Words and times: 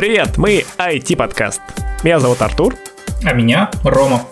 Привет, 0.00 0.38
мы 0.38 0.64
IT-подкаст. 0.78 1.60
Меня 2.02 2.20
зовут 2.20 2.40
Артур. 2.40 2.74
А 3.22 3.34
меня 3.34 3.70
Рома. 3.84 4.22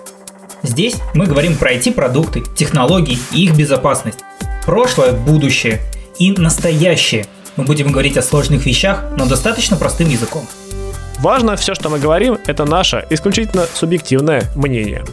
Здесь 0.62 0.96
мы 1.12 1.26
говорим 1.26 1.58
про 1.58 1.74
IT-продукты, 1.74 2.42
технологии 2.56 3.18
и 3.32 3.44
их 3.44 3.54
безопасность. 3.54 4.20
Прошлое, 4.64 5.12
будущее 5.12 5.82
и 6.18 6.32
настоящее. 6.32 7.26
Мы 7.56 7.64
будем 7.64 7.92
говорить 7.92 8.16
о 8.16 8.22
сложных 8.22 8.64
вещах, 8.64 9.10
но 9.18 9.26
достаточно 9.26 9.76
простым 9.76 10.08
языком. 10.08 10.46
Важно, 11.18 11.54
все, 11.56 11.74
что 11.74 11.90
мы 11.90 11.98
говорим, 11.98 12.38
это 12.46 12.64
наше 12.64 13.06
исключительно 13.10 13.66
субъективное 13.74 14.44
мнение. 14.56 15.04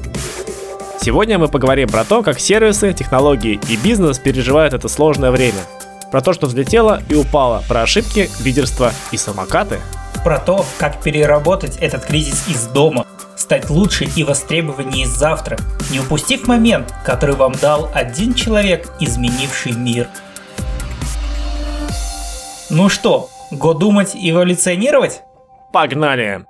Сегодня 1.01 1.37
мы 1.37 1.49
поговорим 1.49 1.89
про 1.89 2.05
то, 2.05 2.23
как 2.23 2.39
сервисы, 2.39 2.93
технологии 2.93 3.59
и 3.67 3.75
бизнес 3.75 4.19
переживают 4.19 4.73
это 4.73 4.87
сложное 4.87 5.31
время. 5.31 5.59
Про 6.13 6.21
то, 6.21 6.31
что 6.31 6.47
взлетело 6.47 7.01
и 7.09 7.15
упало, 7.15 7.61
про 7.67 7.81
ошибки, 7.81 8.29
лидерство 8.41 8.93
и 9.11 9.18
самокаты. 9.18 9.82
Про 10.25 10.39
то, 10.39 10.65
как 10.79 11.04
переработать 11.04 11.78
этот 11.78 12.04
кризис 12.04 12.47
из 12.47 12.66
дома, 12.66 13.06
стать 13.38 13.70
лучше 13.70 14.06
и 14.16 14.24
востребованнее 14.24 15.06
завтра, 15.06 15.56
не 15.92 16.00
упустив 16.00 16.47
момент, 16.47 16.92
который 17.06 17.36
вам 17.36 17.54
дал 17.61 17.92
один 17.93 18.33
человек, 18.33 18.92
изменивший 19.00 19.74
мир. 19.74 20.07
Ну 22.71 22.89
что, 22.89 23.30
го 23.52 23.75
думать 23.75 24.16
и 24.16 24.32
эволюционировать? 24.32 25.21
Погнали! 25.71 26.47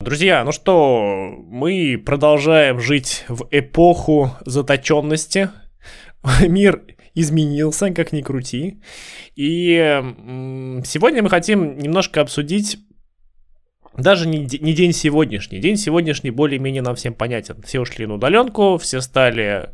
Друзья, 0.00 0.42
ну 0.42 0.50
что, 0.50 1.34
мы 1.50 2.02
продолжаем 2.02 2.80
жить 2.80 3.26
в 3.28 3.46
эпоху 3.50 4.30
заточенности. 4.46 5.50
Мир 6.40 6.80
изменился, 7.20 7.90
как 7.90 8.12
ни 8.12 8.22
крути. 8.22 8.80
И 9.36 10.02
сегодня 10.84 11.22
мы 11.22 11.30
хотим 11.30 11.78
немножко 11.78 12.20
обсудить 12.20 12.78
даже 13.96 14.26
не, 14.28 14.38
не 14.38 14.72
день 14.72 14.92
сегодняшний. 14.92 15.58
День 15.58 15.76
сегодняшний 15.76 16.30
более-менее 16.30 16.82
нам 16.82 16.94
всем 16.94 17.14
понятен. 17.14 17.60
Все 17.62 17.80
ушли 17.80 18.06
на 18.06 18.14
удаленку, 18.14 18.78
все 18.78 19.00
стали 19.00 19.70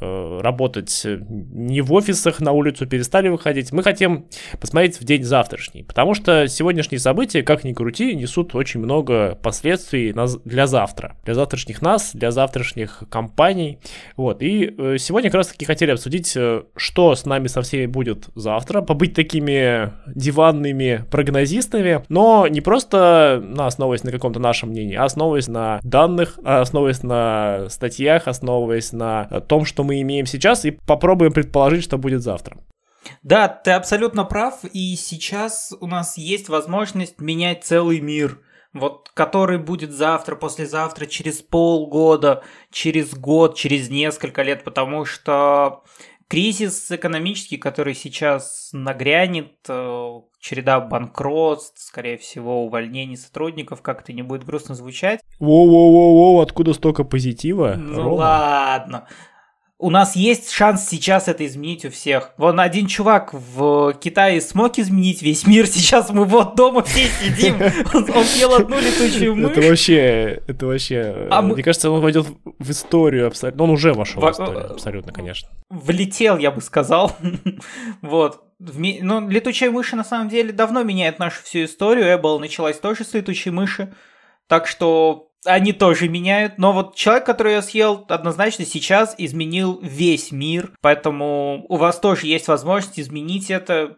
работать 0.00 1.02
не 1.04 1.80
в 1.80 1.92
офисах, 1.92 2.40
на 2.40 2.52
улицу 2.52 2.86
перестали 2.86 3.28
выходить. 3.28 3.72
Мы 3.72 3.82
хотим 3.82 4.26
посмотреть 4.60 5.00
в 5.00 5.04
день 5.04 5.22
завтрашний, 5.22 5.82
потому 5.82 6.14
что 6.14 6.48
сегодняшние 6.48 6.98
события, 6.98 7.42
как 7.42 7.64
ни 7.64 7.72
крути, 7.72 8.14
несут 8.14 8.54
очень 8.54 8.80
много 8.80 9.38
последствий 9.42 10.14
для 10.44 10.66
завтра, 10.66 11.16
для 11.24 11.34
завтрашних 11.34 11.82
нас, 11.82 12.12
для 12.14 12.30
завтрашних 12.30 13.02
компаний. 13.10 13.78
Вот, 14.16 14.42
и 14.42 14.74
э, 14.76 14.96
сегодня 14.98 15.30
как 15.30 15.38
раз 15.38 15.48
таки 15.48 15.64
хотели 15.64 15.90
обсудить, 15.90 16.32
э, 16.36 16.62
что 16.76 17.14
с 17.14 17.24
нами 17.26 17.46
со 17.46 17.62
всеми 17.62 17.86
будет 17.86 18.28
завтра, 18.34 18.82
побыть 18.82 19.14
такими 19.14 19.92
диванными 20.06 21.04
прогнозистами, 21.10 22.04
но 22.08 22.46
не 22.46 22.60
просто 22.60 23.42
на 23.42 23.66
основываясь 23.66 24.04
на 24.04 24.12
каком-то 24.12 24.40
нашем 24.40 24.70
мнении, 24.70 24.96
а 24.96 25.04
основываясь 25.04 25.48
на 25.48 25.80
данных, 25.82 26.38
основываясь 26.44 27.02
на 27.02 27.66
статьях, 27.68 28.28
основываясь 28.28 28.92
на 28.92 29.24
том, 29.48 29.64
что 29.64 29.84
мы 29.84 29.89
мы 29.90 30.02
имеем 30.02 30.26
сейчас, 30.26 30.64
и 30.64 30.70
попробуем 30.70 31.32
предположить, 31.32 31.82
что 31.82 31.98
будет 31.98 32.22
завтра. 32.22 32.56
Да, 33.24 33.48
ты 33.48 33.72
абсолютно 33.72 34.24
прав, 34.24 34.60
и 34.72 34.94
сейчас 34.94 35.72
у 35.80 35.88
нас 35.88 36.16
есть 36.16 36.48
возможность 36.48 37.20
менять 37.20 37.64
целый 37.64 38.00
мир, 38.00 38.38
вот 38.72 39.10
который 39.14 39.58
будет 39.58 39.90
завтра, 39.90 40.36
послезавтра, 40.36 41.06
через 41.06 41.42
полгода, 41.42 42.44
через 42.70 43.14
год, 43.14 43.56
через 43.56 43.90
несколько 43.90 44.42
лет, 44.42 44.62
потому 44.62 45.04
что 45.04 45.82
кризис 46.28 46.88
экономический, 46.92 47.56
который 47.56 47.94
сейчас 47.94 48.70
нагрянет, 48.72 49.54
э, 49.68 50.20
череда 50.38 50.78
банкротств, 50.80 51.80
скорее 51.82 52.16
всего, 52.16 52.64
увольнений 52.64 53.16
сотрудников, 53.16 53.82
как 53.82 54.02
это 54.02 54.12
не 54.12 54.22
будет 54.22 54.44
грустно 54.44 54.76
звучать. 54.76 55.20
Воу-воу-воу, 55.40 56.40
откуда 56.40 56.72
столько 56.74 57.02
позитива? 57.02 57.74
Ну 57.76 58.04
Рома? 58.04 58.14
ладно. 58.14 59.08
У 59.82 59.88
нас 59.88 60.14
есть 60.14 60.50
шанс 60.50 60.86
сейчас 60.86 61.26
это 61.26 61.46
изменить 61.46 61.86
у 61.86 61.90
всех. 61.90 62.34
Вон 62.36 62.60
один 62.60 62.86
чувак 62.86 63.32
в 63.32 63.94
Китае 63.94 64.42
смог 64.42 64.78
изменить 64.78 65.22
весь 65.22 65.46
мир. 65.46 65.66
Сейчас 65.70 66.10
мы 66.10 66.26
вот 66.26 66.54
дома 66.54 66.82
все 66.82 67.06
сидим. 67.06 67.56
Он, 67.94 68.02
он 68.10 68.24
ел 68.36 68.54
одну 68.54 68.78
летучую 68.78 69.36
мышь. 69.36 69.52
Это 69.52 69.62
вообще, 69.62 70.42
это 70.46 70.66
вообще. 70.66 71.28
А 71.30 71.40
мне 71.40 71.54
мы... 71.54 71.62
кажется, 71.62 71.90
он 71.90 72.02
войдет 72.02 72.26
в 72.58 72.70
историю 72.70 73.26
абсолютно. 73.26 73.64
Он 73.64 73.70
уже 73.70 73.94
вошел 73.94 74.20
в, 74.20 74.26
в 74.26 74.30
историю, 74.30 74.70
абсолютно, 74.70 75.12
конечно. 75.14 75.48
Влетел, 75.70 76.36
я 76.36 76.50
бы 76.50 76.60
сказал. 76.60 77.16
вот. 78.02 78.44
Ну, 78.58 79.30
летучая 79.30 79.70
мышь 79.70 79.92
на 79.92 80.04
самом 80.04 80.28
деле 80.28 80.52
давно 80.52 80.82
меняет 80.82 81.18
нашу 81.18 81.42
всю 81.42 81.64
историю. 81.64 82.04
Apple 82.14 82.38
началась 82.38 82.78
тоже 82.78 83.04
с 83.04 83.14
летучей 83.14 83.50
мыши. 83.50 83.94
Так 84.46 84.66
что 84.66 85.29
они 85.44 85.72
тоже 85.72 86.08
меняют, 86.08 86.58
но 86.58 86.72
вот 86.72 86.94
человек, 86.94 87.24
который 87.24 87.54
я 87.54 87.62
съел, 87.62 88.04
однозначно 88.08 88.64
сейчас 88.64 89.14
изменил 89.18 89.78
весь 89.82 90.32
мир, 90.32 90.72
поэтому 90.80 91.64
у 91.68 91.76
вас 91.76 91.98
тоже 91.98 92.26
есть 92.26 92.48
возможность 92.48 93.00
изменить 93.00 93.50
это, 93.50 93.96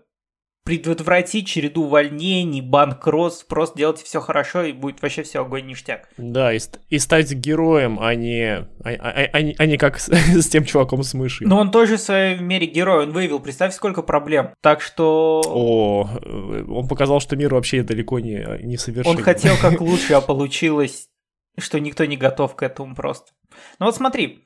предотвратить 0.65 1.49
череду 1.49 1.85
увольнений, 1.85 2.61
банкротств, 2.61 3.47
просто 3.49 3.79
делайте 3.79 4.05
все 4.05 4.21
хорошо 4.21 4.63
и 4.63 4.73
будет 4.73 5.03
вообще 5.03 5.25
все 5.25 5.41
огонь 5.41 5.67
ништяк. 5.67 6.09
Да, 6.17 6.53
и, 6.53 6.61
и 6.89 6.99
стать 7.01 7.33
героем, 7.33 7.99
а 8.01 8.15
не, 8.15 8.59
а, 8.59 8.69
а, 8.85 9.29
а, 9.33 9.39
а 9.59 9.67
не 9.67 9.77
как 9.77 9.99
с, 9.99 10.09
с 10.13 10.49
тем 10.49 10.65
чуваком 10.65 11.03
с 11.03 11.15
мышью. 11.15 11.49
Но 11.49 11.59
он 11.59 11.73
тоже 11.73 11.97
в 11.97 12.01
своей 12.01 12.39
мере 12.39 12.67
герой, 12.67 13.05
он 13.05 13.13
выявил, 13.13 13.41
представь, 13.41 13.75
сколько 13.75 14.03
проблем. 14.03 14.51
Так 14.61 14.81
что... 14.81 15.43
О, 15.45 16.09
э, 16.23 16.65
он 16.69 16.87
показал, 16.87 17.19
что 17.19 17.35
мир 17.35 17.53
вообще 17.53 17.83
далеко 17.83 18.21
не, 18.21 18.47
не 18.63 18.77
совершен. 18.77 19.11
Он 19.11 19.23
хотел 19.23 19.57
как 19.61 19.81
лучше, 19.81 20.15
а 20.15 20.21
получилось 20.21 21.09
что 21.59 21.81
никто 21.81 22.05
не 22.05 22.17
готов 22.17 22.57
к 22.57 22.63
этому 22.63 22.95
просто. 22.95 23.33
Ну 23.79 23.87
вот 23.87 23.97
смотри, 23.97 24.45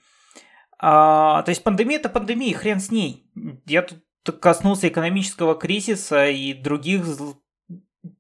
а, 0.79 1.43
то 1.43 1.51
есть 1.51 1.63
пандемия 1.63 1.99
это 1.99 2.09
пандемия, 2.09 2.57
хрен 2.57 2.81
с 2.81 2.91
ней. 2.91 3.31
Я 3.67 3.83
тут 3.83 4.41
коснулся 4.41 4.89
экономического 4.89 5.55
кризиса 5.55 6.27
и 6.27 6.53
других 6.53 7.05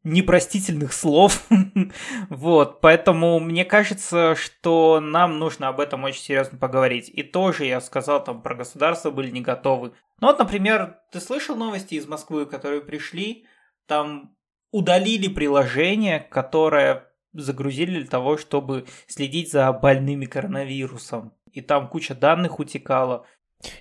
непростительных 0.04 0.92
слов. 0.92 1.44
вот, 2.28 2.80
поэтому 2.80 3.41
мне 3.41 3.64
кажется, 3.64 4.34
что 4.34 5.00
нам 5.00 5.38
нужно 5.38 5.69
об 5.69 5.80
этом 5.80 6.04
очень 6.04 6.22
серьезно 6.22 6.58
поговорить. 6.58 7.08
И 7.08 7.22
тоже 7.22 7.66
я 7.66 7.80
сказал, 7.80 8.22
там 8.22 8.42
про 8.42 8.54
государство 8.54 9.10
были 9.10 9.30
не 9.30 9.41
готовы. 9.41 9.92
Ну 10.20 10.28
вот, 10.28 10.38
например, 10.38 10.98
ты 11.12 11.20
слышал 11.20 11.56
новости 11.56 11.94
из 11.94 12.06
Москвы, 12.06 12.46
которые 12.46 12.80
пришли, 12.80 13.46
там 13.86 14.36
удалили 14.70 15.28
приложение, 15.28 16.20
которое 16.20 17.06
загрузили 17.36 18.00
для 18.00 18.08
того, 18.08 18.36
чтобы 18.36 18.86
следить 19.06 19.50
за 19.50 19.72
больными 19.72 20.26
коронавирусом. 20.26 21.32
И 21.52 21.60
там 21.60 21.88
куча 21.88 22.14
данных 22.14 22.58
утекала. 22.58 23.24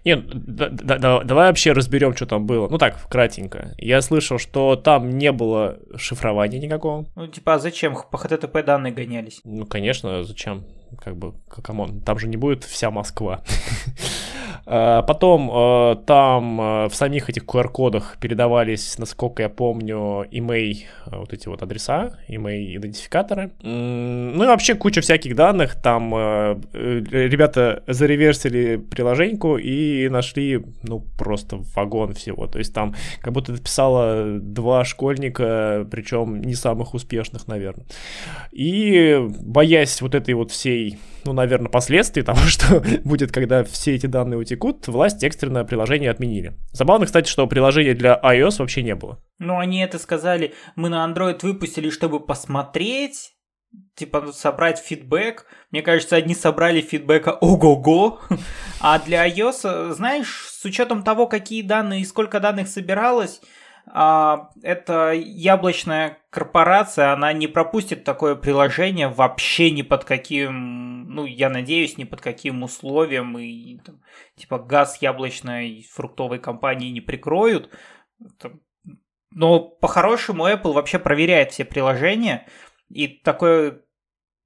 Нет, 0.05 0.25
да, 0.27 0.69
да, 0.69 0.97
да, 0.97 1.23
давай 1.23 1.47
вообще 1.47 1.73
разберем, 1.73 2.15
что 2.15 2.25
там 2.25 2.45
было. 2.45 2.67
Ну 2.69 2.77
так, 2.77 3.09
кратенько. 3.09 3.75
Я 3.77 4.01
слышал, 4.01 4.38
что 4.38 4.75
там 4.75 5.09
не 5.09 5.31
было 5.31 5.79
шифрования 5.97 6.59
никакого. 6.59 7.05
Ну, 7.15 7.27
типа, 7.27 7.55
а 7.55 7.59
зачем? 7.59 7.95
По 8.09 8.15
HTTP 8.15 8.63
данные 8.63 8.94
гонялись. 8.94 9.41
Ну, 9.44 9.65
конечно, 9.65 10.23
зачем? 10.23 10.65
Как 11.03 11.17
бы, 11.17 11.33
come 11.50 11.79
on, 11.79 12.01
там 12.01 12.17
же 12.19 12.27
не 12.27 12.38
будет 12.38 12.63
вся 12.63 12.89
Москва. 12.89 13.44
А, 14.67 15.03
потом 15.03 15.51
э, 15.53 15.95
там 16.07 16.59
э, 16.59 16.89
в 16.89 16.95
самих 16.95 17.29
этих 17.29 17.43
QR-кодах 17.43 18.17
передавались, 18.19 18.97
насколько 18.97 19.43
я 19.43 19.49
помню, 19.49 20.25
email, 20.31 20.85
э, 21.05 21.17
вот 21.17 21.33
эти 21.33 21.47
вот 21.47 21.61
адреса, 21.61 22.17
email-идентификаторы. 22.27 23.51
Ну 23.61 24.43
и 24.43 24.47
вообще 24.47 24.73
куча 24.75 25.01
всяких 25.01 25.35
данных. 25.35 25.75
Там 25.81 26.13
ребята 26.73 27.83
зареверсили 27.87 28.77
приложеньку 28.77 29.57
и 29.57 30.09
нашли, 30.09 30.63
ну, 30.83 31.03
просто 31.17 31.59
вагон 31.75 32.13
всего. 32.13 32.47
То 32.47 32.57
есть 32.57 32.73
там 32.73 32.95
как 33.21 33.33
будто 33.33 33.53
это 33.53 33.61
писало 33.61 34.39
два 34.39 34.83
школьника, 34.83 35.88
причем 35.91 36.41
не 36.41 36.56
самых 36.56 36.94
успешных, 36.94 37.47
наверное. 37.47 37.85
И 38.51 39.19
боясь 39.41 40.01
вот 40.01 40.15
этой 40.15 40.33
вот 40.33 40.51
всей, 40.51 40.97
ну, 41.25 41.33
наверное, 41.33 41.69
последствий 41.69 42.22
того, 42.24 42.39
что 42.48 42.83
будет, 43.04 43.31
когда 43.31 43.63
все 43.63 43.95
эти 43.95 44.06
данные 44.06 44.38
утекут, 44.38 44.88
власти 44.88 45.25
экстренное 45.25 45.63
приложение 45.63 46.12
отменили. 46.12 46.54
Забавно, 46.72 47.06
кстати, 47.06 47.30
что 47.30 47.48
приложения 47.48 47.94
для 47.94 48.19
iOS 48.24 48.60
вообще 48.60 48.83
не 48.83 48.95
было. 48.95 49.19
Ну, 49.39 49.57
они 49.57 49.81
это 49.81 50.00
сказали, 50.00 50.54
мы 50.75 50.89
на 50.89 51.06
Android 51.06 51.39
выпустили, 51.42 51.89
чтобы 51.89 52.19
посмотреть, 52.19 53.33
типа 53.95 54.31
собрать 54.31 54.80
фидбэк. 54.80 55.45
Мне 55.72 55.81
кажется, 55.81 56.16
одни 56.16 56.36
собрали 56.36 56.81
фидбэка 56.81 57.31
ого-го. 57.33 58.19
А 58.80 59.00
для 59.00 59.28
iOS, 59.28 59.94
знаешь, 59.94 60.48
с 60.51 60.63
учетом 60.63 61.04
того, 61.04 61.28
какие 61.28 61.63
данные 61.63 62.01
и 62.01 62.06
сколько 62.06 62.39
данных 62.39 62.68
собиралось, 62.68 63.42
а, 63.87 64.49
это 64.63 65.11
яблочная 65.13 66.17
корпорация, 66.29 67.13
она 67.13 67.33
не 67.33 67.47
пропустит 67.47 68.03
такое 68.03 68.35
приложение 68.35 69.07
вообще 69.07 69.69
ни 69.71 69.83
под 69.83 70.05
каким, 70.05 71.07
ну, 71.07 71.25
я 71.25 71.49
надеюсь, 71.49 71.97
ни 71.97 72.03
под 72.03 72.21
каким 72.21 72.63
условием, 72.63 73.37
и 73.37 73.77
там, 73.77 74.01
типа 74.35 74.59
газ 74.59 75.01
яблочной 75.01 75.87
фруктовой 75.91 76.39
компании 76.39 76.89
не 76.91 77.01
прикроют. 77.01 77.69
Но 79.31 79.59
по-хорошему 79.59 80.47
Apple 80.47 80.73
вообще 80.73 80.97
проверяет 80.97 81.51
все 81.51 81.65
приложения, 81.65 82.47
и 82.89 83.07
такое 83.07 83.81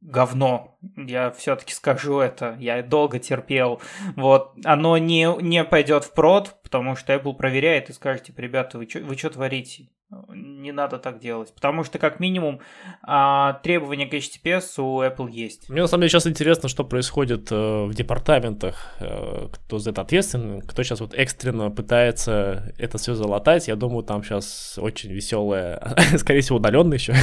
говно, 0.02 0.78
я 0.96 1.32
все-таки 1.32 1.74
скажу 1.74 2.20
это, 2.20 2.56
я 2.60 2.82
долго 2.84 3.20
терпел, 3.20 3.82
вот, 4.16 4.54
оно 4.64 4.98
не, 4.98 5.28
не 5.42 5.64
пойдет 5.64 6.06
в 6.06 6.14
прод, 6.14 6.58
потому 6.64 6.96
что 6.96 7.14
Apple 7.14 7.36
проверяет 7.36 7.90
и 7.90 7.94
скажет, 7.94 8.24
типа, 8.24 8.42
ребята, 8.42 8.78
вы 8.78 8.88
что 8.88 9.00
вы 9.02 9.16
творите? 9.16 9.90
не 10.30 10.72
надо 10.72 10.98
так 10.98 11.20
делать. 11.20 11.54
Потому 11.54 11.84
что, 11.84 12.00
как 12.00 12.20
минимум, 12.20 12.60
а, 13.04 13.54
требования 13.64 14.08
к 14.08 14.14
HTTPS 14.14 14.82
у 14.82 15.04
Apple 15.04 15.30
есть. 15.30 15.70
Мне 15.70 15.82
на 15.82 15.88
самом 15.88 16.02
деле 16.02 16.10
сейчас 16.10 16.28
интересно, 16.28 16.68
что 16.68 16.84
происходит 16.84 17.52
э, 17.52 17.86
в 17.86 17.94
департаментах, 17.94 18.96
э, 19.00 19.48
кто 19.52 19.78
за 19.78 19.92
это 19.92 20.02
ответственен, 20.02 20.62
кто 20.62 20.82
сейчас 20.82 21.02
вот 21.02 21.14
экстренно 21.14 21.70
пытается 21.70 22.74
это 22.80 22.98
все 22.98 23.14
залатать. 23.14 23.68
Я 23.68 23.76
думаю, 23.76 24.04
там 24.04 24.24
сейчас 24.24 24.80
очень 24.82 25.12
веселая, 25.12 25.96
скорее 26.18 26.42
всего, 26.42 26.58
удаленная 26.58 26.98
еще, 26.98 27.14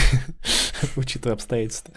учитывая 0.96 1.34
обстоятельства. 1.34 1.92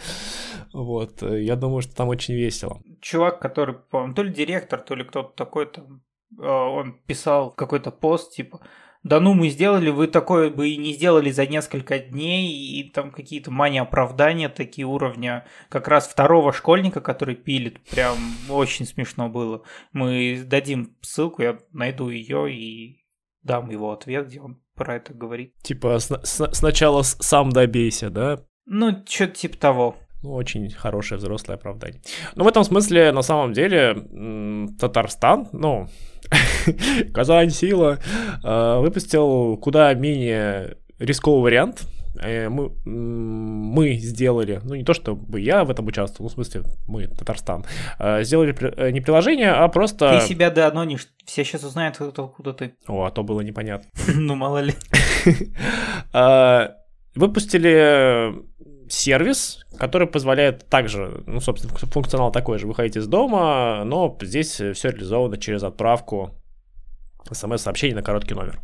Вот, 0.74 1.22
я 1.50 1.56
думаю, 1.56 1.81
что 1.81 1.96
там 1.96 2.07
очень 2.10 2.36
весело. 2.36 2.81
Чувак, 3.01 3.40
который, 3.40 3.75
по-моему, 3.75 4.13
то 4.13 4.24
ли 4.24 4.31
директор, 4.31 4.80
то 4.80 4.96
ли 4.96 5.04
кто-то 5.04 5.34
такой 5.36 5.66
там, 5.66 6.01
э, 6.40 6.46
он 6.48 7.00
писал 7.06 7.51
какой-то 7.51 7.92
пост, 7.92 8.34
типа, 8.34 8.60
да 9.04 9.19
ну 9.22 9.34
мы 9.34 9.50
сделали, 9.50 9.90
вы 9.90 10.07
такое 10.07 10.50
бы 10.50 10.69
и 10.69 10.78
не 10.78 10.94
сделали 10.94 11.31
за 11.31 11.48
несколько 11.48 12.00
дней, 12.00 12.51
и 12.51 12.90
там 12.92 13.12
какие-то 13.12 13.50
мани 13.50 13.80
оправдания 13.80 14.50
такие 14.50 14.86
уровня 14.86 15.46
как 15.69 15.88
раз 15.88 16.07
второго 16.07 16.51
школьника, 16.54 17.00
который 17.01 17.36
пилит, 17.36 17.80
прям 17.90 18.18
очень 18.50 18.86
смешно 18.86 19.30
было. 19.30 19.63
Мы 19.94 20.44
дадим 20.45 20.98
ссылку, 21.02 21.42
я 21.42 21.57
найду 21.72 22.10
ее 22.10 22.54
и 22.54 23.06
дам 23.42 23.69
его 23.69 23.92
ответ, 23.94 24.28
где 24.28 24.42
он 24.42 24.62
про 24.75 24.95
это 24.95 25.13
говорит. 25.13 25.56
Типа 25.63 25.98
с- 26.00 26.22
с- 26.25 26.54
сначала 26.54 27.02
сам 27.04 27.52
добейся, 27.52 28.10
да? 28.10 28.44
Ну, 28.66 29.04
что-то 29.07 29.34
типа 29.34 29.57
того. 29.57 29.95
Ну, 30.21 30.33
очень 30.33 30.69
хорошее 30.69 31.18
взрослое 31.18 31.56
оправдание. 31.56 32.01
Но 32.36 32.44
в 32.44 32.48
этом 32.48 32.63
смысле, 32.63 33.12
на 33.12 33.21
самом 33.21 33.54
деле, 33.54 33.95
Татарстан, 34.80 35.48
ну, 35.54 35.88
Казань 37.13 37.50
Сила 37.51 38.00
э, 38.44 38.80
выпустил 38.80 39.57
куда 39.57 39.94
менее 39.94 40.77
рисковый 41.00 41.42
вариант. 41.42 41.88
Э, 42.21 42.50
мы, 42.50 42.71
мы 42.86 43.94
сделали, 43.94 44.60
ну 44.63 44.75
не 44.75 44.83
то 44.83 44.94
чтобы 44.94 45.39
я 45.39 45.63
в 45.63 45.69
этом 45.69 45.88
участвовал, 45.88 46.25
ну 46.25 46.30
в 46.30 46.33
смысле 46.33 46.63
мы, 46.88 47.07
Татарстан, 47.07 47.66
э, 48.00 48.24
сделали 48.24 48.92
не 48.92 49.00
приложение, 49.00 49.51
а 49.51 49.68
просто... 49.69 50.19
Ты 50.19 50.27
себя 50.27 50.50
доанонишь, 50.50 51.07
все 51.25 51.44
сейчас 51.45 51.63
узнают, 51.63 52.00
откуда 52.01 52.54
ты. 52.54 52.75
О, 52.88 53.06
а 53.06 53.12
то 53.12 53.24
было 53.24 53.42
непонятно. 53.42 53.89
Ну 54.13 54.36
мало 54.36 54.60
ли. 54.60 54.74
Выпустили 57.16 58.36
сервис, 58.90 59.66
который 59.78 60.08
позволяет 60.08 60.68
также, 60.68 61.24
ну, 61.26 61.40
собственно, 61.40 61.74
функционал 61.76 62.32
такой 62.32 62.60
же, 62.60 62.68
выходить 62.68 62.98
из 62.98 63.08
дома, 63.08 63.84
но 63.86 64.18
здесь 64.22 64.54
все 64.54 64.90
реализовано 64.90 65.38
через 65.38 65.64
отправку 65.64 66.32
смс-сообщений 67.31 67.95
на 67.95 68.01
короткий 68.01 68.33
номер. 68.33 68.60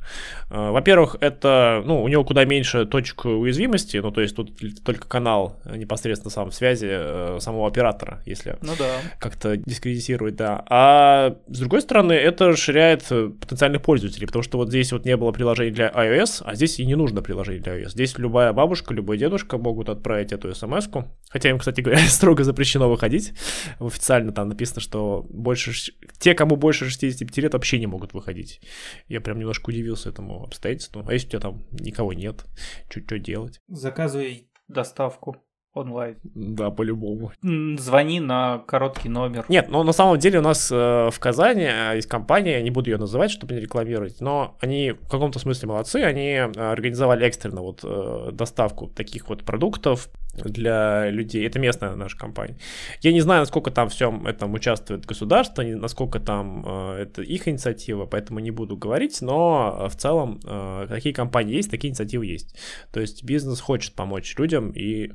Э, 0.50 0.72
во-первых, 0.72 1.18
это, 1.20 1.84
ну, 1.86 2.04
у 2.04 2.08
него 2.08 2.24
куда 2.24 2.46
меньше 2.46 2.86
точек 2.86 3.26
уязвимости, 3.26 3.98
ну, 3.98 4.12
то 4.12 4.22
есть 4.22 4.36
тут 4.36 4.52
только 4.84 5.08
канал 5.08 5.60
непосредственно 5.66 6.32
сам 6.32 6.52
связи 6.52 6.88
э, 6.90 7.38
самого 7.40 7.68
оператора, 7.68 8.22
если 8.26 8.58
ну, 8.62 8.74
да. 8.78 8.98
как-то 9.20 9.58
дискредитировать, 9.58 10.36
да. 10.36 10.64
А 10.70 11.36
с 11.48 11.60
другой 11.60 11.82
стороны, 11.82 12.14
это 12.14 12.48
расширяет 12.48 13.04
потенциальных 13.04 13.82
пользователей, 13.82 14.28
потому 14.28 14.44
что 14.44 14.58
вот 14.58 14.70
здесь 14.70 14.92
вот 14.92 15.06
не 15.06 15.16
было 15.18 15.32
приложений 15.32 15.72
для 15.72 15.90
iOS, 15.90 16.44
а 16.46 16.56
здесь 16.56 16.80
и 16.80 16.86
не 16.86 16.96
нужно 16.96 17.22
приложение 17.22 17.62
для 17.62 17.80
iOS. 17.80 17.90
Здесь 17.90 18.18
любая 18.18 18.54
бабушка, 18.54 18.94
любой 18.94 19.18
дедушка 19.18 19.58
могут 19.58 19.90
отправить 19.90 20.32
эту 20.32 20.54
смс-ку, 20.54 21.06
хотя 21.30 21.50
им, 21.50 21.60
кстати 21.60 21.82
говоря, 21.82 22.00
строго 22.08 22.44
запрещено 22.44 22.90
выходить. 22.90 23.34
Официально 23.80 24.32
там 24.32 24.50
написано, 24.50 24.82
что 24.82 25.26
больше 25.30 25.72
те, 26.20 26.34
кому 26.34 26.56
больше 26.56 26.90
65 26.90 27.38
лет, 27.38 27.54
вообще 27.54 27.80
не 27.80 27.88
могут 27.88 28.14
выходить 28.14 28.45
есть 28.46 28.62
я 29.08 29.22
прям 29.22 29.40
немножко 29.40 29.70
удивился 29.70 30.10
этому 30.10 30.44
обстоятельству. 30.44 31.04
А 31.08 31.14
если 31.14 31.28
у 31.28 31.30
тебя 31.32 31.40
там 31.40 31.66
никого 31.72 32.14
нет, 32.14 32.46
что 32.90 33.20
делать? 33.20 33.62
Заказывай 33.68 34.50
доставку 34.68 35.38
онлайн. 35.76 36.16
Да, 36.24 36.72
по-любому. 36.72 37.32
Звони 37.78 38.20
на 38.20 38.60
короткий 38.60 39.10
номер. 39.10 39.46
Нет, 39.50 39.70
но 39.70 39.84
на 39.84 39.92
самом 39.92 40.18
деле 40.18 40.40
у 40.40 40.42
нас 40.42 40.72
э, 40.72 41.10
в 41.12 41.20
Казани 41.20 41.64
э, 41.64 41.96
есть 41.96 42.08
компания, 42.08 42.62
не 42.62 42.72
буду 42.72 42.90
ее 42.90 42.98
называть, 42.98 43.32
чтобы 43.32 43.54
не 43.54 43.60
рекламировать, 43.60 44.22
но 44.22 44.56
они 44.62 44.92
в 44.92 45.10
каком-то 45.10 45.40
смысле 45.40 45.70
молодцы, 45.70 45.98
они 45.98 46.30
э, 46.30 46.46
организовали 46.46 47.26
экстренно 47.26 47.62
вот 47.62 47.82
э, 47.84 48.30
доставку 48.32 48.88
таких 48.88 49.30
вот 49.30 49.44
продуктов 49.44 50.10
для 50.44 51.10
людей. 51.10 51.46
Это 51.46 51.60
местная 51.60 51.96
наша 51.96 52.18
компания. 52.18 52.58
Я 53.02 53.14
не 53.14 53.22
знаю, 53.22 53.42
насколько 53.42 53.72
там 53.72 53.90
всем 53.90 54.28
этом 54.28 54.54
участвует 54.54 55.06
государство, 55.06 55.62
насколько 55.62 56.20
там 56.20 56.64
э, 56.66 57.04
это 57.04 57.22
их 57.22 57.48
инициатива, 57.48 58.06
поэтому 58.06 58.40
не 58.40 58.52
буду 58.52 58.78
говорить, 58.78 59.22
но 59.22 59.78
э, 59.80 59.90
в 59.90 59.96
целом 59.96 60.40
э, 60.46 60.88
такие 60.90 61.14
компании 61.14 61.56
есть, 61.56 61.72
такие 61.72 61.90
инициативы 61.90 62.26
есть. 62.26 62.58
То 62.92 63.00
есть 63.00 63.24
бизнес 63.24 63.60
хочет 63.60 63.94
помочь 63.94 64.36
людям 64.38 64.72
и 64.72 65.12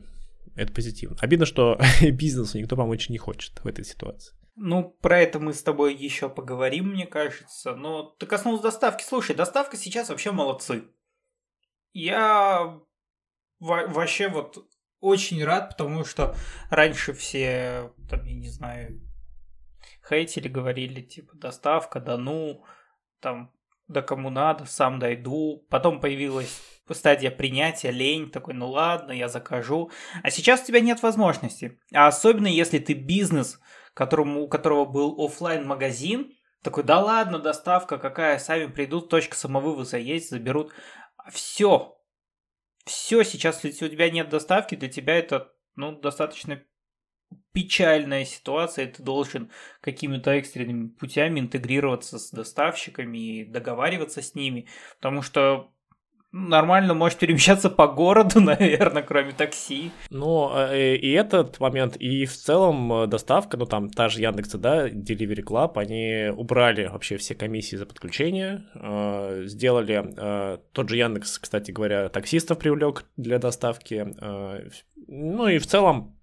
это 0.56 0.73
позитивно. 0.73 1.17
Обидно, 1.20 1.47
что 1.47 1.81
бизнесу 2.00 2.58
никто 2.58 2.76
помочь 2.76 3.08
не 3.08 3.19
хочет 3.19 3.61
в 3.62 3.67
этой 3.67 3.85
ситуации. 3.85 4.35
Ну, 4.56 4.91
про 5.00 5.20
это 5.20 5.38
мы 5.38 5.55
с 5.55 5.62
тобой 5.62 5.94
еще 5.94 6.29
поговорим, 6.29 6.91
мне 6.91 7.06
кажется. 7.06 7.75
Но 7.75 8.11
ты 8.19 8.26
коснулся 8.26 8.64
доставки. 8.64 9.02
Слушай, 9.02 9.35
доставка 9.35 9.76
сейчас 9.76 10.11
вообще 10.11 10.32
молодцы. 10.32 10.85
Я 11.93 12.79
вообще 13.58 14.29
вот 14.29 14.58
очень 15.00 15.43
рад, 15.44 15.70
потому 15.70 16.05
что 16.05 16.37
раньше 16.69 17.14
все, 17.14 17.93
там, 18.08 18.25
я 18.25 18.35
не 18.35 18.49
знаю, 18.49 19.00
хейтили, 20.06 20.49
говорили, 20.49 21.00
типа, 21.00 21.35
доставка, 21.37 22.00
да 22.00 22.17
ну, 22.17 22.64
там, 23.20 23.52
да 23.88 24.02
кому 24.02 24.31
надо, 24.31 24.67
сам 24.67 24.99
дойду. 24.99 25.67
Потом 25.70 26.00
появилась 26.00 26.80
стадия 26.94 27.31
принятия, 27.31 27.90
лень, 27.90 28.31
такой, 28.31 28.54
ну 28.54 28.70
ладно, 28.70 29.12
я 29.12 29.28
закажу. 29.28 29.90
А 30.22 30.31
сейчас 30.31 30.62
у 30.62 30.66
тебя 30.66 30.81
нет 30.81 31.02
возможности. 31.02 31.78
А 31.92 32.06
особенно 32.06 32.46
если 32.46 32.78
ты 32.78 32.94
бизнес, 32.94 33.60
которому, 33.94 34.42
у 34.42 34.48
которого 34.48 34.84
был 34.84 35.14
офлайн 35.25 35.66
магазин 35.66 36.32
такой, 36.62 36.84
да 36.84 37.00
ладно, 37.00 37.38
доставка 37.38 37.98
какая, 37.98 38.38
сами 38.38 38.66
придут, 38.66 39.08
точка 39.08 39.37
самовывоза 39.37 39.96
есть, 39.96 40.31
заберут. 40.31 40.72
Все. 41.31 41.96
Все 42.84 43.23
сейчас, 43.25 43.62
если 43.64 43.87
у 43.87 43.88
тебя 43.88 44.11
нет 44.11 44.28
доставки, 44.28 44.75
для 44.75 44.88
тебя 44.88 45.16
это 45.16 45.52
ну, 45.76 45.99
достаточно 45.99 46.62
печальная 47.52 48.25
ситуация, 48.25 48.87
ты 48.90 49.02
должен 49.02 49.50
какими-то 49.80 50.32
экстренными 50.32 50.88
путями 50.88 51.40
интегрироваться 51.40 52.18
с 52.18 52.30
доставщиками 52.30 53.18
и 53.18 53.44
договариваться 53.44 54.23
с 54.23 54.35
ними, 54.35 54.68
потому 54.97 55.23
что 55.23 55.73
нормально 56.32 56.94
можешь 56.94 57.18
перемещаться 57.18 57.70
по 57.70 57.87
городу, 57.87 58.40
наверное, 58.40 59.02
кроме 59.02 59.32
такси. 59.32 59.90
Ну, 60.10 60.50
и 60.72 61.10
этот 61.10 61.60
момент, 61.60 61.96
и 61.96 62.26
в 62.26 62.32
целом 62.37 62.92
э, 62.92 63.06
доставка, 63.06 63.56
ну, 63.56 63.66
там, 63.66 63.90
та 63.90 64.08
же 64.08 64.20
Яндекс, 64.20 64.50
да, 64.52 64.88
Delivery 64.88 65.44
Club, 65.44 65.72
они 65.76 66.30
убрали 66.34 66.87
вообще 66.87 67.16
все 67.16 67.34
комиссии 67.34 67.76
за 67.76 67.87
подключение, 67.87 68.64
сделали, 69.46 70.56
тот 70.72 70.88
же 70.88 70.96
Яндекс, 70.96 71.38
кстати 71.38 71.70
говоря, 71.70 72.08
таксистов 72.08 72.58
привлек 72.58 73.04
для 73.16 73.38
доставки, 73.38 74.14
ну, 75.06 75.49
и 75.49 75.58
в 75.58 75.66
целом 75.66 76.16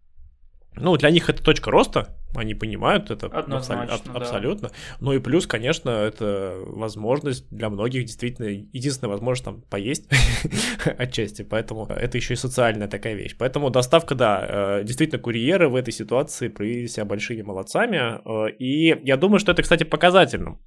ну, 0.79 0.95
для 0.97 1.09
них 1.09 1.29
это 1.29 1.43
точка 1.43 1.71
роста, 1.71 2.16
они 2.37 2.53
понимают 2.53 3.11
это 3.11 3.27
Однозначно, 3.27 3.83
абсолютно. 3.95 4.13
Да. 4.13 4.19
абсолютно. 4.19 4.71
Ну 4.99 5.13
и 5.13 5.19
плюс, 5.19 5.47
конечно, 5.47 5.89
это 5.89 6.55
возможность 6.65 7.45
для 7.49 7.69
многих 7.69 8.05
действительно 8.05 8.47
единственная 8.47 9.11
возможность 9.11 9.45
там 9.45 9.61
поесть 9.69 10.07
отчасти, 10.97 11.41
поэтому 11.43 11.85
это 11.85 12.17
еще 12.17 12.33
и 12.33 12.37
социальная 12.37 12.87
такая 12.87 13.15
вещь. 13.15 13.35
Поэтому 13.37 13.69
доставка, 13.69 14.15
да, 14.15 14.79
э, 14.79 14.83
действительно 14.83 15.21
курьеры 15.21 15.69
в 15.69 15.75
этой 15.75 15.91
ситуации 15.91 16.47
проявили 16.47 16.87
себя 16.87 17.05
большими 17.05 17.41
молодцами, 17.41 18.19
э, 18.47 18.51
и 18.59 18.99
я 19.03 19.17
думаю, 19.17 19.39
что 19.39 19.51
это, 19.51 19.63
кстати, 19.63 19.83
показательно. 19.83 20.57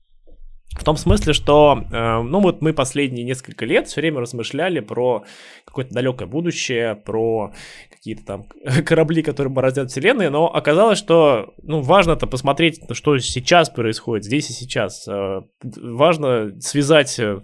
В 0.80 0.84
том 0.84 0.96
смысле, 0.96 1.34
что, 1.34 1.84
э, 1.92 2.22
ну 2.22 2.40
вот 2.40 2.62
мы 2.62 2.72
последние 2.72 3.22
несколько 3.22 3.66
лет 3.66 3.86
все 3.86 4.00
время 4.00 4.20
размышляли 4.20 4.80
про 4.80 5.24
какое-то 5.66 5.92
далекое 5.92 6.26
будущее, 6.26 6.94
про 6.94 7.52
какие-то 7.90 8.24
там 8.24 8.46
корабли, 8.86 9.22
которые 9.22 9.52
бороздят 9.52 9.90
вселенные, 9.90 10.30
но 10.30 10.46
оказалось, 10.46 10.98
что, 10.98 11.52
ну, 11.62 11.82
важно-то 11.82 12.26
посмотреть, 12.26 12.80
что 12.92 13.18
сейчас 13.18 13.68
происходит, 13.68 14.24
здесь 14.24 14.48
и 14.48 14.54
сейчас. 14.54 15.06
Э, 15.06 15.42
важно 15.62 16.58
связать 16.60 17.18
э, 17.18 17.42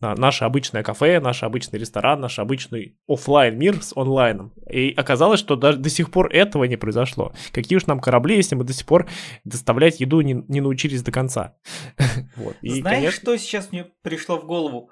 наше 0.00 0.44
обычное 0.44 0.82
кафе, 0.82 1.20
наш 1.20 1.42
обычный 1.42 1.78
ресторан, 1.78 2.20
наш 2.20 2.38
обычный 2.38 2.96
офлайн 3.08 3.58
мир 3.58 3.82
с 3.82 3.92
онлайном. 3.96 4.52
И 4.70 4.92
оказалось, 4.96 5.40
что 5.40 5.56
даже 5.56 5.78
до 5.78 5.90
сих 5.90 6.10
пор 6.10 6.32
этого 6.32 6.64
не 6.64 6.76
произошло. 6.76 7.32
Какие 7.52 7.76
уж 7.76 7.86
нам 7.86 8.00
корабли, 8.00 8.36
если 8.36 8.54
мы 8.54 8.64
до 8.64 8.72
сих 8.72 8.86
пор 8.86 9.08
доставлять 9.44 10.00
еду 10.00 10.20
не, 10.20 10.44
не 10.48 10.60
научились 10.60 11.02
до 11.02 11.10
конца. 11.10 11.56
вот. 12.36 12.56
И, 12.62 12.80
Знаешь, 12.80 12.98
конечно... 12.98 13.20
что 13.20 13.36
сейчас 13.36 13.72
мне 13.72 13.86
пришло 14.02 14.38
в 14.38 14.46
голову? 14.46 14.90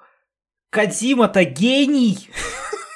Кадзима-то 0.69 1.45
гений! 1.45 2.29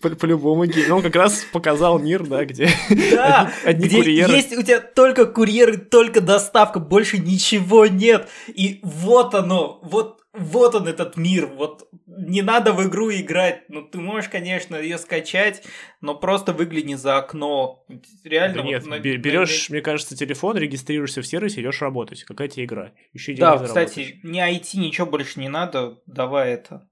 По-любому 0.00 0.66
гений. 0.66 0.86
Ну, 0.88 0.96
он 0.96 1.02
как 1.02 1.16
раз 1.16 1.44
показал 1.52 1.98
мир, 1.98 2.26
да, 2.26 2.44
где 2.44 2.68
да, 3.12 3.52
одни, 3.64 3.86
где 3.88 3.96
курьеры. 3.96 4.32
есть 4.32 4.56
у 4.56 4.62
тебя 4.62 4.80
только 4.80 5.26
курьеры, 5.26 5.76
только 5.78 6.20
доставка, 6.20 6.78
больше 6.80 7.18
ничего 7.18 7.86
нет. 7.86 8.28
И 8.48 8.80
вот 8.82 9.34
оно, 9.34 9.80
вот 9.82 10.20
вот 10.32 10.76
он 10.76 10.86
этот 10.86 11.16
мир, 11.16 11.46
вот 11.46 11.88
не 12.06 12.42
надо 12.42 12.72
в 12.72 12.86
игру 12.86 13.10
играть, 13.10 13.68
ну 13.68 13.82
ты 13.82 13.98
можешь, 13.98 14.30
конечно, 14.30 14.76
ее 14.76 14.96
скачать, 14.98 15.64
но 16.00 16.14
просто 16.14 16.52
выгляни 16.52 16.94
за 16.94 17.18
окно, 17.18 17.84
реально. 18.22 18.56
Да 18.58 18.62
вот 18.62 18.68
нет, 18.68 18.86
на, 18.86 18.98
берешь, 19.00 19.68
на... 19.68 19.74
мне 19.74 19.82
кажется, 19.82 20.16
телефон, 20.16 20.56
регистрируешься 20.56 21.22
в 21.22 21.26
сервисе, 21.26 21.62
идешь 21.62 21.82
работать, 21.82 22.22
какая 22.22 22.48
тебе 22.48 22.66
игра, 22.66 22.92
еще 23.12 23.34
Да, 23.34 23.58
кстати, 23.58 24.20
не 24.22 24.40
IT, 24.40 24.78
ничего 24.78 25.06
больше 25.06 25.40
не 25.40 25.48
надо, 25.48 25.98
давай 26.06 26.52
это 26.52 26.88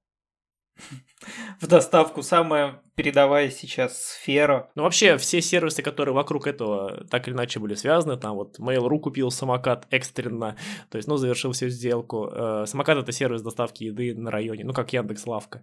в 1.60 1.66
доставку 1.66 2.22
самая 2.22 2.80
передовая 2.94 3.50
сейчас 3.50 4.02
сфера. 4.02 4.70
Ну, 4.74 4.82
вообще, 4.82 5.18
все 5.18 5.40
сервисы, 5.40 5.82
которые 5.82 6.14
вокруг 6.14 6.48
этого 6.48 7.04
так 7.10 7.28
или 7.28 7.34
иначе 7.34 7.60
были 7.60 7.74
связаны, 7.74 8.16
там 8.16 8.34
вот 8.34 8.58
Mail.ru 8.58 8.98
купил 8.98 9.30
самокат 9.30 9.86
экстренно, 9.90 10.56
то 10.90 10.96
есть, 10.96 11.06
ну, 11.06 11.16
завершил 11.16 11.52
всю 11.52 11.68
сделку. 11.68 12.28
Э, 12.32 12.64
самокат— 12.66 12.98
это 12.98 13.12
сервис 13.12 13.42
доставки 13.42 13.84
еды 13.84 14.14
на 14.16 14.32
районе, 14.32 14.64
ну, 14.64 14.72
как 14.72 14.92
Яндекс 14.92 15.26
Лавка. 15.28 15.62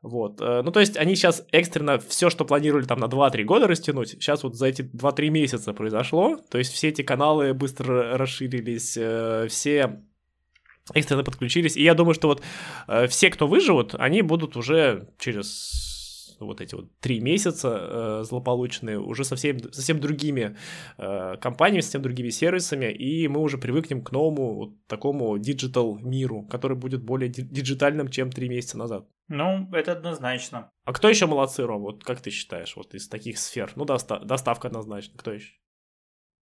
Вот. 0.00 0.40
Э, 0.40 0.62
ну, 0.62 0.70
то 0.70 0.78
есть, 0.78 0.96
они 0.96 1.16
сейчас 1.16 1.44
экстренно 1.50 1.98
все, 1.98 2.30
что 2.30 2.44
планировали 2.44 2.84
там 2.84 3.00
на 3.00 3.06
2-3 3.06 3.42
года 3.42 3.66
растянуть, 3.66 4.10
сейчас 4.10 4.44
вот 4.44 4.54
за 4.54 4.66
эти 4.66 4.82
2-3 4.82 5.28
месяца 5.30 5.72
произошло, 5.72 6.38
то 6.50 6.58
есть, 6.58 6.72
все 6.72 6.88
эти 6.90 7.02
каналы 7.02 7.52
быстро 7.52 8.16
расширились, 8.16 8.96
э, 8.96 9.48
все 9.48 10.02
экстренно 10.94 11.24
подключились. 11.24 11.76
И 11.76 11.82
я 11.82 11.94
думаю, 11.94 12.14
что 12.14 12.28
вот 12.28 12.42
э, 12.88 13.06
все, 13.08 13.30
кто 13.30 13.46
выживут, 13.46 13.94
они 13.98 14.22
будут 14.22 14.56
уже 14.56 15.08
через 15.18 16.36
вот 16.40 16.60
эти 16.60 16.74
вот 16.74 16.90
три 17.00 17.20
месяца 17.20 17.78
э, 17.80 18.24
злополучные 18.24 18.98
уже 19.00 19.24
совсем, 19.24 19.58
совсем 19.72 20.00
другими 20.00 20.56
э, 20.98 21.36
компаниями, 21.40 21.80
совсем 21.80 22.02
другими 22.02 22.28
сервисами, 22.30 22.92
и 22.92 23.28
мы 23.28 23.40
уже 23.40 23.58
привыкнем 23.58 24.02
к 24.02 24.12
новому 24.12 24.54
вот 24.54 24.86
такому 24.86 25.38
digital 25.38 25.98
миру, 25.98 26.42
который 26.42 26.76
будет 26.76 27.02
более 27.02 27.30
диджитальным, 27.30 28.08
чем 28.08 28.30
три 28.30 28.48
месяца 28.48 28.78
назад. 28.78 29.06
Ну, 29.28 29.68
это 29.72 29.92
однозначно. 29.92 30.70
А 30.84 30.92
кто 30.92 31.08
еще 31.08 31.26
молодцы, 31.26 31.64
Ром? 31.64 31.82
Вот 31.82 32.04
как 32.04 32.20
ты 32.20 32.30
считаешь, 32.30 32.76
вот 32.76 32.94
из 32.94 33.08
таких 33.08 33.38
сфер? 33.38 33.72
Ну, 33.74 33.84
доста- 33.84 34.20
доставка 34.24 34.68
однозначно. 34.68 35.14
Кто 35.18 35.32
еще? 35.32 35.54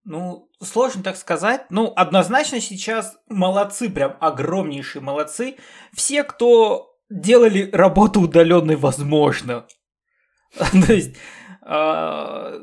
Ну, 0.05 0.51
сложно 0.63 1.03
так 1.03 1.17
сказать. 1.17 1.67
Ну, 1.71 1.93
однозначно 1.97 2.61
сейчас 2.61 3.17
молодцы, 3.29 3.89
прям 3.89 4.17
огромнейшие 4.21 5.01
молодцы. 5.01 5.57
Все, 5.95 6.25
кто 6.25 6.95
делали 7.09 7.71
работу 7.71 8.21
удаленной 8.21 8.77
возможно. 8.77 9.67
То 10.57 10.93
есть, 10.93 11.17
а, 11.63 12.61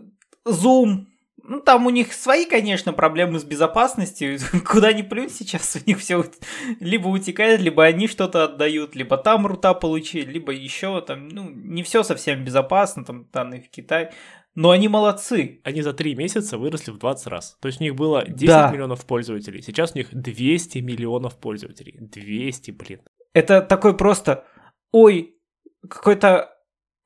Zoom, 0.48 1.06
ну, 1.44 1.60
там 1.60 1.86
у 1.86 1.90
них 1.90 2.14
свои, 2.14 2.46
конечно, 2.46 2.94
проблемы 2.94 3.40
с 3.40 3.44
безопасностью. 3.44 4.38
Куда 4.66 4.94
ни 4.94 5.02
плюнь 5.02 5.30
сейчас, 5.30 5.76
у 5.76 5.90
них 5.90 6.00
все 6.00 6.24
либо 6.80 7.08
утекает, 7.08 7.62
либо 7.62 7.84
они 7.84 8.08
что-то 8.08 8.46
отдают, 8.46 8.96
либо 8.96 9.18
там 9.18 9.48
рута 9.48 9.74
получили, 9.74 10.32
либо 10.32 10.52
еще 10.52 11.02
там, 11.02 11.28
ну, 11.30 11.50
не 11.50 11.84
все 11.84 12.04
совсем 12.04 12.44
безопасно, 12.44 13.04
там 13.04 13.28
данные 13.32 13.62
в 13.62 13.70
Китае. 13.70 14.14
Но 14.54 14.72
они 14.72 14.90
молодцы. 14.90 15.62
Они 15.64 15.82
за 15.82 15.94
три 15.94 16.14
месяца 16.14 16.58
выросли 16.58 16.92
в 16.92 16.98
20 16.98 17.28
раз. 17.28 17.58
То 17.62 17.68
есть 17.68 17.80
у 17.80 17.84
них 17.84 17.96
было 17.96 18.26
10 18.28 18.48
да. 18.48 18.70
миллионов 18.72 19.06
пользователей. 19.06 19.62
Сейчас 19.62 19.94
у 19.94 19.98
них 19.98 20.10
200 20.12 20.80
миллионов 20.80 21.38
пользователей. 21.38 21.96
200, 22.00 22.72
блин. 22.72 23.00
Это 23.34 23.62
такой 23.62 23.96
просто... 23.96 24.44
Ой, 24.92 25.38
какой-то 25.88 26.51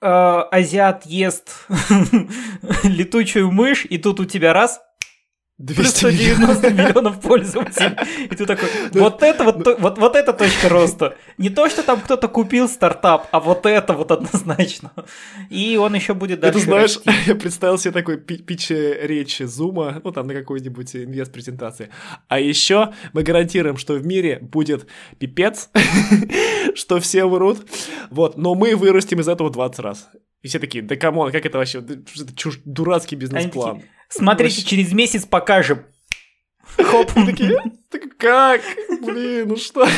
азиат 0.05 1.05
ест 1.05 1.50
летучую 2.83 3.51
мышь, 3.51 3.85
и 3.89 3.97
тут 3.97 4.19
у 4.19 4.25
тебя 4.25 4.53
раз 4.53 4.81
290 5.57 6.69
миллионов 6.71 7.21
пользователей. 7.21 7.95
И 8.25 8.35
ты 8.35 8.45
такой, 8.45 8.67
вот 8.91 9.24
это 9.24 9.45
вот, 9.45 9.79
вот, 9.79 9.97
вот 9.97 10.15
это 10.17 10.33
точка 10.33 10.67
роста. 10.67 11.15
Не 11.38 11.50
то, 11.50 11.69
что 11.69 11.81
там 11.81 12.01
кто-то 12.01 12.27
купил 12.27 12.67
стартап, 12.67 13.29
а 13.31 13.39
вот 13.39 13.65
это 13.65 13.93
вот 13.93 14.12
однозначно. 14.12 14.91
И 15.50 15.77
он 15.77 15.95
еще 15.95 16.13
будет 16.13 16.41
дальше 16.41 16.59
Это 16.59 16.65
знаешь, 16.65 17.00
я 17.25 17.35
представил 17.35 17.77
себе 17.77 17.93
такой 17.93 18.17
pitch 18.17 18.69
речи 18.69 19.43
Зума, 19.43 20.01
ну 20.03 20.12
там 20.12 20.27
на 20.27 20.33
какой-нибудь 20.33 20.93
инвест-презентации. 20.93 21.89
А 22.27 22.38
еще 22.38 22.93
мы 23.13 23.24
гарантируем, 23.24 23.77
что 23.77 23.93
в 23.93 24.05
мире 24.05 24.39
будет 24.41 24.88
пипец, 25.19 25.69
что 26.75 27.00
все 27.00 27.24
умрут, 27.24 27.65
вот, 28.09 28.38
но 28.38 28.55
мы 28.55 28.75
вырастем 28.75 29.21
из 29.21 29.29
этого 29.29 29.50
20 29.50 29.79
раз. 29.79 30.09
И 30.41 30.47
все 30.47 30.59
такие, 30.59 30.83
да 30.83 30.95
come 30.95 31.16
on, 31.16 31.31
как 31.31 31.45
это 31.45 31.57
вообще, 31.57 31.79
это 31.79 32.35
чушь, 32.35 32.59
дурацкий 32.65 33.15
бизнес-план. 33.15 33.83
Смотрите, 34.09 34.62
Вообще... 34.62 34.69
через 34.69 34.93
месяц 34.93 35.25
покажем. 35.25 35.85
Хоп. 36.77 37.12
Такие, 37.13 37.57
как? 38.17 38.62
Блин, 39.01 39.50
ну 39.50 39.57
что? 39.57 39.88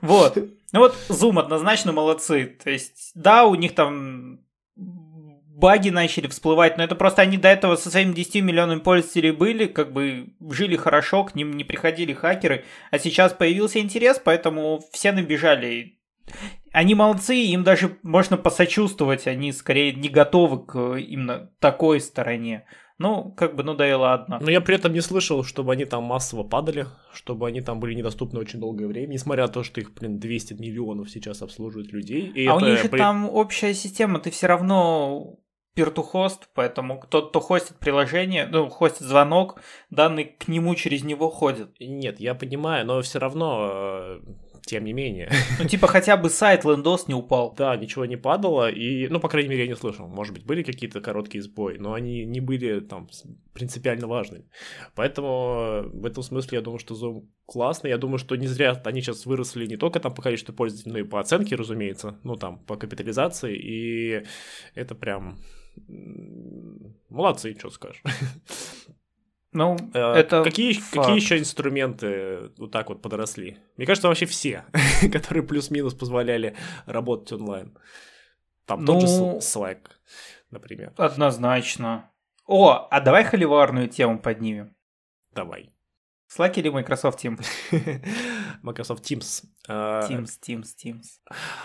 Вот. 0.00 0.36
Ну 0.72 0.80
вот 0.80 0.96
Zoom 1.08 1.38
однозначно 1.38 1.92
молодцы. 1.92 2.56
То 2.62 2.70
есть, 2.70 3.12
да, 3.14 3.46
у 3.46 3.54
них 3.54 3.74
там 3.74 4.40
баги 4.76 5.90
начали 5.90 6.26
всплывать, 6.26 6.76
но 6.76 6.84
это 6.84 6.94
просто 6.94 7.22
они 7.22 7.38
до 7.38 7.48
этого 7.48 7.76
со 7.76 7.90
своими 7.90 8.12
10 8.12 8.42
миллионами 8.42 8.80
пользователей 8.80 9.30
были, 9.30 9.66
как 9.66 9.92
бы 9.92 10.34
жили 10.50 10.76
хорошо, 10.76 11.24
к 11.24 11.34
ним 11.34 11.56
не 11.56 11.64
приходили 11.64 12.12
хакеры, 12.12 12.64
а 12.90 12.98
сейчас 12.98 13.32
появился 13.32 13.78
интерес, 13.78 14.20
поэтому 14.22 14.82
все 14.92 15.12
набежали. 15.12 15.98
Они 16.74 16.96
молодцы, 16.96 17.36
им 17.36 17.62
даже 17.62 17.98
можно 18.02 18.36
посочувствовать, 18.36 19.28
они 19.28 19.52
скорее 19.52 19.92
не 19.92 20.08
готовы 20.08 20.66
к 20.66 20.74
э, 20.74 21.02
именно 21.02 21.48
такой 21.60 22.00
стороне. 22.00 22.66
Ну, 22.98 23.30
как 23.30 23.54
бы, 23.54 23.62
ну 23.62 23.74
да 23.74 23.88
и 23.88 23.92
ладно. 23.92 24.40
Но 24.40 24.50
я 24.50 24.60
при 24.60 24.74
этом 24.74 24.92
не 24.92 25.00
слышал, 25.00 25.44
чтобы 25.44 25.72
они 25.72 25.84
там 25.84 26.02
массово 26.02 26.42
падали, 26.42 26.86
чтобы 27.12 27.46
они 27.46 27.60
там 27.60 27.78
были 27.78 27.94
недоступны 27.94 28.40
очень 28.40 28.58
долгое 28.58 28.88
время, 28.88 29.12
несмотря 29.12 29.46
на 29.46 29.52
то, 29.52 29.62
что 29.62 29.80
их, 29.80 29.94
блин, 29.94 30.18
200 30.18 30.54
миллионов 30.54 31.10
сейчас 31.10 31.42
обслуживают 31.42 31.92
людей. 31.92 32.26
И 32.34 32.44
а 32.48 32.56
это... 32.56 32.64
у 32.64 32.68
них 32.68 32.82
же 32.82 32.88
при... 32.88 32.98
там 32.98 33.30
общая 33.30 33.72
система, 33.72 34.18
ты 34.18 34.32
все 34.32 34.48
равно 34.48 35.38
peer-to-host, 35.76 36.40
поэтому 36.54 37.04
тот, 37.08 37.30
кто 37.30 37.38
хостит 37.38 37.76
приложение, 37.78 38.48
ну, 38.50 38.68
хостит 38.68 39.06
звонок, 39.06 39.60
данные 39.90 40.24
к 40.24 40.48
нему 40.48 40.74
через 40.74 41.04
него 41.04 41.30
ходят. 41.30 41.70
Нет, 41.78 42.18
я 42.18 42.34
понимаю, 42.34 42.84
но 42.84 43.00
все 43.00 43.20
равно 43.20 43.70
э, 43.70 44.20
тем 44.66 44.84
не 44.84 44.92
менее. 44.92 45.30
Ну, 45.58 45.68
типа, 45.68 45.86
хотя 45.86 46.16
бы 46.16 46.30
сайт 46.30 46.64
Лендос 46.64 47.08
не 47.08 47.14
упал. 47.14 47.54
Да, 47.56 47.76
ничего 47.76 48.06
не 48.06 48.16
падало, 48.16 48.70
и, 48.70 49.08
ну, 49.08 49.20
по 49.20 49.28
крайней 49.28 49.48
мере, 49.48 49.62
я 49.62 49.68
не 49.68 49.76
слышал. 49.76 50.08
Может 50.08 50.34
быть, 50.34 50.44
были 50.44 50.62
какие-то 50.62 51.00
короткие 51.00 51.42
сбои, 51.42 51.76
но 51.78 51.92
они 51.92 52.24
не 52.24 52.40
были 52.40 52.80
там 52.80 53.08
принципиально 53.52 54.06
важными. 54.06 54.44
Поэтому 54.94 55.54
э, 55.56 55.82
в 55.82 56.06
этом 56.06 56.22
смысле 56.22 56.58
я 56.58 56.62
думаю, 56.62 56.78
что 56.78 56.94
Zoom 56.94 57.26
классный. 57.46 57.90
Я 57.90 57.98
думаю, 57.98 58.18
что 58.18 58.36
не 58.36 58.46
зря 58.46 58.80
они 58.84 59.00
сейчас 59.00 59.26
выросли 59.26 59.66
не 59.66 59.76
только 59.76 60.00
там 60.00 60.14
по 60.14 60.22
количеству 60.22 60.54
пользователей, 60.54 60.92
но 60.92 60.98
и 60.98 61.04
по 61.04 61.20
оценке, 61.20 61.56
разумеется, 61.56 62.18
ну, 62.24 62.36
там, 62.36 62.58
по 62.58 62.76
капитализации, 62.76 63.56
и 63.56 64.24
это 64.74 64.94
прям 64.94 65.38
молодцы, 67.08 67.54
что 67.58 67.70
скажешь. 67.70 68.02
Ну, 69.54 69.76
э, 69.94 69.98
это 69.98 70.42
какие, 70.42 70.74
какие 70.74 71.14
еще 71.14 71.38
инструменты 71.38 72.50
вот 72.58 72.72
так 72.72 72.88
вот 72.88 73.00
подросли? 73.00 73.58
Мне 73.76 73.86
кажется, 73.86 74.08
вообще 74.08 74.26
все, 74.26 74.64
которые 75.12 75.44
плюс-минус 75.44 75.94
позволяли 75.94 76.56
работать 76.86 77.32
онлайн. 77.32 77.78
Там 78.66 78.84
ну, 78.84 78.94
тот 78.94 79.08
же 79.08 79.16
ну, 79.16 79.38
Slack, 79.38 79.78
например. 80.50 80.92
Однозначно. 80.96 82.10
О, 82.46 82.88
а 82.90 83.00
давай 83.00 83.22
холиварную 83.22 83.88
тему 83.88 84.18
поднимем. 84.18 84.74
Давай. 85.32 85.72
Slack 86.36 86.54
или 86.56 86.68
Microsoft 86.68 87.24
Teams? 87.24 87.46
Microsoft 88.62 89.08
Teams. 89.08 89.44
Teams, 89.68 90.30
Teams, 90.44 90.66
Teams. 90.84 91.04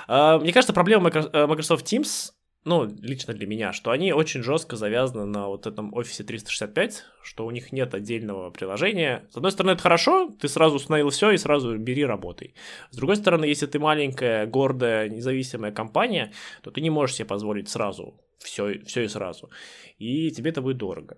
А, 0.07 0.37
мне 0.37 0.53
кажется, 0.53 0.73
проблема 0.73 1.09
э, 1.09 1.47
Microsoft 1.47 1.91
Teams 1.91 2.33
ну, 2.65 2.85
лично 3.01 3.33
для 3.33 3.47
меня, 3.47 3.71
что 3.71 3.91
они 3.91 4.11
очень 4.11 4.43
жестко 4.43 4.75
завязаны 4.75 5.25
на 5.25 5.47
вот 5.47 5.65
этом 5.65 5.93
офисе 5.93 6.23
365, 6.23 7.05
что 7.23 7.45
у 7.45 7.51
них 7.51 7.71
нет 7.71 7.93
отдельного 7.93 8.51
приложения. 8.51 9.25
С 9.31 9.37
одной 9.37 9.51
стороны, 9.51 9.71
это 9.71 9.81
хорошо, 9.81 10.35
ты 10.39 10.47
сразу 10.49 10.75
установил 10.75 11.09
все 11.09 11.31
и 11.31 11.37
сразу 11.37 11.77
бери, 11.77 12.05
работай. 12.05 12.53
С 12.91 12.97
другой 12.97 13.15
стороны, 13.15 13.45
если 13.45 13.65
ты 13.65 13.79
маленькая, 13.79 14.45
гордая, 14.45 15.09
независимая 15.09 15.71
компания, 15.71 16.33
то 16.61 16.71
ты 16.71 16.81
не 16.81 16.89
можешь 16.89 17.15
себе 17.15 17.25
позволить 17.25 17.69
сразу 17.69 18.19
все, 18.39 18.79
все 18.85 19.03
и 19.03 19.07
сразу. 19.07 19.49
И 19.97 20.31
тебе 20.31 20.51
это 20.51 20.61
будет 20.61 20.77
дорого. 20.77 21.17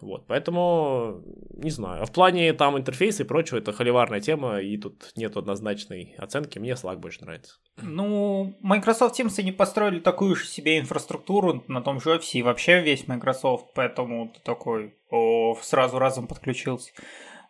Вот, 0.00 0.26
поэтому, 0.26 1.22
не 1.50 1.70
знаю. 1.70 2.02
А 2.02 2.06
в 2.06 2.12
плане 2.12 2.52
там 2.52 2.76
интерфейса 2.76 3.22
и 3.22 3.26
прочего, 3.26 3.58
это 3.58 3.72
холиварная 3.72 4.20
тема, 4.20 4.60
и 4.60 4.76
тут 4.76 5.12
нет 5.16 5.36
однозначной 5.36 6.14
оценки. 6.18 6.58
Мне 6.58 6.72
Slack 6.72 6.96
больше 6.96 7.22
нравится. 7.22 7.58
Ну, 7.82 8.56
Microsoft 8.60 9.18
Teams 9.18 9.42
не 9.42 9.52
построили 9.52 10.00
такую 10.00 10.36
же 10.36 10.46
себе 10.46 10.78
инфраструктуру 10.78 11.64
на 11.68 11.80
том 11.82 12.00
же 12.00 12.10
офисе, 12.10 12.38
и 12.38 12.42
вообще 12.42 12.80
весь 12.80 13.06
Microsoft, 13.06 13.72
поэтому 13.74 14.32
ты 14.34 14.40
такой 14.40 14.94
о, 15.10 15.56
сразу 15.62 15.98
разом 15.98 16.26
подключился. 16.26 16.92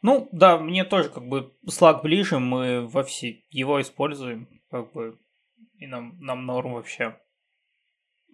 Ну, 0.03 0.29
да, 0.33 0.59
мне 0.59 0.85
тоже 0.85 1.09
как 1.09 1.27
бы 1.27 1.55
Slack 1.67 2.03
ближе, 2.03 2.39
мы 2.39 2.87
во 2.87 3.03
все 3.05 3.43
его 3.51 3.81
используем, 3.81 4.49
как 4.71 4.93
бы, 4.93 5.19
и 5.79 5.87
нам, 5.87 6.19
нам 6.21 6.45
норм 6.45 6.75
вообще. 6.75 7.17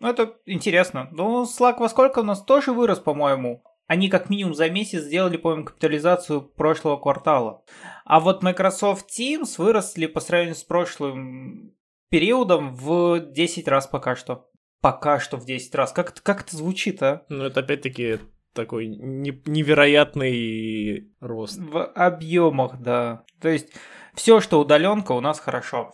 Ну, 0.01 0.09
это 0.09 0.35
интересно. 0.47 1.09
Ну, 1.13 1.45
Slack 1.45 1.77
во 1.79 1.89
сколько 1.89 2.19
у 2.21 2.25
нас 2.25 2.43
тоже 2.43 2.73
вырос, 2.73 2.99
по-моему. 2.99 3.63
Они 3.87 4.09
как 4.09 4.31
минимум 4.31 4.55
за 4.55 4.71
месяц 4.71 5.03
сделали, 5.03 5.37
по-моему, 5.37 5.67
капитализацию 5.67 6.41
прошлого 6.43 6.97
квартала. 6.97 7.63
А 8.05 8.19
вот 8.21 8.43
Microsoft 8.43 9.07
Teams 9.11 9.57
выросли 9.59 10.07
по 10.07 10.21
сравнению 10.21 10.57
с 10.57 10.65
прошлым 10.65 11.75
периодом 12.09 12.75
в 12.75 13.21
10 13.21 13.69
раз 13.69 13.87
пока 13.87 14.17
что. 14.17 14.49
Пока 14.81 15.21
что 15.21 15.37
в 15.37 15.45
10 15.45 15.75
раз. 15.75 15.93
Как, 15.93 16.15
как 16.23 16.41
это 16.43 16.57
звучит, 16.57 17.03
а? 17.03 17.27
Ну, 17.29 17.45
это 17.45 17.61
опять-таки 17.61 18.21
такой 18.55 18.87
невероятный 18.87 21.13
рост. 21.21 21.59
В 21.59 21.85
объемах, 21.85 22.81
да. 22.81 23.25
То 23.41 23.49
есть 23.49 23.69
все, 24.15 24.41
что 24.41 24.61
удаленка, 24.61 25.13
у 25.13 25.21
нас 25.21 25.39
хорошо. 25.39 25.93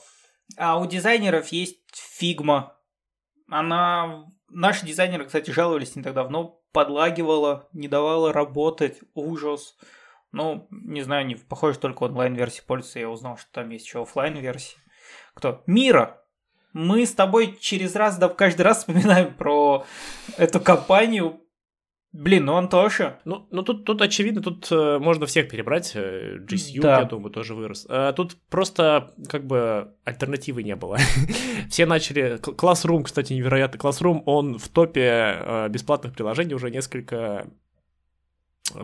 А 0.56 0.78
у 0.78 0.86
дизайнеров 0.86 1.48
есть 1.48 1.80
Figma. 1.92 2.75
Она... 3.48 4.26
Наши 4.48 4.86
дизайнеры, 4.86 5.26
кстати, 5.26 5.50
жаловались 5.50 5.96
не 5.96 6.02
так 6.02 6.14
давно, 6.14 6.60
подлагивала, 6.72 7.68
не 7.72 7.88
давала 7.88 8.32
работать, 8.32 9.00
ужас. 9.14 9.76
Ну, 10.30 10.68
не 10.70 11.02
знаю, 11.02 11.26
не 11.26 11.34
похоже, 11.34 11.78
только 11.78 12.04
онлайн-версии 12.04 12.62
пользуются, 12.64 13.00
я 13.00 13.08
узнал, 13.08 13.38
что 13.38 13.50
там 13.50 13.70
есть 13.70 13.86
еще 13.86 14.02
офлайн 14.02 14.36
версии 14.36 14.76
Кто? 15.34 15.62
Miro! 15.66 16.22
Мы 16.72 17.06
с 17.06 17.12
тобой 17.12 17.56
через 17.58 17.96
раз, 17.96 18.18
да, 18.18 18.28
каждый 18.28 18.62
раз 18.62 18.78
вспоминаем 18.78 19.34
про 19.34 19.86
эту 20.36 20.60
компанию, 20.60 21.40
Блин, 22.18 22.46
ну 22.46 22.54
он 22.54 22.68
тоже. 22.68 23.18
Ну, 23.24 23.46
ну 23.50 23.62
тут, 23.62 23.84
тут 23.84 24.00
очевидно, 24.00 24.40
тут 24.40 24.66
э, 24.70 24.98
можно 24.98 25.26
всех 25.26 25.48
перебрать. 25.48 25.92
Э, 25.94 26.38
GCU, 26.38 26.80
да. 26.80 27.00
я 27.00 27.04
думаю, 27.04 27.30
тоже 27.30 27.54
вырос. 27.54 27.86
А 27.88 28.12
тут 28.12 28.36
просто 28.48 29.12
как 29.28 29.46
бы 29.46 29.92
альтернативы 30.04 30.62
не 30.62 30.76
было. 30.76 30.96
Все 31.68 31.84
начали... 31.84 32.38
Classroom, 32.38 33.02
кстати, 33.02 33.34
невероятно. 33.34 33.76
Classroom, 33.76 34.22
он 34.24 34.58
в 34.58 34.68
топе 34.68 35.02
э, 35.02 35.68
бесплатных 35.68 36.14
приложений 36.14 36.54
уже 36.54 36.70
несколько 36.70 37.48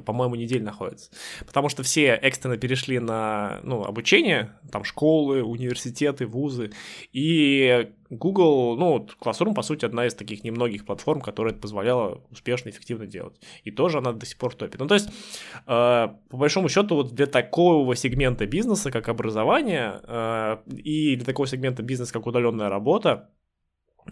по-моему, 0.04 0.34
недель 0.34 0.62
находится. 0.62 1.10
Потому 1.46 1.68
что 1.68 1.82
все 1.82 2.14
экстренно 2.14 2.56
перешли 2.56 2.98
на 2.98 3.60
ну, 3.62 3.84
обучение, 3.84 4.52
там 4.70 4.84
школы, 4.84 5.42
университеты, 5.42 6.26
вузы. 6.26 6.72
И 7.12 7.90
Google, 8.10 8.76
ну, 8.76 9.08
Classroom, 9.20 9.54
по 9.54 9.62
сути, 9.62 9.86
одна 9.86 10.06
из 10.06 10.14
таких 10.14 10.44
немногих 10.44 10.84
платформ, 10.84 11.20
которая 11.20 11.52
это 11.52 11.62
позволяла 11.62 12.20
успешно, 12.30 12.68
эффективно 12.68 13.06
делать. 13.06 13.40
И 13.64 13.70
тоже 13.70 13.98
она 13.98 14.12
до 14.12 14.26
сих 14.26 14.36
пор 14.36 14.54
топит. 14.54 14.80
Ну, 14.80 14.86
то 14.86 14.94
есть, 14.94 15.08
э, 15.08 15.12
по 15.66 16.36
большому 16.36 16.68
счету, 16.68 16.96
вот 16.96 17.14
для 17.14 17.26
такого 17.26 17.96
сегмента 17.96 18.46
бизнеса, 18.46 18.90
как 18.90 19.08
образование, 19.08 20.00
э, 20.04 20.58
и 20.76 21.16
для 21.16 21.24
такого 21.24 21.46
сегмента 21.46 21.82
бизнеса, 21.82 22.12
как 22.12 22.26
удаленная 22.26 22.68
работа, 22.68 23.30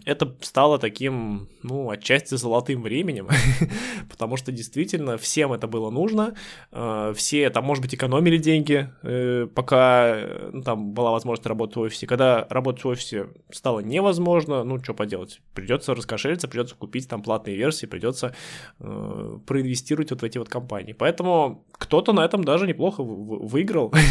это 0.05 0.35
стало 0.41 0.79
таким, 0.79 1.49
ну, 1.63 1.89
отчасти 1.89 2.35
золотым 2.35 2.81
временем, 2.81 3.27
потому 4.09 4.37
что 4.37 4.51
действительно 4.51 5.17
всем 5.17 5.53
это 5.53 5.67
было 5.67 5.89
нужно, 5.89 6.35
э, 6.71 7.13
все 7.15 7.49
там, 7.49 7.65
может 7.65 7.83
быть, 7.83 7.93
экономили 7.93 8.37
деньги, 8.37 8.89
э, 9.03 9.47
пока 9.53 10.17
ну, 10.53 10.61
там 10.63 10.93
была 10.93 11.11
возможность 11.11 11.45
работать 11.45 11.75
в 11.75 11.79
офисе. 11.81 12.07
Когда 12.07 12.47
работать 12.49 12.83
в 12.83 12.87
офисе 12.87 13.27
стало 13.51 13.81
невозможно, 13.81 14.63
ну, 14.63 14.81
что 14.81 14.93
поделать, 14.93 15.41
придется 15.53 15.93
раскошелиться, 15.93 16.47
придется 16.47 16.75
купить 16.75 17.07
там 17.07 17.21
платные 17.21 17.55
версии, 17.55 17.85
придется 17.85 18.35
э, 18.79 19.39
проинвестировать 19.45 20.11
вот 20.11 20.21
в 20.21 20.25
эти 20.25 20.37
вот 20.37 20.49
компании. 20.49 20.93
Поэтому 20.93 21.65
кто-то 21.73 22.13
на 22.13 22.25
этом 22.25 22.43
даже 22.43 22.65
неплохо 22.65 23.03
выиграл. 23.03 23.93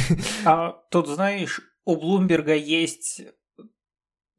А 0.44 0.76
тут, 0.90 1.06
знаешь, 1.08 1.60
у 1.84 1.96
Блумберга 1.96 2.54
есть 2.54 3.22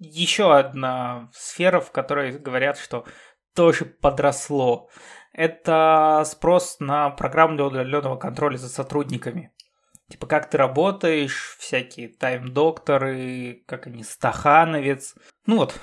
еще 0.01 0.57
одна 0.57 1.29
сфера, 1.31 1.79
в 1.79 1.91
которой 1.91 2.37
говорят, 2.37 2.77
что 2.77 3.05
тоже 3.53 3.85
подросло. 3.85 4.89
Это 5.31 6.23
спрос 6.25 6.77
на 6.79 7.11
программу 7.11 7.55
для 7.55 7.65
удаленного 7.65 8.17
контроля 8.17 8.57
за 8.57 8.67
сотрудниками. 8.67 9.53
Типа, 10.09 10.27
как 10.27 10.49
ты 10.49 10.57
работаешь, 10.57 11.55
всякие 11.59 12.09
тайм-докторы, 12.09 13.63
как 13.65 13.87
они, 13.87 14.03
стахановец. 14.03 15.15
Ну 15.47 15.57
вот, 15.57 15.73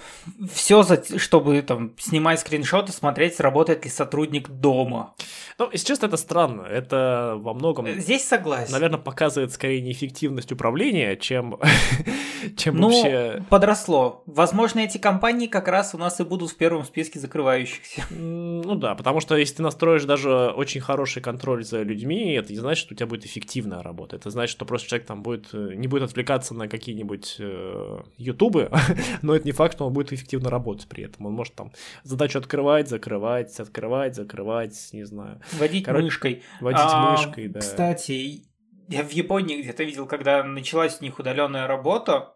все, 0.52 0.84
чтобы 1.16 1.60
там 1.62 1.92
снимать 1.98 2.38
скриншоты, 2.38 2.92
смотреть, 2.92 3.40
работает 3.40 3.84
ли 3.84 3.90
сотрудник 3.90 4.48
дома. 4.48 5.14
Ну, 5.58 5.68
если 5.72 5.84
честно, 5.84 6.06
это 6.06 6.16
странно. 6.16 6.62
Это 6.62 7.34
во 7.36 7.54
многом... 7.54 7.86
Э, 7.86 7.94
здесь 7.98 8.24
согласен. 8.24 8.72
Наверное, 8.72 9.00
показывает 9.00 9.52
скорее 9.52 9.80
неэффективность 9.80 10.52
управления, 10.52 11.16
чем, 11.16 11.58
чем 12.56 12.76
ну, 12.76 12.88
вообще... 12.88 13.44
подросло. 13.50 14.22
Возможно, 14.26 14.78
эти 14.78 14.98
компании 14.98 15.48
как 15.48 15.66
раз 15.66 15.92
у 15.92 15.98
нас 15.98 16.20
и 16.20 16.22
будут 16.22 16.52
в 16.52 16.56
первом 16.56 16.84
списке 16.84 17.18
закрывающихся. 17.18 18.04
Ну 18.10 18.76
да, 18.76 18.94
потому 18.94 19.18
что 19.18 19.36
если 19.36 19.56
ты 19.56 19.62
настроишь 19.64 20.04
даже 20.04 20.50
очень 20.50 20.80
хороший 20.80 21.20
контроль 21.20 21.64
за 21.64 21.82
людьми, 21.82 22.32
это 22.34 22.52
не 22.52 22.60
значит, 22.60 22.84
что 22.84 22.94
у 22.94 22.96
тебя 22.96 23.08
будет 23.08 23.26
эффективная 23.26 23.82
работа. 23.82 24.14
Это 24.14 24.30
значит, 24.30 24.52
что 24.52 24.64
просто 24.64 24.86
человек 24.88 25.08
там 25.08 25.24
будет, 25.24 25.48
э, 25.52 25.72
не 25.74 25.88
будет 25.88 26.04
отвлекаться 26.04 26.54
на 26.54 26.68
какие-нибудь 26.68 27.36
э, 27.40 27.98
ютубы, 28.18 28.70
но 29.22 29.34
это 29.34 29.47
не 29.48 29.52
факт, 29.52 29.74
что 29.74 29.86
он 29.86 29.92
будет 29.94 30.12
эффективно 30.12 30.50
работать 30.50 30.86
при 30.88 31.04
этом. 31.04 31.26
Он 31.26 31.32
может 31.32 31.54
там 31.54 31.72
задачу 32.02 32.38
открывать, 32.38 32.88
закрывать, 32.88 33.58
открывать, 33.58 34.14
закрывать, 34.14 34.90
не 34.92 35.04
знаю. 35.04 35.40
Водить 35.52 35.84
Короче, 35.84 36.04
мышкой. 36.04 36.42
Водить 36.60 36.80
а, 36.82 37.12
мышкой, 37.12 37.48
да. 37.48 37.60
Кстати, 37.60 38.44
я 38.88 39.02
в 39.02 39.10
Японии 39.10 39.62
где-то 39.62 39.84
видел, 39.84 40.06
когда 40.06 40.44
началась 40.44 40.98
у 41.00 41.04
них 41.04 41.18
удаленная 41.18 41.66
работа, 41.66 42.34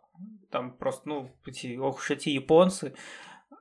там 0.50 0.72
просто, 0.72 1.08
ну, 1.08 1.30
эти, 1.46 1.76
ох 1.76 1.98
уж 1.98 2.10
эти 2.10 2.30
японцы, 2.30 2.94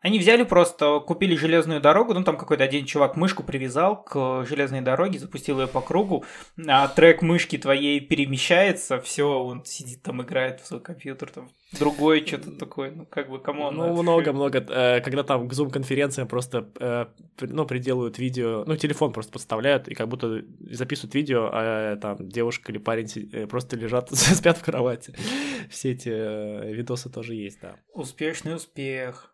они 0.01 0.17
взяли 0.17 0.43
просто, 0.43 0.99
купили 0.99 1.35
железную 1.35 1.79
дорогу, 1.79 2.13
ну 2.13 2.23
там 2.23 2.37
какой-то 2.37 2.63
один 2.63 2.85
чувак 2.85 3.15
мышку 3.15 3.43
привязал 3.43 4.03
к 4.03 4.45
железной 4.45 4.81
дороге, 4.81 5.19
запустил 5.19 5.61
ее 5.61 5.67
по 5.67 5.81
кругу, 5.81 6.25
а 6.67 6.87
трек 6.87 7.21
мышки 7.21 7.57
твоей 7.57 7.99
перемещается, 7.99 8.99
все, 8.99 9.43
он 9.43 9.63
сидит 9.63 10.01
там, 10.01 10.21
играет 10.23 10.59
в 10.59 10.65
свой 10.65 10.81
компьютер, 10.81 11.29
там 11.29 11.49
другое 11.77 12.25
что-то 12.25 12.51
такое, 12.51 12.91
ну 12.91 13.05
как 13.05 13.29
бы, 13.29 13.39
кому 13.39 13.69
Ну 13.71 14.01
много-много, 14.01 14.59
э, 14.59 15.01
когда 15.01 15.23
там 15.23 15.47
к 15.47 15.53
зум-конференциям 15.53 16.27
просто, 16.27 16.69
э, 16.79 17.05
ну, 17.41 17.65
приделывают 17.65 18.17
видео, 18.17 18.63
ну, 18.65 18.75
телефон 18.75 19.13
просто 19.13 19.31
подставляют, 19.31 19.87
и 19.87 19.93
как 19.93 20.07
будто 20.07 20.43
записывают 20.59 21.13
видео, 21.13 21.49
а 21.51 21.95
там 21.97 22.27
девушка 22.27 22.71
или 22.71 22.79
парень 22.79 23.07
э, 23.31 23.45
просто 23.45 23.77
лежат, 23.77 24.09
спят 24.11 24.57
в 24.57 24.63
кровати. 24.63 25.13
Все 25.69 25.91
эти 25.91 26.09
видосы 26.09 27.09
тоже 27.09 27.35
есть, 27.35 27.61
да. 27.61 27.75
Успешный 27.93 28.55
успех. 28.55 29.30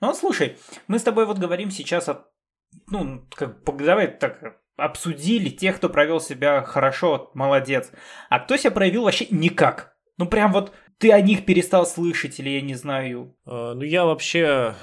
Ну, 0.00 0.14
слушай, 0.14 0.56
мы 0.88 0.98
с 0.98 1.02
тобой 1.02 1.26
вот 1.26 1.38
говорим 1.38 1.70
сейчас 1.70 2.08
о... 2.08 2.26
Ну, 2.88 3.26
как, 3.34 3.62
давай 3.76 4.08
так 4.08 4.60
обсудили 4.76 5.50
тех, 5.50 5.76
кто 5.76 5.90
провел 5.90 6.20
себя 6.20 6.62
хорошо, 6.62 7.30
молодец. 7.34 7.92
А 8.30 8.40
кто 8.40 8.56
себя 8.56 8.70
проявил 8.70 9.04
вообще 9.04 9.26
никак? 9.30 9.94
Ну, 10.16 10.26
прям 10.26 10.52
вот 10.52 10.72
ты 10.98 11.12
о 11.12 11.20
них 11.20 11.44
перестал 11.44 11.86
слышать 11.86 12.38
или 12.40 12.50
я 12.50 12.60
не 12.62 12.74
знаю. 12.74 13.36
Uh, 13.46 13.74
ну, 13.74 13.82
я 13.82 14.04
вообще 14.04 14.74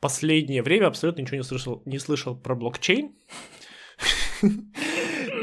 последнее 0.00 0.62
время 0.62 0.86
абсолютно 0.86 1.22
ничего 1.22 1.38
не 1.38 1.42
слышал, 1.42 1.82
не 1.84 1.98
слышал 1.98 2.36
про 2.36 2.54
блокчейн. 2.54 3.14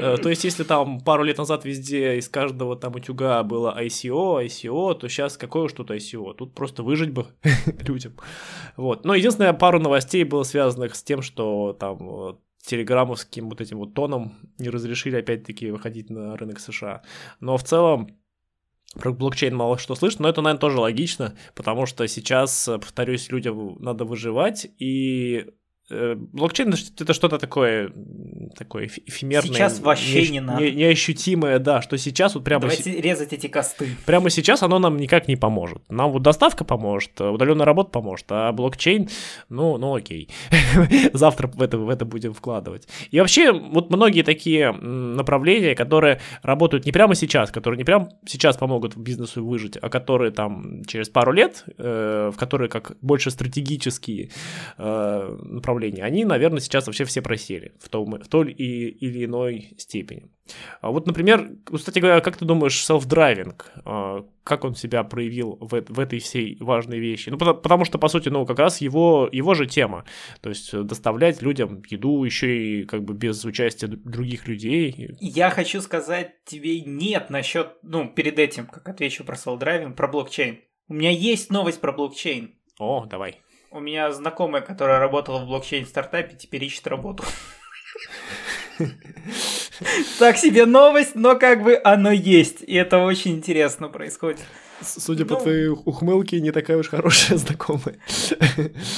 Э, 0.01 0.17
то 0.17 0.29
есть, 0.29 0.43
если 0.43 0.63
там 0.63 0.99
пару 0.99 1.23
лет 1.23 1.37
назад 1.37 1.63
везде 1.65 2.17
из 2.17 2.27
каждого 2.27 2.75
там 2.75 2.95
утюга 2.95 3.43
было 3.43 3.75
ICO, 3.79 4.45
ICO, 4.45 4.95
то 4.95 5.07
сейчас 5.07 5.37
какое 5.37 5.63
уж 5.63 5.73
тут 5.73 5.91
ICO? 5.91 6.33
Тут 6.33 6.55
просто 6.55 6.83
выжить 6.83 7.11
бы 7.11 7.27
людям. 7.87 8.13
Вот. 8.77 9.05
Но 9.05 9.13
единственное, 9.13 9.53
пару 9.53 9.79
новостей 9.79 10.23
было 10.23 10.43
связанных 10.43 10.95
с 10.95 11.03
тем, 11.03 11.21
что 11.21 11.73
там 11.79 12.39
телеграммовским 12.63 13.49
вот 13.49 13.61
этим 13.61 13.77
вот 13.77 13.93
тоном 13.93 14.33
не 14.57 14.69
разрешили 14.69 15.17
опять-таки 15.17 15.71
выходить 15.71 16.09
на 16.09 16.35
рынок 16.37 16.59
США. 16.59 17.01
Но 17.39 17.57
в 17.57 17.63
целом 17.63 18.09
про 18.93 19.11
блокчейн 19.11 19.55
мало 19.55 19.77
что 19.77 19.95
слышно, 19.95 20.23
но 20.23 20.29
это, 20.29 20.41
наверное, 20.41 20.59
тоже 20.59 20.79
логично, 20.79 21.35
потому 21.55 21.85
что 21.85 22.05
сейчас, 22.07 22.65
повторюсь, 22.65 23.31
людям 23.31 23.77
надо 23.79 24.03
выживать, 24.03 24.67
и 24.79 25.47
блокчейн 25.91 26.73
это 26.99 27.13
что-то 27.13 27.37
такое, 27.37 27.91
такое 28.57 28.87
эфемерное. 28.87 29.53
Сейчас 29.53 29.79
вообще 29.79 30.23
не, 30.23 30.29
не 30.29 30.41
надо. 30.41 30.63
Не, 30.63 30.71
неощутимое, 30.71 31.59
да, 31.59 31.81
что 31.81 31.97
сейчас 31.97 32.35
вот 32.35 32.43
прямо... 32.43 32.61
Давайте 32.61 32.83
с... 32.83 32.85
резать 32.85 33.33
эти 33.33 33.47
косты. 33.47 33.89
Прямо 34.05 34.29
сейчас 34.29 34.63
оно 34.63 34.79
нам 34.79 34.97
никак 34.97 35.27
не 35.27 35.35
поможет. 35.35 35.81
Нам 35.89 36.11
вот 36.11 36.21
доставка 36.21 36.63
поможет, 36.63 37.19
удаленная 37.19 37.65
работа 37.65 37.91
поможет, 37.91 38.25
а 38.29 38.51
блокчейн, 38.51 39.09
ну, 39.49 39.77
ну 39.77 39.95
окей. 39.95 40.29
Завтра 41.13 41.47
в 41.47 41.61
это, 41.61 41.77
в 41.77 41.89
это 41.89 42.05
будем 42.05 42.33
вкладывать. 42.33 42.87
И 43.09 43.19
вообще, 43.19 43.51
вот 43.51 43.89
многие 43.89 44.23
такие 44.23 44.71
направления, 44.71 45.75
которые 45.75 46.21
работают 46.41 46.85
не 46.85 46.91
прямо 46.91 47.15
сейчас, 47.15 47.51
которые 47.51 47.77
не 47.77 47.83
прямо 47.83 48.09
сейчас 48.25 48.57
помогут 48.57 48.95
бизнесу 48.95 49.45
выжить, 49.45 49.77
а 49.81 49.89
которые 49.89 50.31
там 50.31 50.83
через 50.85 51.09
пару 51.09 51.31
лет, 51.31 51.65
э, 51.77 52.31
в 52.33 52.37
которые 52.37 52.69
как 52.69 52.97
больше 53.01 53.31
стратегические 53.31 54.29
э, 54.77 55.37
направления 55.43 55.80
направлении, 55.81 56.01
они, 56.01 56.25
наверное, 56.25 56.59
сейчас 56.59 56.87
вообще 56.87 57.05
все 57.05 57.21
просели 57.21 57.73
в, 57.79 57.89
том, 57.89 58.11
в 58.11 58.27
той 58.27 58.51
и, 58.51 58.87
или 58.89 59.25
иной 59.25 59.73
степени. 59.77 60.29
А 60.81 60.91
вот, 60.91 61.07
например, 61.07 61.51
кстати 61.65 61.99
говоря, 61.99 62.19
как 62.21 62.37
ты 62.37 62.45
думаешь, 62.45 62.85
self-driving, 62.89 63.55
а, 63.85 64.25
как 64.43 64.65
он 64.65 64.75
себя 64.75 65.03
проявил 65.03 65.57
в, 65.59 65.81
в 65.87 65.99
этой 65.99 66.19
всей 66.19 66.57
важной 66.59 66.99
вещи? 66.99 67.29
Ну, 67.29 67.37
потому, 67.37 67.59
потому 67.59 67.85
что, 67.85 67.97
по 67.99 68.09
сути, 68.09 68.29
ну, 68.29 68.45
как 68.45 68.59
раз 68.59 68.81
его, 68.81 69.29
его 69.31 69.53
же 69.53 69.65
тема. 69.65 70.03
То 70.41 70.49
есть 70.49 70.73
доставлять 70.73 71.41
людям 71.41 71.83
еду 71.87 72.23
еще 72.23 72.81
и 72.81 72.83
как 72.85 73.03
бы 73.03 73.13
без 73.13 73.45
участия 73.45 73.87
других 73.87 74.47
людей. 74.47 75.15
Я 75.19 75.49
хочу 75.49 75.81
сказать 75.81 76.43
тебе 76.45 76.81
нет 76.81 77.29
насчет, 77.29 77.77
ну, 77.83 78.09
перед 78.09 78.39
этим, 78.39 78.65
как 78.65 78.87
отвечу 78.89 79.23
про 79.23 79.35
self-driving, 79.35 79.93
про 79.93 80.07
блокчейн. 80.07 80.59
У 80.87 80.93
меня 80.93 81.11
есть 81.11 81.51
новость 81.51 81.79
про 81.79 81.93
блокчейн. 81.93 82.55
О, 82.79 83.05
давай. 83.05 83.41
У 83.71 83.79
меня 83.79 84.11
знакомая, 84.11 84.61
которая 84.61 84.99
работала 84.99 85.39
в 85.39 85.47
блокчейн-стартапе, 85.47 86.35
теперь 86.35 86.63
ищет 86.65 86.87
работу. 86.87 87.23
Так 90.19 90.37
себе 90.37 90.65
новость, 90.65 91.15
но 91.15 91.35
как 91.35 91.63
бы 91.63 91.79
оно 91.83 92.11
есть. 92.11 92.61
И 92.61 92.75
это 92.75 92.99
очень 92.99 93.31
интересно 93.31 93.87
происходит. 93.89 94.39
Судя 94.81 95.25
ну, 95.25 95.35
по 95.35 95.41
твоей 95.41 95.67
ухмылке, 95.67 96.39
не 96.41 96.51
такая 96.51 96.77
уж 96.77 96.89
хорошая 96.89 97.37
знакомая. 97.37 97.97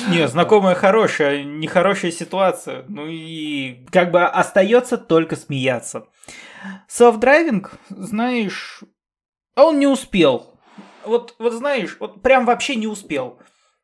Не, 0.09 0.27
знакомая 0.27 0.75
хорошая, 0.75 1.43
нехорошая 1.43 2.11
ситуация. 2.11 2.85
Ну 2.87 3.07
и 3.07 3.85
как 3.91 4.11
бы 4.11 4.23
остается 4.25 4.97
только 4.97 5.35
смеяться. 5.35 6.07
Self-driving, 6.89 7.67
знаешь, 7.89 8.83
а 9.55 9.65
он 9.65 9.79
не 9.79 9.87
успел. 9.87 10.57
Вот, 11.05 11.35
вот 11.37 11.53
знаешь, 11.53 11.97
вот 11.99 12.21
прям 12.21 12.45
вообще 12.45 12.75
не 12.75 12.87
успел. 12.87 13.39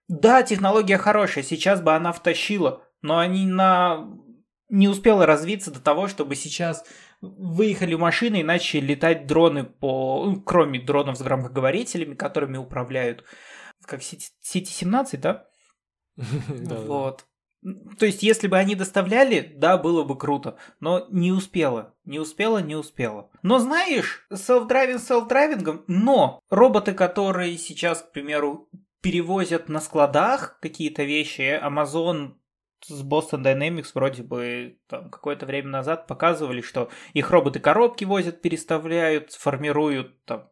Да, 0.10 0.44
технология 0.44 0.98
хорошая, 0.98 1.44
сейчас 1.44 1.82
бы 1.82 1.94
она 1.94 2.12
втащила, 2.12 2.84
но 3.02 3.20
они 3.20 3.46
на 3.46 4.10
не 4.68 4.88
успела 4.88 5.26
развиться 5.26 5.72
до 5.72 5.80
того, 5.80 6.08
чтобы 6.08 6.36
сейчас 6.36 6.84
выехали 7.22 7.96
машины 7.96 8.40
и 8.40 8.44
начали 8.44 8.82
летать 8.82 9.28
дроны 9.28 9.64
по... 9.64 10.26
Ну, 10.26 10.42
кроме 10.42 10.80
дронов 10.80 11.18
с 11.18 11.22
громкоговорителями, 11.22 12.14
которыми 12.14 12.58
управляют. 12.58 13.24
Как 13.86 14.02
сети 14.04 14.72
17, 14.72 15.20
да? 15.22 15.48
Вот. 16.16 17.26
То 17.98 18.06
есть, 18.06 18.24
если 18.24 18.48
бы 18.48 18.58
они 18.58 18.76
доставляли, 18.76 19.54
да, 19.56 19.78
было 19.78 20.04
бы 20.04 20.18
круто. 20.18 20.58
Но 20.80 21.08
не 21.10 21.32
успела. 21.32 21.94
Не 22.06 22.20
успела, 22.20 22.60
не 22.60 22.76
успела. 22.76 23.30
Но 23.42 23.60
знаешь, 23.60 24.26
self-driving 24.32 25.00
self-driving 25.00 25.67
ом, 25.67 25.84
но 25.88 26.40
роботы, 26.50 26.94
которые 26.94 27.58
сейчас, 27.58 28.02
к 28.02 28.12
примеру, 28.12 28.70
перевозят 29.02 29.70
на 29.70 29.80
складах 29.80 30.60
какие-то 30.60 31.04
вещи, 31.04 31.60
Amazon 31.62 32.34
с 32.86 33.04
Boston 33.04 33.44
Dynamics 33.44 33.92
вроде 33.94 34.24
бы 34.24 34.78
там 34.88 35.10
какое-то 35.10 35.46
время 35.46 35.70
назад 35.70 36.08
показывали, 36.08 36.62
что 36.62 36.90
их 37.14 37.30
роботы 37.32 37.60
коробки 37.60 38.06
возят, 38.06 38.42
переставляют, 38.42 39.34
формируют 39.34 40.24
там 40.26 40.50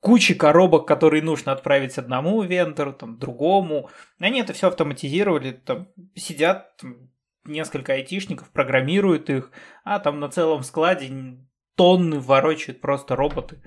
кучи 0.00 0.34
коробок, 0.34 0.86
которые 0.86 1.22
нужно 1.22 1.52
отправить 1.52 1.98
одному 1.98 2.42
вендору, 2.42 2.92
там, 2.92 3.18
другому. 3.18 3.90
Они 4.18 4.40
это 4.40 4.52
все 4.52 4.68
автоматизировали, 4.68 5.52
там, 5.52 5.88
сидят 6.14 6.76
там, 6.76 7.10
несколько 7.44 7.92
айтишников, 7.92 8.50
программируют 8.50 9.30
их, 9.30 9.50
а 9.84 9.98
там 9.98 10.20
на 10.20 10.28
целом 10.30 10.62
складе 10.62 11.38
тонны 11.74 12.20
ворочают 12.20 12.80
просто 12.80 13.16
роботы 13.16 13.62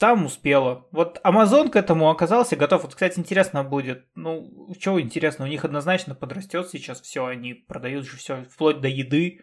там 0.00 0.24
успела. 0.24 0.88
Вот 0.92 1.20
Amazon 1.24 1.68
к 1.68 1.76
этому 1.76 2.08
оказался 2.08 2.56
готов. 2.56 2.84
Вот, 2.84 2.94
кстати, 2.94 3.18
интересно 3.18 3.62
будет. 3.62 4.06
Ну, 4.14 4.74
что 4.80 4.98
интересно, 4.98 5.44
у 5.44 5.48
них 5.48 5.66
однозначно 5.66 6.14
подрастет 6.14 6.70
сейчас 6.70 7.02
все. 7.02 7.26
Они 7.26 7.52
продают 7.52 8.06
же 8.06 8.16
все 8.16 8.44
вплоть 8.44 8.80
до 8.80 8.88
еды. 8.88 9.42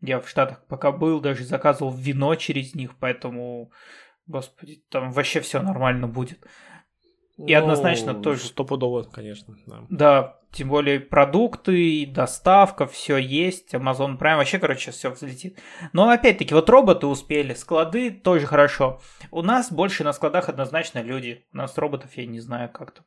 Я 0.00 0.20
в 0.20 0.28
Штатах 0.28 0.66
пока 0.66 0.90
был, 0.90 1.20
даже 1.20 1.44
заказывал 1.44 1.92
вино 1.92 2.34
через 2.34 2.74
них, 2.74 2.98
поэтому, 2.98 3.72
господи, 4.26 4.82
там 4.88 5.12
вообще 5.12 5.40
все 5.40 5.60
нормально 5.60 6.08
будет. 6.08 6.46
И 7.46 7.54
ну, 7.54 7.58
однозначно 7.58 8.14
тоже. 8.14 8.46
Стопудово, 8.46 9.02
конечно. 9.02 9.56
Да. 9.66 9.86
да, 9.88 10.40
тем 10.52 10.68
более 10.68 11.00
продукты, 11.00 12.06
доставка, 12.06 12.86
все 12.86 13.16
есть. 13.16 13.74
Amazon 13.74 14.18
Prime 14.18 14.36
вообще, 14.36 14.58
короче, 14.58 14.90
все 14.90 15.10
взлетит. 15.10 15.58
Но 15.92 16.08
опять-таки, 16.08 16.52
вот 16.54 16.68
роботы 16.68 17.06
успели, 17.06 17.54
склады 17.54 18.10
тоже 18.10 18.46
хорошо. 18.46 19.00
У 19.30 19.42
нас 19.42 19.72
больше 19.72 20.04
на 20.04 20.12
складах 20.12 20.48
однозначно 20.48 21.00
люди. 21.00 21.46
У 21.52 21.56
нас 21.56 21.78
роботов 21.78 22.10
я 22.16 22.26
не 22.26 22.40
знаю 22.40 22.70
как-то. 22.70 23.04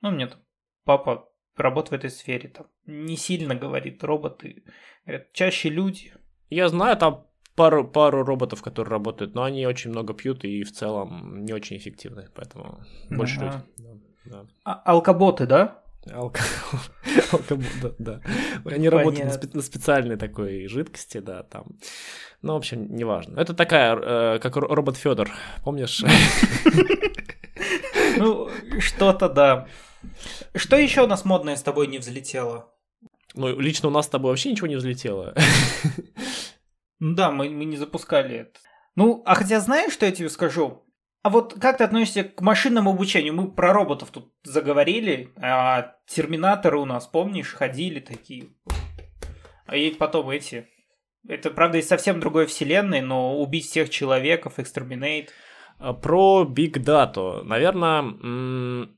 Ну, 0.00 0.10
мне 0.10 0.28
там 0.28 0.40
папа 0.84 1.28
работает 1.56 1.90
в 1.90 2.04
этой 2.06 2.10
сфере, 2.10 2.48
там 2.48 2.66
не 2.86 3.16
сильно 3.16 3.54
говорит 3.54 4.02
роботы. 4.04 4.64
Говорят, 5.04 5.32
чаще 5.32 5.68
люди. 5.68 6.14
Я 6.48 6.68
знаю, 6.68 6.96
там 6.96 7.26
пару, 7.56 7.84
пару 7.84 8.24
роботов, 8.24 8.62
которые 8.62 8.92
работают, 8.92 9.34
но 9.34 9.42
они 9.42 9.66
очень 9.66 9.90
много 9.90 10.14
пьют 10.14 10.44
и 10.44 10.62
в 10.62 10.72
целом 10.72 11.44
не 11.44 11.52
очень 11.52 11.76
эффективны, 11.76 12.28
поэтому 12.34 12.80
больше 13.10 13.40
ага. 13.40 13.64
людей. 13.78 14.02
Да, 14.24 14.42
да. 14.42 14.46
А, 14.64 14.82
алкоботы, 14.84 15.46
да? 15.46 15.82
Алко... 16.12 16.40
да, 17.82 17.90
да. 17.98 18.20
Они 18.64 18.88
работают 18.88 19.26
на, 19.26 19.32
спе... 19.32 19.48
на 19.52 19.62
специальной 19.62 20.16
такой 20.16 20.68
жидкости, 20.68 21.18
да, 21.18 21.42
там. 21.42 21.66
Ну, 22.42 22.52
в 22.52 22.56
общем, 22.56 22.94
неважно. 22.94 23.40
Это 23.40 23.54
такая, 23.54 23.96
э, 23.96 24.38
как 24.38 24.56
робот 24.56 24.96
Федор, 24.96 25.30
помнишь? 25.64 26.04
Ну, 28.18 28.48
что-то 28.78 29.28
да. 29.28 29.66
Что 30.54 30.76
еще 30.76 31.02
у 31.02 31.06
нас 31.06 31.24
модное 31.24 31.56
с 31.56 31.62
тобой 31.62 31.86
не 31.86 31.98
взлетело? 31.98 32.72
Ну, 33.34 33.58
лично 33.60 33.88
у 33.88 33.92
нас 33.92 34.06
с 34.06 34.08
тобой 34.08 34.30
вообще 34.30 34.50
ничего 34.50 34.68
не 34.68 34.76
взлетело. 34.76 35.34
Ну 36.98 37.14
да, 37.14 37.30
мы, 37.30 37.48
мы 37.50 37.64
не 37.64 37.76
запускали 37.76 38.36
это. 38.36 38.60
Ну, 38.94 39.22
а 39.26 39.34
хотя 39.34 39.60
знаешь, 39.60 39.92
что 39.92 40.06
я 40.06 40.12
тебе 40.12 40.28
скажу? 40.28 40.82
А 41.22 41.28
вот 41.28 41.54
как 41.60 41.78
ты 41.78 41.84
относишься 41.84 42.24
к 42.24 42.40
машинному 42.40 42.90
обучению? 42.90 43.34
Мы 43.34 43.50
про 43.50 43.72
роботов 43.72 44.10
тут 44.12 44.32
заговорили, 44.44 45.32
а 45.36 45.96
терминаторы 46.06 46.78
у 46.78 46.84
нас, 46.84 47.06
помнишь, 47.06 47.52
ходили 47.52 48.00
такие. 48.00 48.50
И 49.72 49.90
потом 49.98 50.30
эти. 50.30 50.68
Это, 51.28 51.50
правда, 51.50 51.78
из 51.78 51.88
совсем 51.88 52.20
другой 52.20 52.46
вселенной, 52.46 53.00
но 53.00 53.38
убить 53.40 53.66
всех 53.66 53.90
человеков, 53.90 54.60
экстреминейт. 54.60 55.32
Про 56.00 56.44
Big 56.48 56.74
Data. 56.74 57.42
Наверное, 57.42 58.88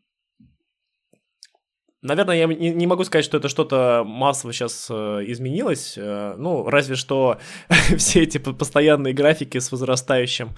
Наверное, 2.01 2.37
я 2.37 2.47
не, 2.47 2.87
могу 2.87 3.03
сказать, 3.03 3.25
что 3.25 3.39
это 3.39 3.49
что-то 3.49 4.05
массово 4.07 4.53
сейчас 4.53 4.87
э, 4.89 5.25
изменилось. 5.27 5.95
Э, 5.97 6.37
ну, 6.39 6.65
разве 6.69 6.95
что 6.95 7.39
все 7.97 8.23
эти 8.23 8.39
постоянные 8.39 9.13
графики 9.13 9.59
с 9.59 9.73
возрастающим 9.73 10.51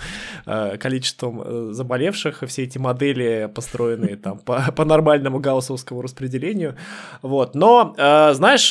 э, 0.44 0.76
количеством 0.76 1.40
э, 1.42 1.72
заболевших, 1.72 2.42
все 2.46 2.64
эти 2.64 2.76
модели, 2.76 3.50
построенные 3.55 4.16
там 4.16 4.38
по, 4.38 4.70
по 4.76 4.85
нормальному 4.85 5.38
гауссовскому 5.38 6.03
распределению. 6.03 6.76
Вот. 7.22 7.55
Но, 7.55 7.94
знаешь, 7.96 8.70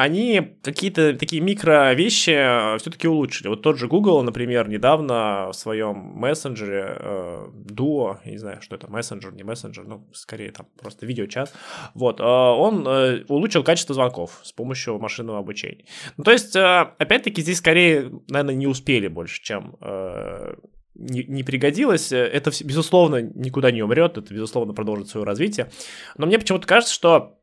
они 0.00 0.56
какие-то 0.62 1.14
такие 1.14 1.42
микро 1.42 1.92
вещи 1.92 2.30
э, 2.30 2.78
все-таки 2.78 3.06
улучшили. 3.06 3.48
Вот 3.48 3.60
тот 3.60 3.78
же 3.78 3.86
Google, 3.86 4.22
например, 4.22 4.66
недавно 4.66 5.50
в 5.50 5.52
своем 5.52 5.96
мессенджере 6.14 6.96
э, 6.98 7.46
Duo, 7.66 8.16
я 8.24 8.30
не 8.30 8.38
знаю, 8.38 8.62
что 8.62 8.76
это, 8.76 8.90
мессенджер, 8.90 9.34
не 9.34 9.42
мессенджер, 9.42 9.84
ну, 9.86 10.08
скорее 10.14 10.52
там 10.52 10.66
просто 10.80 11.04
видеочат, 11.04 11.52
вот, 11.92 12.18
э, 12.18 12.24
он 12.24 12.86
э, 12.88 13.24
улучшил 13.28 13.62
качество 13.62 13.94
звонков 13.94 14.40
с 14.42 14.52
помощью 14.52 14.98
машинного 14.98 15.38
обучения. 15.38 15.84
Ну, 16.16 16.24
то 16.24 16.32
есть, 16.32 16.56
э, 16.56 16.80
опять-таки, 16.96 17.42
здесь 17.42 17.58
скорее, 17.58 18.10
наверное, 18.28 18.54
не 18.54 18.66
успели 18.66 19.08
больше, 19.08 19.42
чем 19.42 19.76
э, 19.82 20.54
не, 20.94 21.24
не 21.24 21.42
пригодилось. 21.42 22.10
Это, 22.10 22.50
безусловно, 22.64 23.20
никуда 23.20 23.70
не 23.70 23.82
умрет, 23.82 24.16
это, 24.16 24.32
безусловно, 24.32 24.72
продолжит 24.72 25.08
свое 25.08 25.26
развитие. 25.26 25.70
Но 26.16 26.26
мне 26.26 26.38
почему-то 26.38 26.66
кажется, 26.66 26.94
что 26.94 27.39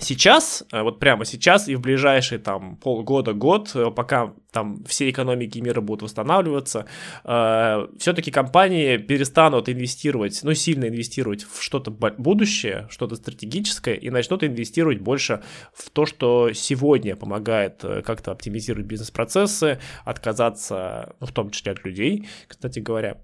Сейчас, 0.00 0.64
э, 0.72 0.80
вот 0.82 1.00
прямо 1.00 1.26
сейчас 1.26 1.68
и 1.68 1.74
в 1.74 1.80
ближайшие 1.82 2.38
там 2.38 2.76
полгода-год, 2.76 3.72
э, 3.74 3.90
пока 3.90 4.32
там 4.50 4.82
все 4.84 5.10
экономики 5.10 5.58
мира 5.58 5.82
будут 5.82 6.00
восстанавливаться, 6.00 6.86
э, 7.24 7.86
все-таки 7.98 8.30
компании 8.30 8.96
перестанут 8.96 9.68
инвестировать, 9.68 10.40
ну 10.44 10.54
сильно 10.54 10.88
инвестировать 10.88 11.44
в 11.44 11.62
что-то 11.62 11.90
будущее, 11.90 12.86
что-то 12.88 13.16
стратегическое, 13.16 13.94
и 13.94 14.08
начнут 14.08 14.42
инвестировать 14.44 15.00
больше 15.00 15.42
в 15.74 15.90
то, 15.90 16.06
что 16.06 16.54
сегодня 16.54 17.14
помогает 17.14 17.84
э, 17.84 18.00
как-то 18.00 18.32
оптимизировать 18.32 18.86
бизнес-процессы, 18.86 19.78
отказаться, 20.06 21.16
ну, 21.20 21.26
в 21.26 21.32
том 21.32 21.50
числе 21.50 21.72
от 21.72 21.84
людей, 21.84 22.28
кстати 22.48 22.78
говоря. 22.78 23.18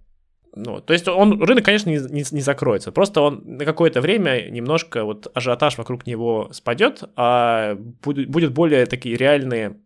Ну, 0.55 0.81
то 0.81 0.93
есть 0.93 1.07
он, 1.09 1.43
рынок, 1.43 1.65
конечно, 1.65 1.91
не, 1.91 1.99
не, 1.99 2.25
не 2.31 2.41
закроется, 2.41 2.93
просто 2.93 3.21
он 3.21 3.43
на 3.45 3.65
какое-то 3.65 4.01
время 4.01 4.49
немножко 4.51 5.05
вот 5.05 5.31
ажиотаж 5.35 5.79
вокруг 5.79 6.07
него 6.07 6.49
спадет, 6.53 7.05
а 7.17 7.75
будет, 7.75 8.29
будет 8.29 8.53
более 8.53 8.87
такие 8.87 9.17
реальные 9.17 9.81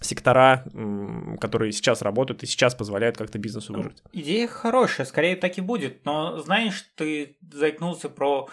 сектора, 0.00 0.64
которые 1.40 1.72
сейчас 1.72 2.02
работают 2.02 2.42
и 2.42 2.46
сейчас 2.46 2.74
позволяют 2.74 3.16
как-то 3.16 3.38
бизнесу 3.38 3.72
ну, 3.72 3.82
выжить. 3.82 4.02
Идея 4.12 4.48
хорошая, 4.48 5.06
скорее 5.06 5.36
так 5.36 5.58
и 5.58 5.60
будет, 5.60 6.04
но 6.04 6.38
знаешь, 6.38 6.84
ты 6.96 7.36
заикнулся 7.52 8.08
про 8.08 8.48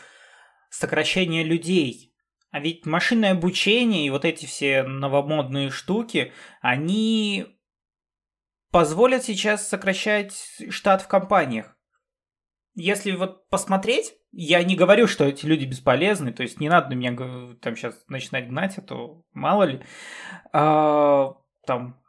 сокращение 0.69 1.43
людей. 1.43 2.13
А 2.51 2.59
ведь 2.59 2.85
машинное 2.85 3.31
обучение 3.31 4.05
и 4.05 4.09
вот 4.09 4.25
эти 4.25 4.45
все 4.45 4.83
новомодные 4.83 5.69
штуки, 5.69 6.33
они 6.61 7.58
позволят 8.71 9.23
сейчас 9.23 9.67
сокращать 9.67 10.33
штат 10.69 11.01
в 11.01 11.07
компаниях. 11.07 11.75
Если 12.75 13.11
вот 13.11 13.49
посмотреть, 13.49 14.13
я 14.31 14.63
не 14.63 14.75
говорю, 14.75 15.07
что 15.07 15.25
эти 15.25 15.45
люди 15.45 15.65
бесполезны, 15.65 16.31
то 16.31 16.43
есть 16.43 16.59
не 16.59 16.69
надо 16.69 16.89
на 16.89 16.93
меня 16.93 17.15
там 17.61 17.75
сейчас 17.75 18.03
начинать 18.07 18.47
гнать, 18.47 18.77
а 18.77 18.81
то 18.81 19.23
мало 19.33 19.63
ли. 19.63 19.81
А, 20.53 21.35
там 21.65 22.01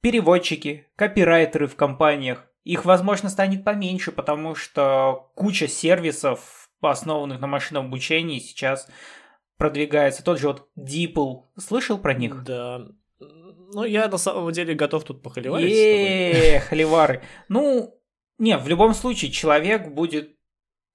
переводчики, 0.00 0.88
копирайтеры 0.96 1.66
в 1.66 1.76
компаниях, 1.76 2.46
их, 2.64 2.84
возможно, 2.84 3.28
станет 3.28 3.64
поменьше, 3.64 4.12
потому 4.12 4.54
что 4.54 5.32
куча 5.34 5.68
сервисов, 5.68 6.68
основанных 6.80 7.40
на 7.40 7.46
машинном 7.46 7.86
обучении, 7.86 8.38
сейчас 8.38 8.88
продвигается. 9.56 10.24
Тот 10.24 10.38
же 10.38 10.48
вот 10.48 10.68
DeepL. 10.78 11.44
Слышал 11.58 11.98
про 11.98 12.14
них? 12.14 12.42
Да. 12.44 12.88
Ну, 13.74 13.84
я 13.84 14.08
на 14.08 14.18
самом 14.18 14.52
деле 14.52 14.74
готов 14.74 15.04
тут 15.04 15.22
похоливать. 15.22 15.64
Еее, 15.64 16.60
холивары. 16.60 17.22
Ну, 17.48 17.98
не, 18.38 18.58
в 18.58 18.68
любом 18.68 18.94
случае, 18.94 19.30
человек 19.30 19.88
будет 19.88 20.36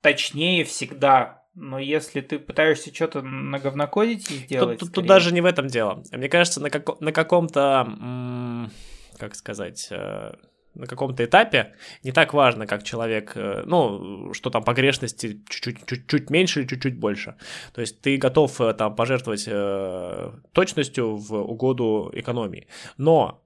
точнее 0.02 0.63
всегда. 0.63 1.46
Но 1.54 1.80
если 1.80 2.22
ты 2.22 2.38
пытаешься 2.38 2.94
что-то 2.94 3.24
наговнокодить 3.24 4.30
и 4.30 4.36
сделать... 4.36 4.80
Тут, 4.80 4.90
тут, 4.90 4.96
тут 4.96 5.06
даже 5.08 5.34
не 5.34 5.42
в 5.42 5.46
этом 5.46 5.68
дело. 5.68 6.04
Мне 6.12 6.30
кажется, 6.30 6.62
на, 6.62 6.70
как, 6.70 7.02
на 7.02 7.12
каком-то, 7.12 8.70
как 9.18 9.34
сказать, 9.34 9.88
э, 9.90 10.34
на 10.78 10.86
каком-то 10.86 11.26
этапе 11.26 11.74
не 12.04 12.12
так 12.12 12.34
важно, 12.34 12.68
как 12.68 12.84
человек, 12.84 13.34
э, 13.36 13.63
ну, 13.66 14.34
что 14.34 14.50
там 14.50 14.63
погрешности 14.63 15.42
чуть-чуть 15.50 16.08
чуть 16.08 16.30
меньше 16.30 16.62
или 16.62 16.68
чуть-чуть 16.68 17.00
больше. 17.00 17.36
То 17.74 17.82
есть 17.82 18.02
ты 18.02 18.18
готов 18.18 18.62
э, 18.62 18.74
там 18.74 18.96
пожертвовать 18.96 19.46
э, 19.48 20.32
точностью 20.52 21.16
в 21.16 21.34
угоду 21.34 22.12
экономии. 22.13 22.68
Но 22.98 23.44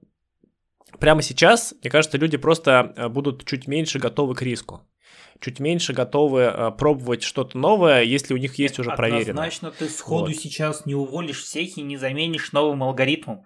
прямо 0.98 1.22
сейчас, 1.22 1.74
мне 1.80 1.90
кажется, 1.90 2.18
люди 2.18 2.36
просто 2.36 3.10
будут 3.10 3.44
чуть 3.44 3.66
меньше 3.66 3.98
готовы 3.98 4.34
к 4.34 4.42
риску 4.42 4.82
чуть 5.40 5.58
меньше 5.58 5.92
готовы 5.92 6.72
пробовать 6.78 7.24
что-то 7.24 7.58
новое, 7.58 8.02
если 8.02 8.32
у 8.32 8.36
них 8.36 8.60
есть 8.60 8.78
уже 8.78 8.90
проверено. 8.92 9.30
Однозначно 9.30 9.72
ты 9.72 9.88
сходу 9.88 10.26
вот. 10.26 10.36
сейчас 10.36 10.86
не 10.86 10.94
уволишь 10.94 11.42
всех 11.42 11.76
и 11.78 11.82
не 11.82 11.96
заменишь 11.96 12.52
новым 12.52 12.84
алгоритмом. 12.84 13.44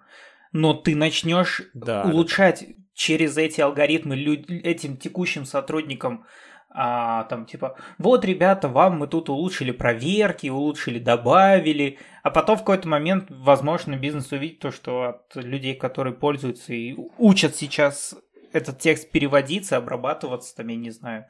Но 0.51 0.75
ты 0.75 0.95
начнешь 0.95 1.63
да, 1.73 2.03
улучшать 2.03 2.65
да 2.67 2.86
через 2.97 3.37
эти 3.37 3.61
алгоритмы 3.61 4.15
люд... 4.15 4.49
этим 4.49 4.97
текущим 4.97 5.45
сотрудникам 5.45 6.25
а, 6.69 7.23
там 7.25 7.45
типа, 7.45 7.77
вот, 7.97 8.25
ребята, 8.25 8.67
вам 8.67 8.99
мы 8.99 9.07
тут 9.07 9.29
улучшили 9.29 9.71
проверки, 9.71 10.47
улучшили, 10.47 10.99
добавили, 10.99 11.99
а 12.23 12.31
потом 12.31 12.55
в 12.57 12.59
какой-то 12.59 12.87
момент, 12.87 13.27
возможно, 13.29 13.95
бизнес 13.95 14.31
увидит 14.31 14.59
то, 14.59 14.71
что 14.71 15.03
от 15.03 15.35
людей, 15.35 15.75
которые 15.75 16.13
пользуются 16.13 16.73
и 16.73 16.95
учат 17.17 17.55
сейчас 17.55 18.15
этот 18.51 18.79
текст 18.79 19.11
переводиться, 19.11 19.77
обрабатываться, 19.77 20.55
там, 20.55 20.67
я 20.67 20.75
не 20.75 20.91
знаю, 20.91 21.25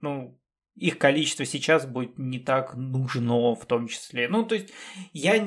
ну, 0.00 0.38
их 0.74 0.98
количество 0.98 1.44
сейчас 1.44 1.86
будет 1.86 2.18
не 2.18 2.38
так 2.38 2.74
нужно 2.74 3.54
в 3.54 3.64
том 3.66 3.86
числе. 3.86 4.28
Ну, 4.28 4.44
то 4.44 4.54
есть, 4.54 4.72
я 5.12 5.38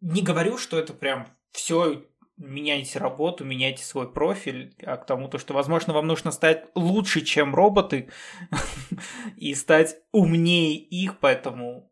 не 0.00 0.22
говорю, 0.22 0.58
что 0.58 0.78
это 0.78 0.92
прям 0.92 1.26
все 1.50 2.04
меняйте 2.38 2.98
работу, 2.98 3.44
меняйте 3.44 3.84
свой 3.84 4.10
профиль, 4.10 4.74
а 4.84 4.96
к 4.96 5.06
тому, 5.06 5.28
то, 5.28 5.38
что, 5.38 5.54
возможно, 5.54 5.92
вам 5.92 6.06
нужно 6.06 6.30
стать 6.30 6.66
лучше, 6.74 7.20
чем 7.20 7.54
роботы, 7.54 8.08
и 9.36 9.54
стать 9.54 9.96
умнее 10.12 10.76
их, 10.76 11.18
поэтому 11.18 11.90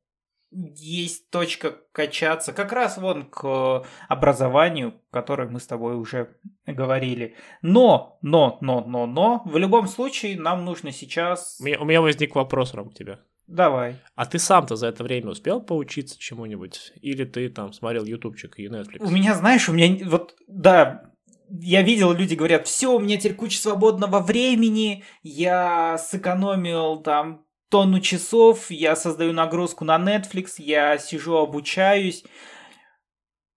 есть 0.50 1.30
точка 1.30 1.76
качаться 1.92 2.52
как 2.52 2.72
раз 2.72 2.98
вон 2.98 3.24
к 3.24 3.85
образованию, 4.09 4.94
которое 5.11 5.48
мы 5.48 5.61
с 5.61 5.66
тобой 5.66 5.96
уже 5.96 6.37
говорили. 6.66 7.37
Но, 7.62 8.18
но, 8.22 8.59
но, 8.61 8.82
но, 8.87 9.06
но, 9.06 9.42
в 9.44 9.59
любом 9.59 9.87
случае 9.87 10.38
нам 10.40 10.64
нужно 10.64 10.92
сейчас... 10.92 11.59
У 11.61 11.64
меня, 11.64 11.80
у 11.80 11.85
меня 11.85 12.00
возник 12.00 12.35
вопрос, 12.35 12.74
Ром, 12.74 12.90
к 12.90 12.94
тебе. 12.94 13.18
Давай. 13.46 13.96
А 14.16 14.26
ты 14.26 14.38
сам-то 14.38 14.74
за 14.76 14.88
это 14.88 15.04
время 15.04 15.30
успел 15.30 15.61
поучиться 15.61 16.18
чему-нибудь? 16.18 16.92
Или 17.00 17.24
ты 17.24 17.48
там 17.48 17.72
смотрел 17.72 18.04
ютубчик 18.04 18.59
и 18.59 18.66
Netflix? 18.66 18.98
У 19.00 19.11
меня, 19.11 19.35
знаешь, 19.35 19.68
у 19.68 19.72
меня 19.72 20.04
вот, 20.09 20.35
да, 20.48 21.12
я 21.48 21.82
видел, 21.82 22.12
люди 22.12 22.35
говорят, 22.35 22.66
все, 22.66 22.92
у 22.92 22.98
меня 22.98 23.16
теперь 23.18 23.35
куча 23.35 23.59
свободного 23.59 24.18
времени, 24.20 25.04
я 25.22 25.96
сэкономил 25.98 27.02
там 27.02 27.46
тонну 27.68 28.00
часов, 28.00 28.70
я 28.70 28.96
создаю 28.96 29.32
нагрузку 29.32 29.85
на 29.85 29.96
Netflix, 29.96 30.54
я 30.59 30.98
сижу, 30.98 31.37
обучаюсь. 31.37 32.24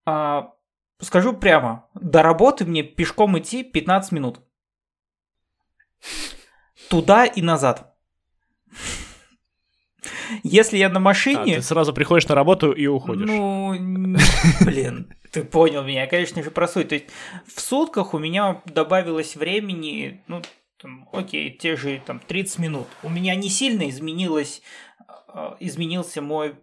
А, 0.06 0.54
скажу 1.02 1.34
прямо, 1.34 1.90
до 1.96 2.22
работы 2.22 2.66
мне 2.66 2.84
пешком 2.84 3.38
идти 3.40 3.64
15 3.64 4.12
минут. 4.12 4.40
Туда 6.90 7.26
и 7.26 7.42
назад. 7.42 7.96
Если 10.44 10.78
я 10.78 10.90
на 10.90 11.00
машине... 11.00 11.54
А, 11.54 11.56
ты 11.58 11.62
сразу 11.62 11.94
приходишь 11.94 12.28
на 12.28 12.36
работу 12.36 12.72
и 12.72 12.88
уходишь. 12.88 13.28
Ну, 13.28 13.76
блин, 14.66 15.14
ты 15.32 15.44
понял 15.44 15.84
меня, 15.84 16.08
конечно 16.08 16.44
же, 16.44 16.52
про 16.52 16.68
суть. 16.68 16.90
То 16.90 16.96
есть 16.96 17.08
в 17.46 17.60
сутках 17.60 18.14
у 18.14 18.20
меня 18.20 18.62
добавилось 18.66 19.36
времени, 19.36 20.24
ну, 20.28 20.42
там, 20.82 21.10
окей, 21.12 21.52
те 21.52 21.76
же 21.76 22.02
там 22.06 22.20
30 22.20 22.60
минут. 22.60 22.88
У 23.04 23.10
меня 23.10 23.36
не 23.36 23.50
сильно 23.50 23.90
изменилось, 23.90 24.62
а, 25.28 25.58
изменился 25.60 26.22
мой 26.22 26.56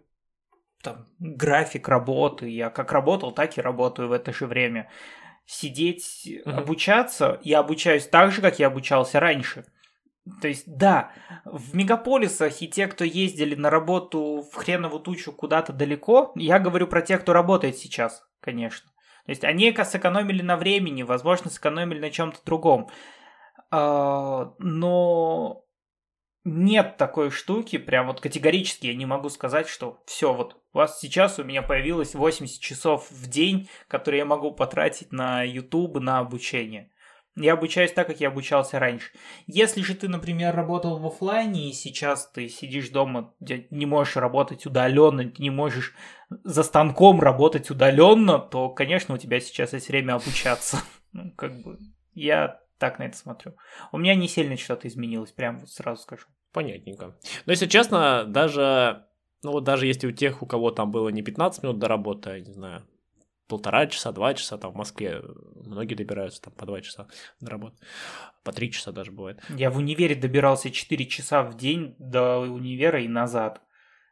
там, 0.81 1.07
график 1.19 1.87
работы. 1.87 2.49
Я 2.49 2.69
как 2.69 2.91
работал, 2.91 3.31
так 3.31 3.57
и 3.57 3.61
работаю 3.61 4.09
в 4.09 4.11
это 4.11 4.33
же 4.33 4.45
время. 4.47 4.89
Сидеть, 5.45 6.27
uh-huh. 6.27 6.57
обучаться, 6.57 7.39
я 7.41 7.59
обучаюсь 7.59 8.05
так 8.05 8.31
же, 8.31 8.41
как 8.41 8.59
я 8.59 8.67
обучался 8.67 9.19
раньше. 9.19 9.65
То 10.41 10.47
есть, 10.47 10.63
да, 10.67 11.11
в 11.45 11.75
мегаполисах 11.75 12.61
и 12.61 12.67
те, 12.67 12.87
кто 12.87 13.03
ездили 13.03 13.55
на 13.55 13.69
работу 13.69 14.45
в 14.51 14.55
хренову 14.55 14.99
тучу 14.99 15.31
куда-то 15.31 15.73
далеко, 15.73 16.31
я 16.35 16.59
говорю 16.59 16.87
про 16.87 17.01
тех, 17.01 17.21
кто 17.21 17.33
работает 17.33 17.77
сейчас, 17.77 18.23
конечно. 18.41 18.91
То 19.25 19.31
есть, 19.31 19.43
они 19.43 19.71
сэкономили 19.73 20.41
на 20.41 20.57
времени, 20.57 21.03
возможно, 21.03 21.49
сэкономили 21.49 21.99
на 21.99 22.11
чем-то 22.11 22.39
другом. 22.45 22.89
А, 23.69 24.53
но 24.59 25.65
нет 26.47 26.95
такой 26.97 27.29
штуки, 27.29 27.77
прям 27.77 28.07
вот 28.07 28.21
категорически 28.21 28.87
я 28.87 28.95
не 28.95 29.05
могу 29.05 29.29
сказать, 29.29 29.67
что 29.67 30.01
все, 30.05 30.33
вот 30.33 30.55
у 30.71 30.77
вас 30.77 30.99
сейчас 30.99 31.39
у 31.39 31.43
меня 31.43 31.61
появилось 31.61 32.15
80 32.15 32.61
часов 32.61 33.11
в 33.11 33.29
день, 33.29 33.69
которые 33.89 34.19
я 34.19 34.25
могу 34.25 34.51
потратить 34.51 35.11
на 35.11 35.43
YouTube, 35.43 35.99
на 35.99 36.19
обучение. 36.19 36.91
Я 37.39 37.53
обучаюсь 37.53 37.93
так, 37.93 38.07
как 38.07 38.19
я 38.19 38.29
обучался 38.29 38.79
раньше. 38.79 39.11
Если 39.45 39.81
же 39.81 39.93
ты, 39.93 40.07
например, 40.07 40.55
работал 40.55 40.97
в 40.97 41.05
офлайне 41.05 41.69
и 41.69 41.73
сейчас 41.73 42.29
ты 42.31 42.49
сидишь 42.49 42.89
дома, 42.89 43.33
не 43.39 43.85
можешь 43.85 44.15
работать 44.15 44.65
удаленно, 44.65 45.31
не 45.37 45.51
можешь 45.51 45.93
за 46.29 46.63
станком 46.63 47.21
работать 47.21 47.69
удаленно, 47.69 48.39
то, 48.39 48.69
конечно, 48.69 49.13
у 49.13 49.17
тебя 49.19 49.39
сейчас 49.39 49.73
есть 49.73 49.87
время 49.89 50.15
обучаться. 50.15 50.77
Ну, 51.13 51.31
как 51.35 51.63
бы, 51.63 51.79
я 52.13 52.59
так 52.77 52.99
на 52.99 53.03
это 53.03 53.17
смотрю. 53.17 53.53
У 53.91 53.97
меня 53.97 54.13
не 54.13 54.27
сильно 54.27 54.57
что-то 54.57 54.87
изменилось, 54.87 55.31
прям 55.31 55.57
вот 55.59 55.69
сразу 55.69 56.01
скажу. 56.01 56.25
Понятненько. 56.51 57.17
Но 57.45 57.51
если 57.51 57.65
честно, 57.65 58.25
даже, 58.25 59.05
ну 59.41 59.53
вот 59.53 59.63
даже 59.63 59.87
если 59.87 60.05
у 60.05 60.11
тех, 60.11 60.43
у 60.43 60.45
кого 60.45 60.69
там 60.69 60.91
было 60.91 61.09
не 61.09 61.23
15 61.23 61.63
минут 61.63 61.79
до 61.79 61.87
работы, 61.87 62.31
я 62.31 62.39
не 62.41 62.51
знаю, 62.51 62.85
полтора 63.47 63.87
часа, 63.87 64.11
два 64.11 64.33
часа, 64.33 64.57
там 64.57 64.71
в 64.71 64.75
Москве 64.75 65.21
многие 65.55 65.95
добираются 65.95 66.41
там 66.41 66.53
по 66.53 66.65
два 66.65 66.81
часа 66.81 67.07
до 67.39 67.51
работы, 67.51 67.77
по 68.43 68.51
три 68.51 68.71
часа 68.71 68.91
даже 68.91 69.11
бывает. 69.11 69.41
Я 69.49 69.69
в 69.71 69.77
универе 69.77 70.15
добирался 70.15 70.71
4 70.71 71.05
часа 71.05 71.43
в 71.43 71.57
день 71.57 71.95
до 71.99 72.39
универа 72.39 73.01
и 73.01 73.07
назад. 73.07 73.61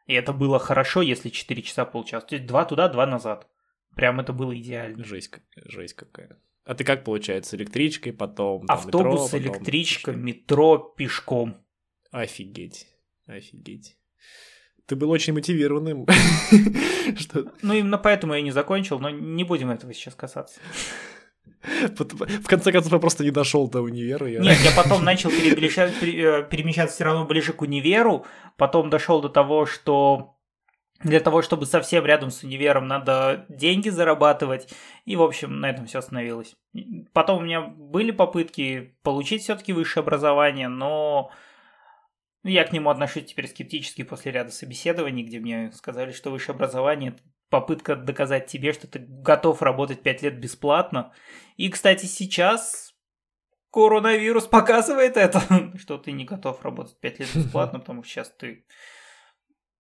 И 0.06 0.14
это 0.14 0.32
было 0.32 0.58
хорошо, 0.58 1.02
если 1.02 1.30
4 1.30 1.62
часа 1.62 1.84
получалось. 1.84 2.26
То 2.26 2.36
есть 2.36 2.46
два 2.46 2.64
туда, 2.64 2.88
два 2.88 3.06
назад. 3.06 3.48
Прям 3.94 4.20
это 4.20 4.32
было 4.32 4.56
идеально. 4.56 5.02
Жесть, 5.04 5.32
жесть 5.56 5.94
какая. 5.94 6.38
А 6.64 6.74
ты 6.74 6.84
как 6.84 7.04
получается? 7.04 7.56
Электричкой, 7.56 8.12
потом 8.12 8.64
Автобус, 8.68 9.32
метро, 9.32 9.38
электричка, 9.38 10.12
потом... 10.12 10.24
метро, 10.24 10.78
пешком. 10.78 11.64
Офигеть. 12.10 12.88
Офигеть. 13.26 13.96
Ты 14.86 14.96
был 14.96 15.10
очень 15.10 15.32
мотивированным. 15.32 16.06
Ну, 17.62 17.72
именно 17.72 17.98
поэтому 17.98 18.34
я 18.34 18.42
не 18.42 18.50
закончил, 18.50 18.98
но 18.98 19.10
не 19.10 19.44
будем 19.44 19.70
этого 19.70 19.94
сейчас 19.94 20.14
касаться. 20.14 20.58
В 21.88 22.46
конце 22.46 22.72
концов, 22.72 22.92
я 22.92 22.98
просто 22.98 23.24
не 23.24 23.30
дошел 23.30 23.68
до 23.68 23.80
универа. 23.80 24.28
Я... 24.28 24.40
Нет, 24.40 24.58
я 24.64 24.70
потом 24.72 25.04
начал 25.04 25.30
э, 25.30 25.32
перемещаться 25.62 26.94
все 26.94 27.04
равно 27.04 27.24
ближе 27.24 27.52
к 27.52 27.62
универу, 27.62 28.26
потом 28.56 28.90
дошел 28.90 29.20
до 29.20 29.28
того, 29.28 29.66
что 29.66 30.36
для 31.02 31.20
того, 31.20 31.42
чтобы 31.42 31.66
совсем 31.66 32.06
рядом 32.06 32.30
с 32.30 32.42
универом, 32.42 32.86
надо 32.88 33.44
деньги 33.48 33.88
зарабатывать. 33.88 34.68
И, 35.04 35.16
в 35.16 35.22
общем, 35.22 35.60
на 35.60 35.70
этом 35.70 35.86
все 35.86 35.98
остановилось. 35.98 36.54
Потом 37.12 37.38
у 37.38 37.42
меня 37.42 37.60
были 37.60 38.10
попытки 38.12 38.96
получить 39.02 39.42
все-таки 39.42 39.72
высшее 39.72 40.02
образование, 40.02 40.68
но 40.68 41.30
Ну, 42.46 42.52
я 42.52 42.62
к 42.62 42.72
нему 42.72 42.90
отношусь 42.90 43.24
теперь 43.24 43.48
скептически 43.48 44.04
после 44.04 44.30
ряда 44.30 44.52
собеседований, 44.52 45.24
где 45.24 45.40
мне 45.40 45.72
сказали, 45.72 46.12
что 46.12 46.30
высшее 46.30 46.54
образование– 46.54 47.16
попытка 47.50 47.96
доказать 47.96 48.46
тебе, 48.46 48.72
что 48.72 48.86
ты 48.86 49.00
готов 49.00 49.62
работать 49.62 50.04
5 50.04 50.22
лет 50.22 50.38
бесплатно. 50.38 51.12
И, 51.56 51.68
кстати, 51.68 52.06
сейчас 52.06 52.94
коронавирус 53.72 54.46
показывает 54.46 55.16
это, 55.16 55.42
что 55.76 55.98
ты 55.98 56.12
не 56.12 56.24
готов 56.24 56.62
работать 56.62 57.00
5 57.00 57.18
лет 57.18 57.28
бесплатно, 57.34 57.80
потому 57.80 58.04
что 58.04 58.12
сейчас 58.12 58.30
ты 58.38 58.64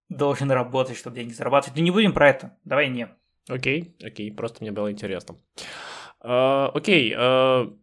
должен 0.10 0.50
работать, 0.50 0.98
чтобы 0.98 1.18
деньги 1.18 1.34
зарабатывать. 1.34 1.78
Но 1.78 1.84
не 1.84 1.92
будем 1.92 2.14
про 2.14 2.32
это, 2.32 2.58
давай 2.64 2.90
не. 2.90 3.08
Окей, 3.48 3.96
окей, 4.04 4.32
просто 4.32 4.64
мне 4.64 4.72
было 4.72 4.92
интересно. 4.92 5.38
Uh, 6.20 6.72
окей, 6.74 7.14
uh, 7.14 7.78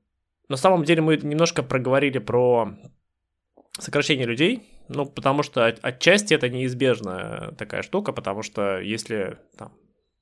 на 0.49 0.57
самом 0.57 0.83
деле 0.83 1.03
мы 1.03 1.18
немножко 1.18 1.62
проговорили 1.62 2.18
про 2.18 2.75
сокращение 3.78 4.26
людей, 4.26 4.62
ну, 4.88 5.06
потому 5.06 5.42
что 5.42 5.66
отчасти 5.66 6.35
это 6.35 6.48
неизбежная 6.48 7.52
такая 7.52 7.82
штука, 7.82 8.12
потому 8.12 8.42
что 8.42 8.78
если 8.80 9.38
там, 9.56 9.72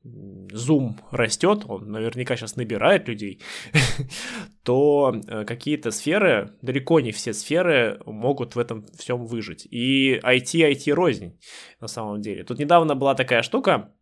Zoom 0.05 0.95
растет, 1.11 1.65
он 1.69 1.91
наверняка 1.91 2.37
сейчас 2.37 2.57
набирает 2.57 3.07
людей, 3.09 3.43
то 4.63 5.15
э, 5.15 5.45
какие-то 5.45 5.91
сферы, 5.91 6.57
далеко 6.63 7.01
не 7.01 7.13
все 7.13 7.35
сферы 7.35 8.01
могут 8.07 8.55
в 8.55 8.59
этом 8.59 8.87
всем 8.97 9.27
выжить. 9.27 9.67
И 9.71 10.19
IT, 10.23 10.73
IT 10.73 10.93
рознь 10.93 11.39
на 11.81 11.89
самом 11.89 12.23
деле. 12.23 12.45
Тут 12.45 12.59
недавно 12.59 12.95
была 12.95 13.15
такая 13.15 13.43
штука, 13.43 13.93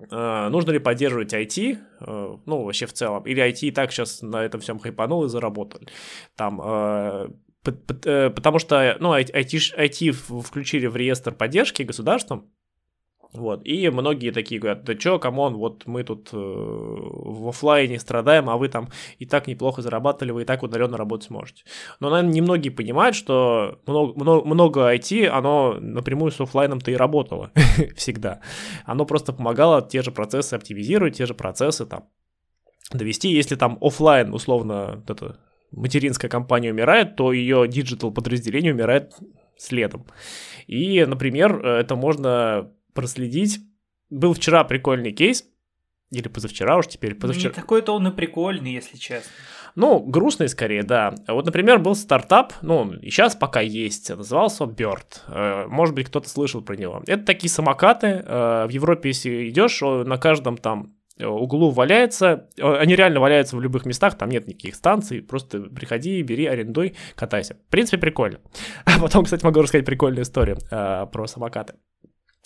э, 0.00 0.48
нужно 0.48 0.72
ли 0.72 0.80
поддерживать 0.80 1.32
IT, 1.32 1.78
э, 2.00 2.36
ну, 2.44 2.64
вообще 2.64 2.86
в 2.86 2.92
целом, 2.92 3.22
или 3.24 3.40
IT 3.40 3.68
и 3.68 3.70
так 3.70 3.92
сейчас 3.92 4.20
на 4.20 4.44
этом 4.44 4.60
всем 4.60 4.80
хайпанул 4.80 5.24
и 5.24 5.28
заработал. 5.28 5.80
Там 6.34 6.60
потому 7.64 8.58
что, 8.58 8.96
ну, 9.00 9.14
IT, 9.14 9.32
IT 9.76 10.12
включили 10.42 10.86
в 10.86 10.96
реестр 10.96 11.32
поддержки 11.32 11.82
государством, 11.82 12.50
вот, 13.34 13.66
и 13.66 13.88
многие 13.90 14.30
такие 14.30 14.60
говорят, 14.60 14.84
да 14.84 14.94
чё, 14.94 15.18
come 15.18 15.40
on, 15.40 15.56
вот 15.56 15.86
мы 15.86 16.04
тут 16.04 16.28
э, 16.32 16.36
в 16.36 17.48
офлайне 17.48 17.98
страдаем, 17.98 18.48
а 18.48 18.56
вы 18.56 18.68
там 18.68 18.90
и 19.18 19.26
так 19.26 19.48
неплохо 19.48 19.82
зарабатывали, 19.82 20.30
вы 20.30 20.42
и 20.42 20.44
так 20.44 20.62
удаленно 20.62 20.96
работать 20.96 21.26
сможете. 21.26 21.64
Но, 21.98 22.10
наверное, 22.10 22.32
немногие 22.32 22.72
понимают, 22.72 23.16
что 23.16 23.80
много, 23.86 24.14
много, 24.14 24.46
много 24.46 24.94
IT, 24.94 25.26
оно 25.26 25.78
напрямую 25.80 26.30
с 26.30 26.40
офлайном-то 26.40 26.92
и 26.92 26.94
работало 26.94 27.50
всегда. 27.96 28.40
Оно 28.84 29.04
просто 29.04 29.32
помогало 29.32 29.82
те 29.82 30.02
же 30.02 30.12
процессы 30.12 30.54
оптимизировать, 30.54 31.16
те 31.16 31.26
же 31.26 31.34
процессы 31.34 31.86
там 31.86 32.04
довести. 32.92 33.30
Если 33.30 33.56
там 33.56 33.78
офлайн, 33.80 34.32
условно, 34.32 35.02
это 35.08 35.40
материнская 35.76 36.30
компания 36.30 36.70
умирает, 36.70 37.16
то 37.16 37.32
ее 37.32 37.66
digital 37.68 38.12
подразделение 38.12 38.72
умирает 38.72 39.14
следом. 39.56 40.06
И, 40.66 41.04
например, 41.04 41.64
э, 41.64 41.80
это 41.80 41.96
можно 41.96 42.70
проследить. 42.92 43.60
Был 44.10 44.34
вчера 44.34 44.64
прикольный 44.64 45.12
кейс, 45.12 45.44
или 46.10 46.28
позавчера 46.28 46.76
уж 46.76 46.86
теперь, 46.86 47.14
позавчера. 47.14 47.50
Не 47.50 47.54
такой-то 47.54 47.94
он 47.94 48.06
и 48.06 48.10
прикольный, 48.12 48.72
если 48.72 48.96
честно. 48.96 49.30
Ну, 49.74 49.98
грустный 49.98 50.48
скорее, 50.48 50.84
да. 50.84 51.14
Вот, 51.26 51.46
например, 51.46 51.80
был 51.80 51.96
стартап, 51.96 52.52
ну, 52.62 52.92
и 52.92 53.10
сейчас 53.10 53.34
пока 53.34 53.60
есть, 53.60 54.08
назывался 54.10 54.64
Bird. 54.64 55.22
Э, 55.26 55.66
может 55.66 55.94
быть, 55.94 56.06
кто-то 56.06 56.28
слышал 56.28 56.62
про 56.62 56.76
него. 56.76 57.02
Это 57.06 57.24
такие 57.24 57.50
самокаты. 57.50 58.22
Э, 58.24 58.66
в 58.66 58.70
Европе, 58.70 59.08
если 59.08 59.48
идешь, 59.48 59.80
на 59.80 60.16
каждом 60.16 60.56
там 60.56 60.93
углу 61.20 61.70
валяется, 61.70 62.48
они 62.58 62.96
реально 62.96 63.20
валяются 63.20 63.56
в 63.56 63.60
любых 63.60 63.86
местах, 63.86 64.16
там 64.18 64.28
нет 64.30 64.46
никаких 64.48 64.74
станций, 64.74 65.22
просто 65.22 65.60
приходи, 65.60 66.22
бери, 66.22 66.46
арендуй, 66.46 66.96
катайся. 67.14 67.54
В 67.54 67.70
принципе, 67.70 67.98
прикольно. 67.98 68.38
А 68.84 69.00
потом, 69.00 69.24
кстати, 69.24 69.44
могу 69.44 69.60
рассказать 69.60 69.86
прикольную 69.86 70.22
историю 70.22 70.58
э, 70.70 71.06
про 71.10 71.26
самокаты. 71.26 71.74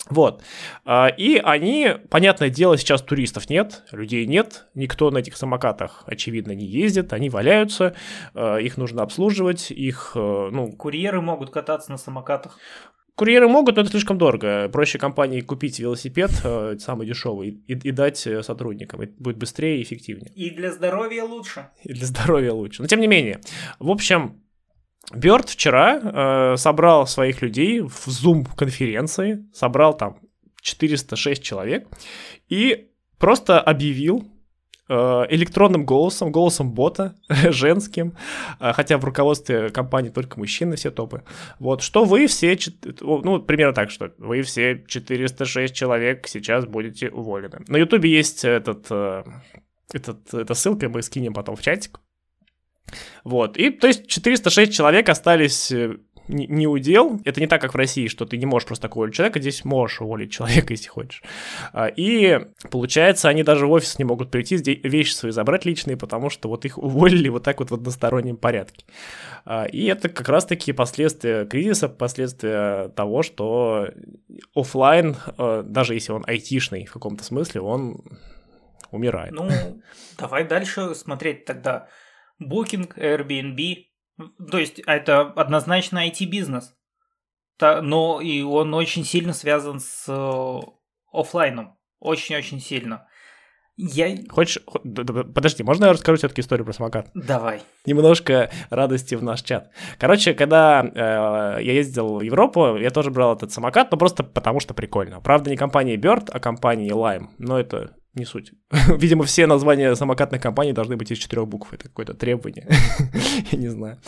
Вот. 0.09 0.41
А, 0.85 1.07
и 1.07 1.37
они, 1.37 1.89
понятное 2.09 2.49
дело, 2.49 2.77
сейчас 2.77 3.01
туристов 3.01 3.49
нет, 3.49 3.83
людей 3.91 4.25
нет, 4.25 4.67
никто 4.73 5.11
на 5.11 5.19
этих 5.19 5.35
самокатах, 5.35 6.03
очевидно, 6.07 6.53
не 6.53 6.65
ездит, 6.65 7.13
они 7.13 7.29
валяются, 7.29 7.95
их 8.33 8.77
нужно 8.77 9.03
обслуживать, 9.03 9.71
их, 9.71 10.13
э, 10.15 10.49
ну... 10.51 10.71
Курьеры 10.71 11.21
могут 11.21 11.51
кататься 11.51 11.91
на 11.91 11.97
самокатах. 11.97 12.57
Курьеры 13.19 13.49
могут, 13.49 13.75
но 13.75 13.81
это 13.81 13.91
слишком 13.91 14.17
дорого. 14.17 14.69
Проще 14.69 14.97
компании 14.97 15.41
купить 15.41 15.77
велосипед, 15.77 16.31
э, 16.41 16.77
самый 16.79 17.05
дешевый, 17.05 17.49
и, 17.67 17.73
и 17.73 17.91
дать 17.91 18.25
э, 18.25 18.41
сотрудникам. 18.43 19.01
Это 19.01 19.11
будет 19.17 19.35
быстрее 19.35 19.79
и 19.79 19.83
эффективнее. 19.83 20.31
И 20.35 20.51
для 20.51 20.71
здоровья 20.71 21.25
лучше. 21.25 21.67
И 21.83 21.91
для 21.91 22.07
здоровья 22.07 22.53
лучше. 22.53 22.81
Но 22.81 22.87
тем 22.87 23.01
не 23.01 23.07
менее. 23.07 23.41
В 23.77 23.91
общем, 23.91 24.41
Бёрд 25.13 25.49
вчера 25.49 26.53
э, 26.53 26.55
собрал 26.55 27.05
своих 27.07 27.41
людей 27.41 27.81
в 27.81 28.07
Zoom-конференции, 28.07 29.45
собрал 29.53 29.97
там 29.97 30.21
406 30.61 31.43
человек 31.43 31.89
и 32.47 32.87
просто 33.17 33.59
объявил 33.59 34.31
электронным 34.89 35.85
голосом, 35.85 36.31
голосом 36.31 36.71
бота, 36.71 37.15
женским, 37.29 38.15
э, 38.59 38.73
хотя 38.73 38.97
в 38.97 39.05
руководстве 39.05 39.69
компании 39.69 40.09
только 40.09 40.39
мужчины 40.39 40.75
все 40.75 40.91
топы, 40.91 41.23
вот, 41.59 41.81
что 41.81 42.05
вы 42.05 42.27
все, 42.27 42.57
ну, 43.01 43.39
примерно 43.39 43.73
так, 43.73 43.91
что 43.91 44.11
вы 44.17 44.41
все 44.41 44.83
406 44.87 45.73
человек 45.73 46.27
сейчас 46.27 46.65
будете 46.65 47.09
уволены. 47.09 47.63
На 47.67 47.77
ютубе 47.77 48.09
есть 48.09 48.43
этот, 48.43 48.87
э, 48.89 49.23
этот, 49.93 50.33
эта 50.33 50.53
ссылка, 50.53 50.89
мы 50.89 51.01
скинем 51.03 51.33
потом 51.33 51.55
в 51.55 51.61
чатик, 51.61 51.99
вот. 53.23 53.57
И, 53.57 53.69
то 53.69 53.87
есть, 53.87 54.07
406 54.07 54.73
человек 54.73 55.09
остались 55.09 55.71
э, 56.29 56.33
не 56.33 56.67
удел. 56.67 57.19
Это 57.25 57.39
не 57.41 57.47
так, 57.47 57.61
как 57.61 57.73
в 57.73 57.77
России, 57.77 58.07
что 58.07 58.25
ты 58.25 58.37
не 58.37 58.45
можешь 58.45 58.67
просто 58.67 58.83
так 58.83 58.95
уволить 58.95 59.15
человека, 59.15 59.39
здесь 59.39 59.65
можешь 59.65 60.01
уволить 60.01 60.31
человека, 60.31 60.73
если 60.73 60.87
хочешь. 60.87 61.23
А, 61.73 61.87
и 61.87 62.39
получается, 62.71 63.29
они 63.29 63.43
даже 63.43 63.67
в 63.67 63.71
офис 63.71 63.99
не 63.99 64.05
могут 64.05 64.31
прийти, 64.31 64.57
вещи 64.57 65.13
свои 65.13 65.31
забрать 65.31 65.65
личные, 65.65 65.97
потому 65.97 66.29
что 66.29 66.49
вот 66.49 66.65
их 66.65 66.77
уволили 66.77 67.29
вот 67.29 67.43
так 67.43 67.59
вот 67.59 67.71
в 67.71 67.73
одностороннем 67.73 68.37
порядке. 68.37 68.85
А, 69.45 69.65
и 69.65 69.85
это 69.85 70.09
как 70.09 70.29
раз-таки 70.29 70.73
последствия 70.73 71.45
кризиса, 71.45 71.89
последствия 71.89 72.89
того, 72.89 73.23
что 73.23 73.89
офлайн, 74.55 75.15
э, 75.37 75.63
даже 75.65 75.93
если 75.93 76.11
он 76.11 76.23
айтишный 76.27 76.85
в 76.85 76.93
каком-то 76.93 77.23
смысле, 77.23 77.61
он 77.61 77.97
умирает. 78.91 79.31
Ну, 79.31 79.49
давай 80.17 80.47
дальше 80.47 80.95
смотреть 80.95 81.45
тогда 81.45 81.87
Booking, 82.41 82.95
Airbnb. 82.95 83.88
То 84.51 84.57
есть 84.57 84.79
это 84.85 85.21
однозначно 85.21 86.07
IT-бизнес. 86.07 86.75
Но 87.61 88.21
и 88.21 88.41
он 88.41 88.73
очень 88.73 89.03
сильно 89.03 89.33
связан 89.33 89.79
с 89.79 90.05
э, 90.07 90.59
офлайном. 91.11 91.77
Очень-очень 91.99 92.61
сильно. 92.61 93.07
Я... 93.75 94.17
Хочешь... 94.29 94.61
Подожди, 95.33 95.63
можно 95.63 95.85
я 95.85 95.93
расскажу 95.93 96.17
все-таки 96.17 96.41
историю 96.41 96.65
про 96.65 96.73
самокат? 96.73 97.09
Давай. 97.13 97.61
Немножко 97.85 98.51
радости 98.69 99.15
в 99.15 99.23
наш 99.23 99.41
чат. 99.41 99.71
Короче, 99.97 100.33
когда 100.33 100.83
э, 100.83 101.63
я 101.63 101.73
ездил 101.73 102.17
в 102.17 102.21
Европу, 102.21 102.75
я 102.75 102.89
тоже 102.89 103.09
брал 103.09 103.35
этот 103.35 103.53
самокат, 103.53 103.89
но 103.91 103.97
просто 103.97 104.23
потому 104.23 104.59
что 104.59 104.73
прикольно. 104.73 105.21
Правда, 105.21 105.49
не 105.49 105.55
компания 105.55 105.95
Bird, 105.95 106.29
а 106.29 106.41
компания 106.41 106.91
Lime. 106.91 107.27
Но 107.37 107.57
это 107.57 107.95
не 108.13 108.25
суть. 108.25 108.53
Видимо, 108.97 109.23
все 109.23 109.47
названия 109.47 109.95
самокатных 109.95 110.41
компаний 110.41 110.73
должны 110.73 110.97
быть 110.97 111.11
из 111.11 111.17
четырех 111.17 111.47
букв. 111.47 111.73
Это 111.73 111.87
какое-то 111.87 112.13
требование. 112.13 112.67
Я 113.51 113.57
не 113.57 113.67
знаю. 113.67 113.99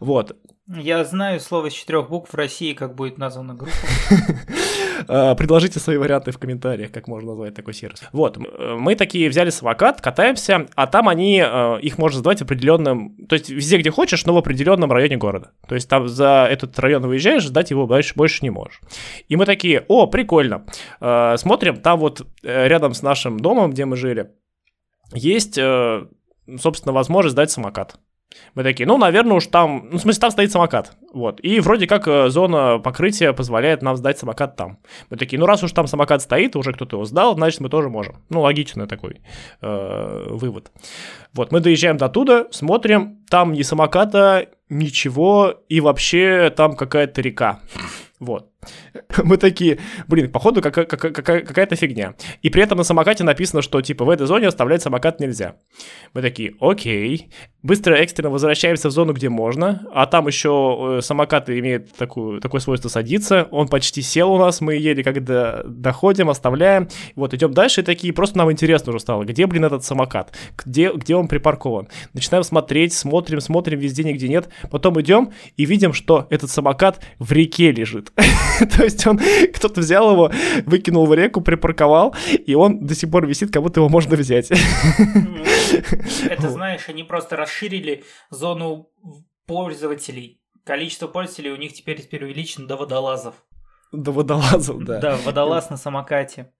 Вот. 0.00 0.36
Я 0.66 1.04
знаю 1.04 1.40
слово 1.40 1.66
из 1.66 1.72
четырех 1.72 2.08
букв 2.08 2.32
в 2.32 2.36
России, 2.36 2.74
как 2.74 2.94
будет 2.94 3.18
названа 3.18 3.54
группа. 3.54 3.72
А, 5.08 5.34
предложите 5.34 5.80
свои 5.80 5.96
варианты 5.96 6.30
в 6.30 6.38
комментариях, 6.38 6.92
как 6.92 7.08
можно 7.08 7.30
назвать 7.30 7.54
такой 7.54 7.72
сервис. 7.74 8.02
Вот, 8.12 8.36
мы 8.36 8.94
такие 8.94 9.28
взяли 9.30 9.50
самокат, 9.50 10.00
катаемся, 10.00 10.66
а 10.74 10.86
там 10.86 11.08
они, 11.08 11.42
э, 11.44 11.80
их 11.80 11.96
можно 11.98 12.18
сдавать 12.18 12.40
в 12.40 12.42
определенном, 12.42 13.16
то 13.26 13.34
есть 13.34 13.48
везде, 13.48 13.78
где 13.78 13.90
хочешь, 13.90 14.24
но 14.26 14.34
в 14.34 14.36
определенном 14.36 14.92
районе 14.92 15.16
города. 15.16 15.52
То 15.66 15.74
есть 15.74 15.88
там 15.88 16.08
за 16.08 16.46
этот 16.50 16.78
район 16.78 17.06
выезжаешь, 17.06 17.46
сдать 17.46 17.70
его 17.70 17.86
больше, 17.86 18.14
больше 18.14 18.40
не 18.42 18.50
можешь. 18.50 18.80
И 19.28 19.36
мы 19.36 19.46
такие, 19.46 19.84
о, 19.88 20.06
прикольно. 20.06 20.66
Э, 21.00 21.36
смотрим, 21.38 21.76
там 21.76 21.98
вот 21.98 22.26
э, 22.42 22.68
рядом 22.68 22.92
с 22.92 23.02
нашим 23.02 23.40
домом, 23.40 23.70
где 23.70 23.86
мы 23.86 23.96
жили, 23.96 24.30
есть, 25.14 25.54
собственно, 25.54 26.92
возможность 26.92 27.32
сдать 27.32 27.50
самокат. 27.50 27.98
Мы 28.54 28.62
такие, 28.62 28.86
ну, 28.86 28.98
наверное, 28.98 29.36
уж 29.36 29.46
там, 29.46 29.88
ну, 29.90 29.98
в 29.98 30.00
смысле, 30.00 30.20
там 30.20 30.30
стоит 30.30 30.52
самокат, 30.52 30.92
вот. 31.12 31.40
И 31.42 31.60
вроде 31.60 31.86
как 31.86 32.06
э, 32.06 32.28
зона 32.28 32.78
покрытия 32.78 33.32
позволяет 33.32 33.82
нам 33.82 33.96
сдать 33.96 34.18
самокат 34.18 34.56
там. 34.56 34.78
Мы 35.10 35.16
такие, 35.16 35.38
ну, 35.38 35.46
раз 35.46 35.62
уж 35.62 35.72
там 35.72 35.86
самокат 35.86 36.22
стоит, 36.22 36.56
уже 36.56 36.72
кто-то 36.72 36.96
его 36.96 37.04
сдал, 37.04 37.34
значит, 37.34 37.60
мы 37.60 37.68
тоже 37.68 37.88
можем. 37.88 38.16
Ну, 38.28 38.40
логичный 38.40 38.86
такой 38.86 39.20
э, 39.60 40.26
вывод. 40.30 40.70
Вот, 41.32 41.52
мы 41.52 41.60
доезжаем 41.60 41.96
до 41.96 42.08
туда, 42.08 42.46
смотрим, 42.50 43.18
там 43.30 43.52
ни 43.52 43.62
самоката, 43.62 44.46
ничего, 44.68 45.54
и 45.68 45.80
вообще 45.80 46.52
там 46.54 46.76
какая-то 46.76 47.20
река. 47.20 47.60
Вот. 48.18 48.50
Мы 49.24 49.36
такие, 49.36 49.78
блин, 50.08 50.30
походу 50.30 50.60
какая- 50.60 50.84
какая- 50.84 51.12
какая- 51.12 51.40
какая-то 51.42 51.76
фигня. 51.76 52.14
И 52.42 52.50
при 52.50 52.62
этом 52.62 52.78
на 52.78 52.84
самокате 52.84 53.24
написано, 53.24 53.62
что 53.62 53.80
типа 53.80 54.04
в 54.04 54.10
этой 54.10 54.26
зоне 54.26 54.48
оставлять 54.48 54.82
самокат 54.82 55.20
нельзя. 55.20 55.56
Мы 56.14 56.22
такие, 56.22 56.54
окей. 56.60 57.30
Быстро 57.62 57.94
экстренно 57.94 58.30
возвращаемся 58.30 58.88
в 58.88 58.92
зону, 58.92 59.12
где 59.12 59.28
можно. 59.28 59.86
А 59.92 60.06
там 60.06 60.26
еще 60.26 60.96
э, 60.98 61.02
самокат 61.02 61.48
имеет 61.50 61.92
такую, 61.96 62.40
такое 62.40 62.60
свойство 62.60 62.88
садиться. 62.88 63.48
Он 63.50 63.68
почти 63.68 64.02
сел 64.02 64.32
у 64.32 64.38
нас, 64.38 64.60
мы 64.60 64.74
еле 64.74 65.02
когда 65.04 65.62
доходим, 65.64 66.28
оставляем. 66.30 66.88
Вот, 67.16 67.34
идем 67.34 67.52
дальше 67.52 67.80
и 67.80 67.84
такие, 67.84 68.12
просто 68.12 68.38
нам 68.38 68.50
интересно 68.50 68.90
уже 68.90 69.00
стало, 69.00 69.24
где, 69.24 69.46
блин, 69.46 69.64
этот 69.64 69.84
самокат? 69.84 70.34
Где, 70.64 70.92
где 70.92 71.14
он 71.14 71.28
припаркован? 71.28 71.88
Начинаем 72.12 72.44
смотреть, 72.44 72.92
смотрим, 72.92 73.40
смотрим 73.40 73.78
везде, 73.78 74.04
нигде 74.04 74.28
нет. 74.28 74.48
Потом 74.70 75.00
идем 75.00 75.32
и 75.56 75.64
видим, 75.64 75.92
что 75.92 76.26
этот 76.30 76.50
самокат 76.50 77.04
в 77.18 77.32
реке 77.32 77.70
лежит. 77.72 78.12
То 78.76 78.84
есть 78.84 79.06
он, 79.06 79.20
кто-то 79.54 79.80
взял 79.80 80.12
его, 80.12 80.30
выкинул 80.66 81.06
в 81.06 81.14
реку, 81.14 81.40
припарковал, 81.40 82.14
и 82.28 82.54
он 82.54 82.84
до 82.84 82.94
сих 82.94 83.10
пор 83.10 83.26
висит, 83.26 83.52
как 83.52 83.62
будто 83.62 83.80
его 83.80 83.88
можно 83.88 84.16
взять. 84.16 84.50
Это, 86.28 86.48
знаешь, 86.50 86.88
они 86.88 87.04
просто 87.04 87.36
расширили 87.36 88.04
зону 88.30 88.90
пользователей. 89.46 90.42
Количество 90.64 91.08
пользователей 91.08 91.50
у 91.50 91.56
них 91.56 91.72
теперь 91.72 92.06
увеличено 92.22 92.66
до 92.66 92.76
водолазов. 92.76 93.34
До 93.92 94.12
водолазов, 94.12 94.84
да. 94.84 95.00
Да, 95.00 95.16
водолаз 95.16 95.70
на 95.70 95.76
самокате. 95.76 96.52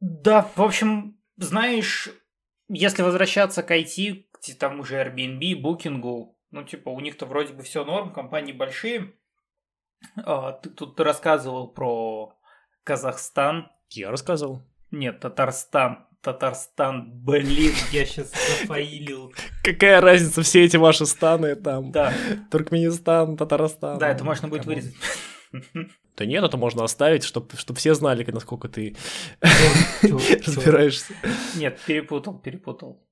Да, 0.00 0.48
в 0.56 0.62
общем, 0.62 1.18
знаешь, 1.36 2.08
если 2.68 3.02
возвращаться 3.02 3.62
к 3.62 3.70
IT, 3.70 4.24
к 4.32 4.58
тому 4.58 4.84
же 4.84 4.96
Airbnb, 4.96 5.60
Booking, 5.62 6.26
ну, 6.50 6.64
типа, 6.64 6.88
у 6.88 7.00
них-то 7.00 7.26
вроде 7.26 7.52
бы 7.52 7.62
все 7.62 7.84
норм, 7.84 8.12
компании 8.12 8.52
большие. 8.52 9.14
А, 10.16 10.52
ты 10.52 10.70
тут 10.70 10.98
рассказывал 11.00 11.68
про 11.68 12.34
Казахстан. 12.84 13.70
Я 13.90 14.10
рассказывал. 14.10 14.62
Нет, 14.90 15.20
Татарстан. 15.20 16.06
Татарстан, 16.22 17.10
блин, 17.12 17.72
я 17.92 18.04
сейчас 18.04 18.30
зафаилил. 18.30 19.32
Какая 19.64 20.02
разница, 20.02 20.42
все 20.42 20.64
эти 20.64 20.76
ваши 20.76 21.06
станы 21.06 21.56
там? 21.56 21.92
Да. 21.92 22.12
Туркменистан, 22.50 23.38
Татарстан. 23.38 23.98
Да, 23.98 24.08
это 24.10 24.22
можно 24.22 24.48
будет 24.48 24.66
вырезать. 24.66 24.94
Да 26.16 26.26
нет, 26.26 26.44
это 26.44 26.58
можно 26.58 26.84
оставить, 26.84 27.24
чтобы 27.24 27.56
чтоб 27.56 27.78
все 27.78 27.94
знали, 27.94 28.30
насколько 28.30 28.68
ты 28.68 28.94
разбираешься. 30.02 31.14
Нет, 31.56 31.80
перепутал, 31.86 32.38
перепутал. 32.38 33.08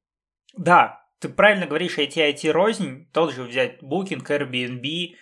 Да, 0.55 1.01
ты 1.19 1.31
правильно 1.31 1.67
говоришь, 1.67 1.97
IT, 1.97 2.17
IT 2.17 2.51
рознь, 2.51 3.09
тот 3.13 3.33
же 3.33 3.45
взять 3.45 3.83
Booking, 3.83 4.27
Airbnb. 4.27 5.15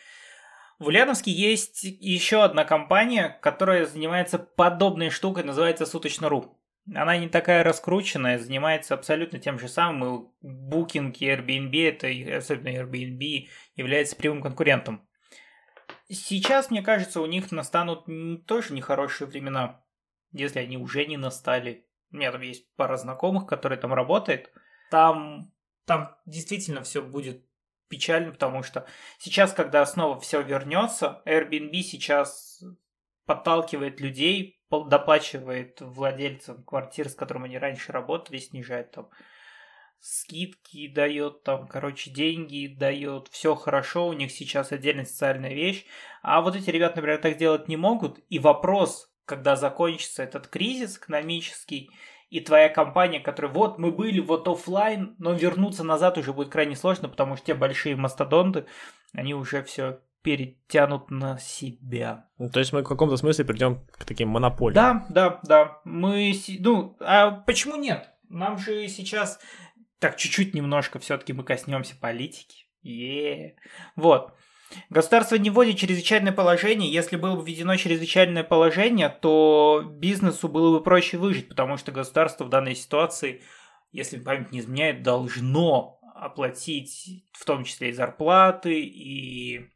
В 0.78 0.88
Ульяновске 0.88 1.30
есть 1.30 1.84
еще 1.84 2.44
одна 2.44 2.64
компания, 2.64 3.38
которая 3.40 3.86
занимается 3.86 4.38
подобной 4.38 5.08
штукой, 5.08 5.42
называется 5.42 5.86
Суточно.ру. 5.86 6.60
Она 6.94 7.16
не 7.16 7.28
такая 7.28 7.64
раскрученная, 7.64 8.38
занимается 8.38 8.94
абсолютно 8.94 9.38
тем 9.38 9.58
же 9.58 9.68
самым. 9.68 10.32
И 10.42 10.46
Booking 10.46 11.16
и 11.18 11.26
Airbnb, 11.26 11.88
это 11.88 12.36
особенно 12.36 12.68
Airbnb, 12.68 13.48
является 13.74 14.16
прямым 14.16 14.42
конкурентом. 14.42 15.08
Сейчас, 16.08 16.70
мне 16.70 16.82
кажется, 16.82 17.20
у 17.20 17.26
них 17.26 17.50
настанут 17.50 18.04
тоже 18.46 18.74
нехорошие 18.74 19.26
времена, 19.26 19.82
если 20.30 20.60
они 20.60 20.76
уже 20.76 21.06
не 21.06 21.16
настали. 21.16 21.86
У 22.12 22.16
меня 22.16 22.30
там 22.30 22.42
есть 22.42 22.72
пара 22.76 22.96
знакомых, 22.96 23.46
которые 23.46 23.78
там 23.80 23.92
работают. 23.92 24.52
Там, 24.90 25.52
там 25.86 26.16
действительно 26.26 26.82
все 26.82 27.02
будет 27.02 27.45
печально, 27.88 28.32
потому 28.32 28.62
что 28.62 28.86
сейчас, 29.18 29.52
когда 29.52 29.84
снова 29.86 30.18
все 30.20 30.42
вернется, 30.42 31.22
Airbnb 31.26 31.72
сейчас 31.80 32.62
подталкивает 33.26 34.00
людей, 34.00 34.60
доплачивает 34.70 35.80
владельцам 35.80 36.64
квартир, 36.64 37.08
с 37.08 37.14
которыми 37.14 37.46
они 37.46 37.58
раньше 37.58 37.92
работали, 37.92 38.38
снижает 38.38 38.92
там 38.92 39.10
скидки 40.00 40.88
дает, 40.88 41.42
там, 41.42 41.66
короче, 41.66 42.10
деньги 42.10 42.66
дает, 42.68 43.28
все 43.28 43.54
хорошо, 43.54 44.08
у 44.08 44.12
них 44.12 44.30
сейчас 44.30 44.72
отдельная 44.72 45.04
социальная 45.04 45.54
вещь. 45.54 45.84
А 46.22 46.40
вот 46.40 46.54
эти 46.54 46.70
ребята, 46.70 46.96
например, 46.96 47.18
так 47.18 47.36
делать 47.36 47.68
не 47.68 47.76
могут. 47.76 48.20
И 48.28 48.38
вопрос, 48.38 49.12
когда 49.24 49.56
закончится 49.56 50.22
этот 50.22 50.48
кризис 50.48 50.98
экономический, 50.98 51.90
и 52.30 52.40
твоя 52.40 52.68
компания, 52.68 53.20
которая 53.20 53.52
вот 53.52 53.78
мы 53.78 53.92
были 53.92 54.20
вот 54.20 54.48
офлайн, 54.48 55.14
но 55.18 55.32
вернуться 55.32 55.84
назад 55.84 56.18
уже 56.18 56.32
будет 56.32 56.48
крайне 56.48 56.76
сложно, 56.76 57.08
потому 57.08 57.36
что 57.36 57.46
те 57.46 57.54
большие 57.54 57.96
мастодонты, 57.96 58.66
они 59.12 59.34
уже 59.34 59.62
все 59.62 60.00
перетянут 60.22 61.10
на 61.10 61.38
себя. 61.38 62.28
Ну, 62.38 62.50
то 62.50 62.58
есть 62.58 62.72
мы 62.72 62.82
в 62.82 62.88
каком-то 62.88 63.16
смысле 63.16 63.44
придем 63.44 63.86
к 63.92 64.04
таким 64.04 64.28
монополиям. 64.28 64.74
Да, 64.74 65.06
да, 65.08 65.40
да. 65.44 65.80
Мы, 65.84 66.34
ну, 66.58 66.96
а 66.98 67.30
почему 67.30 67.76
нет? 67.76 68.10
Нам 68.28 68.58
же 68.58 68.88
сейчас 68.88 69.38
так 70.00 70.16
чуть-чуть 70.16 70.52
немножко 70.52 70.98
все-таки 70.98 71.32
мы 71.32 71.44
коснемся 71.44 71.94
политики. 71.96 72.66
е 72.82 73.56
Вот. 73.94 74.34
Государство 74.90 75.36
не 75.36 75.50
вводит 75.50 75.78
чрезвычайное 75.78 76.32
положение. 76.32 76.92
Если 76.92 77.16
было 77.16 77.36
бы 77.36 77.44
введено 77.44 77.76
чрезвычайное 77.76 78.44
положение, 78.44 79.08
то 79.08 79.84
бизнесу 79.86 80.48
было 80.48 80.76
бы 80.76 80.82
проще 80.82 81.18
выжить, 81.18 81.48
потому 81.48 81.76
что 81.76 81.92
государство 81.92 82.44
в 82.44 82.48
данной 82.48 82.74
ситуации, 82.74 83.42
если 83.92 84.18
память 84.18 84.52
не 84.52 84.60
изменяет, 84.60 85.02
должно 85.02 86.00
оплатить 86.14 87.24
в 87.32 87.44
том 87.44 87.64
числе 87.64 87.90
и 87.90 87.92
зарплаты, 87.92 88.80
и 88.80 89.70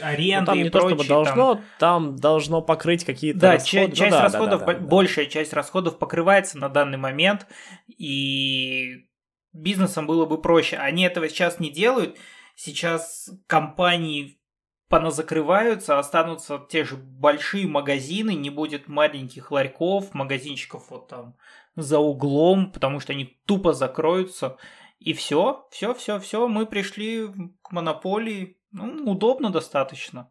аренду 0.00 0.40
ну, 0.40 0.46
там 0.46 0.58
и 0.58 0.62
не 0.62 0.70
прочее. 0.70 0.90
то, 0.90 0.96
чтобы 0.96 1.08
должно, 1.08 1.54
там, 1.54 1.64
там 1.78 2.16
должно 2.16 2.62
покрыть 2.62 3.04
какие-то 3.04 3.40
да, 3.40 3.52
расходы. 3.52 3.92
часть 3.92 4.00
ну, 4.00 4.10
да, 4.10 4.22
расходов, 4.22 4.60
да, 4.60 4.66
да, 4.66 4.72
да, 4.74 4.78
большая 4.78 5.26
часть 5.26 5.52
расходов 5.52 5.98
покрывается 5.98 6.58
на 6.58 6.68
данный 6.68 6.98
момент, 6.98 7.46
и 7.88 9.06
бизнесам 9.52 10.06
было 10.06 10.24
бы 10.24 10.40
проще. 10.40 10.76
Они 10.76 11.04
этого 11.04 11.28
сейчас 11.28 11.58
не 11.58 11.70
делают. 11.70 12.16
Сейчас 12.54 13.30
компании 13.46 14.40
поназакрываются, 14.88 15.98
останутся 15.98 16.60
те 16.68 16.84
же 16.84 16.96
большие 16.96 17.66
магазины, 17.66 18.34
не 18.34 18.50
будет 18.50 18.88
маленьких 18.88 19.50
ларьков, 19.50 20.12
магазинчиков 20.12 20.90
вот 20.90 21.08
там 21.08 21.36
за 21.76 21.98
углом, 21.98 22.70
потому 22.70 23.00
что 23.00 23.12
они 23.12 23.40
тупо 23.46 23.72
закроются. 23.72 24.58
И 24.98 25.14
все, 25.14 25.66
все, 25.70 25.94
все, 25.94 26.20
все, 26.20 26.46
мы 26.46 26.66
пришли 26.66 27.26
к 27.62 27.72
монополии. 27.72 28.58
Ну, 28.70 29.10
удобно 29.10 29.50
достаточно. 29.50 30.30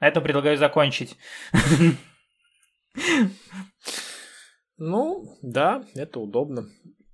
На 0.00 0.08
этом 0.08 0.22
предлагаю 0.22 0.56
закончить. 0.56 1.16
Ну, 4.80 5.36
да, 5.42 5.84
это 5.96 6.20
удобно. 6.20 6.68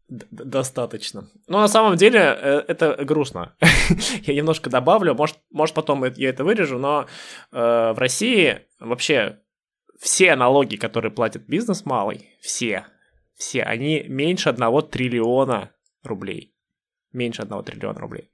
Достаточно. 0.08 1.30
Но 1.46 1.60
на 1.60 1.68
самом 1.68 1.96
деле 1.96 2.20
э, 2.20 2.64
это 2.68 3.04
грустно. 3.04 3.56
я 4.22 4.34
немножко 4.34 4.68
добавлю, 4.68 5.14
может, 5.14 5.38
может 5.50 5.74
потом 5.74 6.04
я 6.04 6.28
это 6.28 6.44
вырежу, 6.44 6.78
но 6.78 7.06
э, 7.52 7.92
в 7.92 7.98
России 7.98 8.60
вообще 8.78 9.40
все 9.98 10.36
налоги, 10.36 10.76
которые 10.76 11.10
платит 11.10 11.46
бизнес 11.46 11.86
малый, 11.86 12.28
все, 12.40 12.86
все, 13.34 13.62
они 13.62 14.04
меньше 14.06 14.50
одного 14.50 14.82
триллиона 14.82 15.72
рублей. 16.02 16.54
Меньше 17.12 17.42
одного 17.42 17.62
триллиона 17.62 17.98
рублей. 18.00 18.30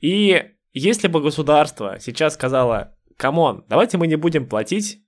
И 0.00 0.42
если 0.72 1.06
бы 1.06 1.20
государство 1.20 1.98
сейчас 2.00 2.34
сказало, 2.34 2.96
come 3.16 3.43
on, 3.43 3.64
давайте 3.68 3.98
мы 3.98 4.06
не 4.06 4.16
будем 4.16 4.48
платить 4.48 5.04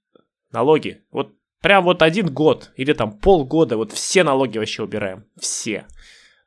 налоги, 0.53 1.03
вот 1.11 1.35
прям 1.61 1.85
вот 1.85 2.03
один 2.03 2.33
год 2.33 2.73
или 2.77 2.93
там 2.93 3.19
полгода, 3.19 3.77
вот 3.77 3.93
все 3.93 4.23
налоги 4.23 4.59
вообще 4.59 4.83
убираем, 4.83 5.25
все, 5.39 5.87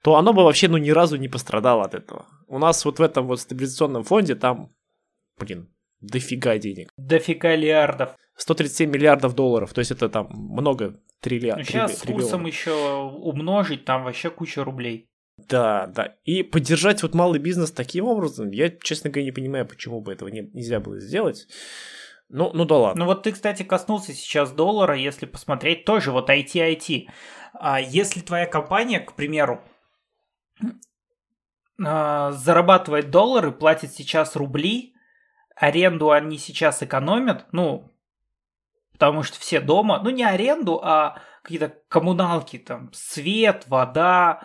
то 0.03 0.15
оно 0.15 0.33
бы 0.33 0.43
вообще 0.43 0.67
ну 0.67 0.77
ни 0.77 0.89
разу 0.89 1.17
не 1.17 1.27
пострадало 1.27 1.83
от 1.83 1.95
этого. 1.95 2.27
У 2.47 2.59
нас 2.59 2.83
вот 2.85 2.99
в 2.99 3.01
этом 3.01 3.27
вот 3.27 3.39
стабилизационном 3.39 4.03
фонде 4.03 4.35
там, 4.35 4.73
блин, 5.37 5.69
дофига 5.99 6.57
денег. 6.57 6.91
Дофига 6.97 7.55
лиардов. 7.55 8.15
137 8.37 8.89
миллиардов 8.89 9.33
долларов, 9.33 9.73
то 9.73 9.79
есть 9.79 9.91
это 9.91 10.09
там 10.09 10.29
много 10.31 10.99
триллиардов. 11.21 11.65
Ну, 11.65 11.71
сейчас 11.71 11.97
с 11.97 12.01
курсом 12.03 12.45
еще 12.45 12.71
умножить, 12.71 13.83
там 13.83 14.03
вообще 14.03 14.29
куча 14.29 14.63
рублей. 14.63 15.09
Да, 15.37 15.87
да. 15.87 16.15
И 16.23 16.43
поддержать 16.43 17.03
вот 17.03 17.13
малый 17.13 17.39
бизнес 17.39 17.71
таким 17.71 18.05
образом, 18.05 18.51
я, 18.51 18.69
честно 18.69 19.09
говоря, 19.09 19.25
не 19.25 19.31
понимаю, 19.31 19.67
почему 19.67 20.01
бы 20.01 20.11
этого 20.11 20.29
не, 20.29 20.49
нельзя 20.53 20.79
было 20.79 20.99
сделать. 20.99 21.47
Ну, 22.29 22.51
ну 22.53 22.65
да 22.65 22.77
ладно. 22.77 23.01
Ну 23.01 23.05
вот 23.05 23.23
ты, 23.23 23.31
кстати, 23.31 23.63
коснулся 23.63 24.13
сейчас 24.13 24.51
доллара, 24.51 24.95
если 24.95 25.25
посмотреть, 25.25 25.85
тоже 25.85 26.11
вот 26.11 26.29
IT-IT. 26.29 27.07
А 27.53 27.79
если 27.79 28.19
твоя 28.21 28.45
компания, 28.45 28.99
к 28.99 29.13
примеру, 29.13 29.63
а, 31.83 32.31
зарабатывает 32.31 33.11
доллары, 33.11 33.51
платит 33.51 33.93
сейчас 33.93 34.35
рубли, 34.35 34.95
аренду 35.55 36.11
они 36.11 36.37
сейчас 36.37 36.81
экономят, 36.83 37.45
ну, 37.51 37.91
потому 38.93 39.23
что 39.23 39.39
все 39.39 39.59
дома, 39.59 40.01
ну 40.03 40.09
не 40.09 40.23
аренду, 40.23 40.79
а 40.83 41.21
какие-то 41.43 41.75
коммуналки, 41.87 42.57
там, 42.57 42.91
свет, 42.93 43.65
вода, 43.67 44.41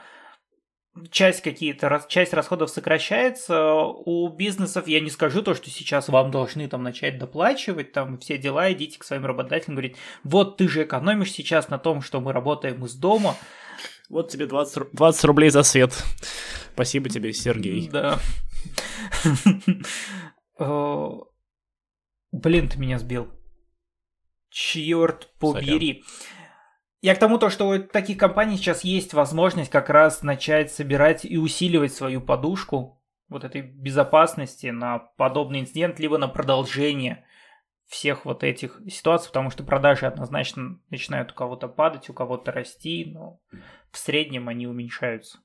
часть 1.11 1.41
какие-то, 1.41 2.05
часть 2.09 2.35
расходов 2.35 2.71
сокращается, 2.71 3.75
у 3.75 4.29
бизнесов, 4.29 4.87
я 4.87 5.01
не 5.01 5.11
скажу 5.11 5.43
то, 5.43 5.55
что 5.55 5.71
сейчас 5.71 6.09
вам 6.09 6.31
должны 6.31 6.69
там 6.69 6.83
начать 6.83 7.19
доплачивать, 7.19 7.93
там 7.93 8.19
все 8.19 8.37
дела, 8.37 8.71
идите 8.73 8.99
к 8.99 9.05
своим 9.05 9.25
работодателям, 9.25 9.77
говорить, 9.77 9.97
вот 10.23 10.59
ты 10.59 10.69
же 10.69 10.85
экономишь 10.85 11.33
сейчас 11.33 11.69
на 11.69 11.79
том, 11.79 12.03
что 12.03 12.21
мы 12.21 12.33
работаем 12.33 12.85
из 12.85 12.95
дома. 12.95 13.37
Вот 14.09 14.31
тебе 14.31 14.47
20, 14.47 14.93
20 14.93 15.25
рублей 15.25 15.51
за 15.51 15.63
свет. 15.63 15.93
Спасибо 16.75 17.09
тебе, 17.09 17.33
Сергей. 17.33 17.89
Да. 17.89 18.19
Блин, 22.33 22.69
ты 22.69 22.79
меня 22.79 22.99
сбил. 22.99 23.29
Черт 24.51 25.31
побери. 25.39 26.05
Я 27.01 27.15
к 27.15 27.19
тому, 27.19 27.39
то, 27.39 27.51
что 27.51 27.69
у 27.69 27.79
таких 27.79 28.17
компаний 28.17 28.57
сейчас 28.57 28.85
есть 28.85 29.13
возможность 29.13 29.71
как 29.71 29.91
раз 29.91 30.23
начать 30.23 30.73
собирать 30.73 31.25
и 31.25 31.37
усиливать 31.37 31.93
свою 31.93 32.21
подушку 32.21 33.03
вот 33.29 33.45
этой 33.45 33.63
безопасности 33.63 34.69
на 34.69 34.99
подобный 34.99 35.61
инцидент, 35.61 35.99
либо 35.99 36.19
на 36.19 36.29
продолжение 36.29 37.25
всех 37.93 38.25
вот 38.25 38.43
этих 38.43 38.81
ситуаций, 38.89 39.29
потому 39.29 39.51
что 39.51 39.65
продажи 39.65 40.07
однозначно 40.07 40.81
начинают 40.89 41.31
у 41.33 41.35
кого-то 41.35 41.69
падать, 41.69 42.09
у 42.09 42.15
кого-то 42.15 42.51
расти, 42.51 43.13
но 43.15 43.39
в 43.91 43.99
среднем 43.99 44.49
они 44.49 44.67
уменьшаются. 44.67 45.41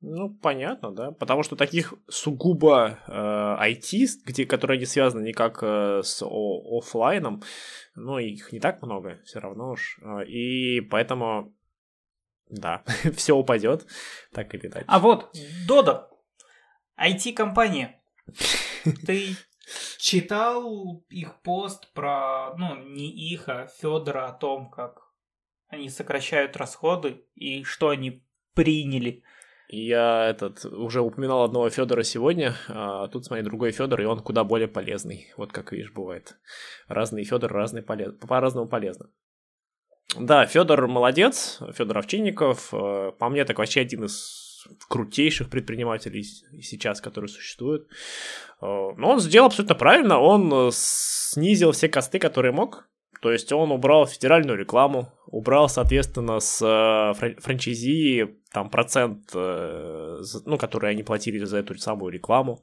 Ну, 0.00 0.34
понятно, 0.34 0.92
да. 0.92 1.12
Потому 1.12 1.42
что 1.42 1.56
таких 1.56 1.92
сугубо 2.08 2.98
э, 3.06 3.12
IT, 3.12 4.06
где, 4.24 4.46
которые 4.46 4.78
не 4.78 4.86
связаны 4.86 5.26
никак 5.28 5.62
э, 5.62 6.00
с 6.02 6.22
о- 6.22 6.78
офлайном, 6.78 7.42
ну, 7.94 8.18
их 8.18 8.50
не 8.52 8.60
так 8.60 8.80
много, 8.80 9.20
все 9.26 9.40
равно 9.40 9.72
уж. 9.72 9.98
Э, 10.02 10.24
и 10.24 10.80
поэтому, 10.80 11.54
да, 12.48 12.82
все 13.14 13.34
упадет, 13.34 13.86
так 14.32 14.54
или 14.54 14.68
иначе. 14.68 14.84
А 14.88 14.98
вот, 14.98 15.36
Дода, 15.68 16.08
IT-компания. 16.98 18.02
Ты 19.06 19.36
читал 19.98 21.04
их 21.08 21.40
пост 21.42 21.92
про, 21.92 22.54
ну, 22.56 22.76
не 22.76 23.10
их, 23.10 23.48
а 23.48 23.66
Федора 23.66 24.28
о 24.28 24.32
том, 24.32 24.70
как 24.70 25.02
они 25.68 25.88
сокращают 25.88 26.56
расходы 26.56 27.24
и 27.34 27.64
что 27.64 27.88
они 27.88 28.24
приняли 28.54 29.24
я 29.68 30.28
этот 30.28 30.64
уже 30.66 31.00
упоминал 31.00 31.42
одного 31.42 31.70
Федора 31.70 32.02
сегодня, 32.02 32.54
а 32.68 33.08
тут 33.08 33.24
смотри 33.24 33.44
другой 33.44 33.72
Федор, 33.72 34.00
и 34.00 34.04
он 34.04 34.20
куда 34.20 34.44
более 34.44 34.68
полезный. 34.68 35.32
Вот 35.36 35.52
как 35.52 35.72
видишь, 35.72 35.92
бывает. 35.92 36.36
Разный 36.86 37.24
Федор, 37.24 37.52
разный 37.52 37.82
полез... 37.82 38.12
по-разному 38.14 38.68
полезно. 38.68 39.10
Да, 40.18 40.46
Федор 40.46 40.86
молодец, 40.86 41.60
Федор 41.72 41.98
Овчинников, 41.98 42.72
э, 42.72 43.12
по 43.18 43.28
мне 43.30 43.44
так 43.44 43.58
вообще 43.58 43.80
один 43.80 44.04
из 44.04 44.43
крутейших 44.88 45.50
предпринимателей 45.50 46.24
сейчас, 46.62 47.00
которые 47.00 47.28
существуют. 47.28 47.88
Э, 48.60 48.92
но 48.96 49.10
он 49.10 49.20
сделал 49.20 49.46
абсолютно 49.46 49.74
правильно, 49.74 50.18
он 50.18 50.70
снизил 50.72 51.72
все 51.72 51.88
косты, 51.88 52.18
которые 52.18 52.52
мог, 52.52 52.88
то 53.24 53.32
есть 53.32 53.50
он 53.52 53.72
убрал 53.72 54.06
федеральную 54.06 54.58
рекламу, 54.58 55.10
убрал, 55.26 55.70
соответственно, 55.70 56.40
с 56.40 56.60
э, 56.60 57.34
франчайзи 57.40 58.36
там 58.52 58.68
процент, 58.68 59.30
э, 59.34 60.22
ну, 60.44 60.58
который 60.58 60.90
они 60.90 61.02
платили 61.02 61.42
за 61.42 61.56
эту 61.56 61.74
самую 61.78 62.12
рекламу, 62.12 62.62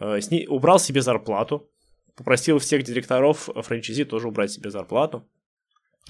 э, 0.00 0.18
убрал 0.48 0.80
себе 0.80 1.00
зарплату, 1.00 1.70
попросил 2.16 2.58
всех 2.58 2.82
директоров 2.82 3.48
франчайзи 3.54 4.04
тоже 4.04 4.26
убрать 4.26 4.50
себе 4.50 4.70
зарплату 4.70 5.28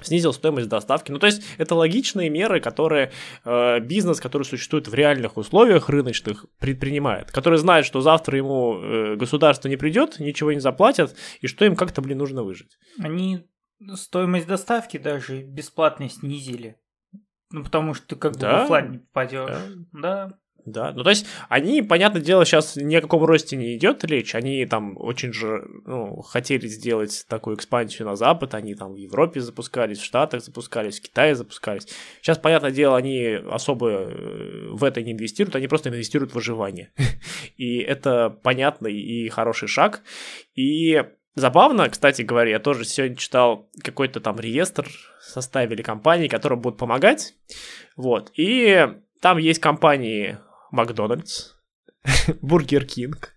снизил 0.02 0.32
стоимость 0.32 0.68
доставки. 0.68 1.12
Ну, 1.12 1.18
то 1.18 1.26
есть 1.26 1.42
это 1.58 1.74
логичные 1.74 2.30
меры, 2.30 2.60
которые 2.60 3.12
э, 3.44 3.80
бизнес, 3.80 4.20
который 4.20 4.44
существует 4.44 4.88
в 4.88 4.94
реальных 4.94 5.36
условиях 5.36 5.88
рыночных, 5.88 6.46
предпринимает, 6.58 7.30
который 7.30 7.58
знает, 7.58 7.86
что 7.86 8.00
завтра 8.00 8.36
ему 8.36 8.80
э, 8.80 9.16
государство 9.16 9.68
не 9.68 9.76
придет, 9.76 10.20
ничего 10.20 10.52
не 10.52 10.60
заплатят, 10.60 11.16
и 11.40 11.46
что 11.46 11.64
им 11.64 11.76
как-то, 11.76 12.02
блин, 12.02 12.18
нужно 12.18 12.42
выжить. 12.42 12.78
Они 12.98 13.46
стоимость 13.94 14.46
доставки 14.46 14.98
даже 14.98 15.42
бесплатно 15.42 16.08
снизили. 16.08 16.76
Ну, 17.50 17.64
потому 17.64 17.94
что 17.94 18.06
ты 18.08 18.16
как 18.16 18.36
да? 18.36 18.52
бы 18.52 18.58
в 18.58 18.62
офлайн 18.62 18.90
не 18.92 18.98
попадешь. 18.98 19.50
Да. 19.92 20.28
да. 20.28 20.38
Да, 20.64 20.92
ну 20.92 21.02
то 21.02 21.10
есть 21.10 21.26
они, 21.48 21.82
понятное 21.82 22.22
дело, 22.22 22.44
сейчас 22.44 22.76
ни 22.76 22.94
о 22.94 23.00
каком 23.00 23.24
росте 23.24 23.56
не 23.56 23.76
идет 23.76 24.04
речь, 24.04 24.34
они 24.34 24.64
там 24.66 24.96
очень 24.96 25.32
же 25.32 25.62
ну, 25.86 26.20
хотели 26.22 26.66
сделать 26.66 27.24
такую 27.28 27.56
экспансию 27.56 28.06
на 28.06 28.16
Запад, 28.16 28.54
они 28.54 28.74
там 28.74 28.92
в 28.92 28.96
Европе 28.96 29.40
запускались, 29.40 29.98
в 29.98 30.04
Штатах 30.04 30.42
запускались, 30.42 31.00
в 31.00 31.02
Китае 31.02 31.34
запускались. 31.34 31.86
Сейчас, 32.20 32.38
понятное 32.38 32.70
дело, 32.70 32.96
они 32.96 33.38
особо 33.50 33.90
э, 33.90 34.68
в 34.70 34.84
это 34.84 35.02
не 35.02 35.12
инвестируют, 35.12 35.56
они 35.56 35.68
просто 35.68 35.88
инвестируют 35.88 36.32
в 36.32 36.34
выживание. 36.34 36.92
И 37.56 37.78
это 37.78 38.30
понятный 38.30 38.94
и 38.94 39.28
хороший 39.28 39.68
шаг. 39.68 40.02
И 40.54 41.02
Забавно, 41.36 41.88
кстати 41.88 42.22
говоря, 42.22 42.50
я 42.50 42.58
тоже 42.58 42.84
сегодня 42.84 43.16
читал 43.16 43.70
какой-то 43.84 44.20
там 44.20 44.40
реестр, 44.40 44.88
составили 45.22 45.80
компании, 45.80 46.26
которые 46.26 46.58
будут 46.58 46.78
помогать. 46.78 47.34
Вот. 47.96 48.32
И 48.36 48.88
там 49.20 49.38
есть 49.38 49.60
компании 49.60 50.38
Макдональдс, 50.70 51.54
Бургер 52.42 52.84
Кинг, 52.84 53.34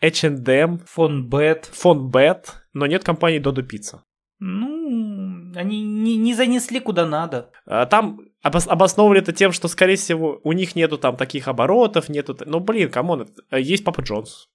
H&M, 0.00 0.78
Фонбет, 0.86 1.66
Фонбет, 1.66 2.54
но 2.72 2.86
нет 2.86 3.04
компании 3.04 3.38
Додо 3.38 3.62
Пицца. 3.62 4.04
Ну, 4.40 5.52
они 5.56 5.82
не, 5.82 6.16
не 6.16 6.34
занесли 6.34 6.78
куда 6.80 7.06
надо. 7.06 7.50
А, 7.66 7.86
там 7.86 8.20
обос- 8.44 8.68
обосновывали 8.68 9.20
это 9.20 9.32
тем, 9.32 9.50
что, 9.52 9.66
скорее 9.66 9.96
всего, 9.96 10.40
у 10.44 10.52
них 10.52 10.76
нету 10.76 10.98
там 10.98 11.16
таких 11.16 11.48
оборотов, 11.48 12.08
нету... 12.08 12.36
Ну, 12.46 12.60
блин, 12.60 12.90
come 12.90 13.12
on, 13.12 13.28
есть 13.50 13.84
Папа 13.84 14.00
Джонс. 14.00 14.48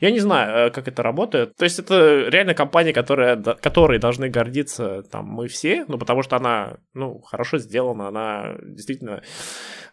Я 0.00 0.10
не 0.10 0.20
знаю, 0.20 0.68
э, 0.68 0.70
как 0.70 0.88
это 0.88 1.02
работает. 1.02 1.56
То 1.56 1.64
есть 1.64 1.78
это 1.78 2.28
реально 2.28 2.54
компания, 2.54 2.92
которая, 2.92 3.36
которой 3.36 3.98
должны 3.98 4.28
гордиться 4.28 5.02
там 5.02 5.26
мы 5.26 5.48
все, 5.48 5.84
ну 5.88 5.98
потому 5.98 6.22
что 6.22 6.36
она, 6.36 6.78
ну, 6.94 7.20
хорошо 7.20 7.58
сделана, 7.58 8.08
она 8.08 8.56
действительно 8.62 9.22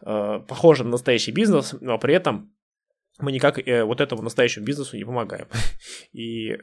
э, 0.01 0.39
похожа 0.47 0.83
на 0.83 0.91
настоящий 0.91 1.31
бизнес, 1.31 1.75
но 1.81 1.97
при 1.97 2.13
этом 2.13 2.53
мы 3.19 3.31
никак 3.31 3.59
э, 3.59 3.83
вот 3.83 4.01
этому 4.01 4.21
настоящему 4.21 4.65
бизнесу 4.65 4.97
не 4.97 5.05
помогаем. 5.05 5.47
И 6.13 6.57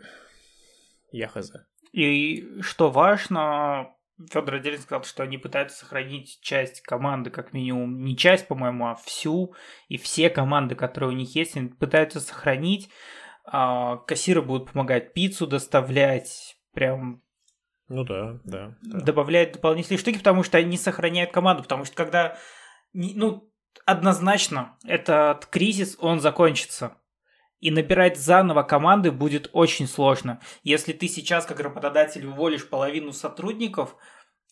я 1.12 1.28
хз. 1.28 1.52
И 1.92 2.48
что 2.60 2.90
важно, 2.90 3.90
Федор 4.30 4.54
отдельно 4.54 4.80
сказал, 4.80 5.04
что 5.04 5.22
они 5.22 5.38
пытаются 5.38 5.78
сохранить 5.78 6.38
часть 6.40 6.82
команды, 6.82 7.30
как 7.30 7.52
минимум, 7.52 8.04
не 8.04 8.16
часть, 8.16 8.46
по-моему, 8.46 8.86
а 8.86 8.94
всю, 8.94 9.54
и 9.88 9.96
все 9.96 10.30
команды, 10.30 10.74
которые 10.74 11.10
у 11.10 11.16
них 11.16 11.34
есть, 11.34 11.56
они 11.56 11.68
пытаются 11.68 12.20
сохранить. 12.20 12.88
А, 13.44 13.96
кассиры 13.96 14.40
будут 14.40 14.70
помогать 14.72 15.12
пиццу 15.12 15.46
доставлять, 15.46 16.56
прям 16.72 17.22
ну 17.88 18.04
да, 18.04 18.40
да, 18.44 18.76
да. 18.82 19.00
Добавляют 19.00 19.52
дополнительные 19.52 19.98
штуки, 19.98 20.18
потому 20.18 20.42
что 20.42 20.58
они 20.58 20.78
сохраняют 20.78 21.32
команду, 21.32 21.62
потому 21.62 21.84
что 21.84 21.94
когда, 21.94 22.38
ну, 22.92 23.52
однозначно 23.84 24.78
этот 24.84 25.46
кризис, 25.46 25.96
он 26.00 26.20
закончится. 26.20 26.96
И 27.64 27.70
набирать 27.70 28.18
заново 28.18 28.62
команды 28.62 29.10
будет 29.10 29.48
очень 29.54 29.88
сложно. 29.88 30.38
Если 30.64 30.92
ты 30.92 31.08
сейчас 31.08 31.46
как 31.46 31.60
работодатель 31.60 32.26
уволишь 32.26 32.68
половину 32.68 33.14
сотрудников, 33.14 33.96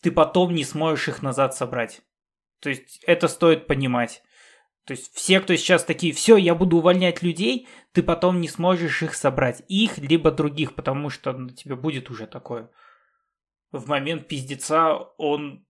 ты 0.01 0.11
потом 0.11 0.55
не 0.55 0.63
сможешь 0.63 1.09
их 1.09 1.21
назад 1.21 1.53
собрать. 1.53 2.01
То 2.59 2.69
есть 2.69 3.03
это 3.05 3.27
стоит 3.27 3.67
понимать. 3.67 4.23
То 4.85 4.93
есть 4.93 5.13
все, 5.13 5.39
кто 5.41 5.55
сейчас 5.55 5.83
такие, 5.83 6.11
все, 6.11 6.37
я 6.37 6.55
буду 6.55 6.77
увольнять 6.77 7.21
людей, 7.21 7.67
ты 7.91 8.01
потом 8.01 8.41
не 8.41 8.47
сможешь 8.47 9.03
их 9.03 9.13
собрать. 9.13 9.61
Их, 9.67 9.99
либо 9.99 10.31
других, 10.31 10.73
потому 10.73 11.11
что 11.11 11.33
на 11.33 11.53
тебе 11.53 11.75
будет 11.75 12.09
уже 12.09 12.25
такое. 12.25 12.71
В 13.71 13.87
момент 13.87 14.27
пиздеца 14.27 14.95
он 15.19 15.67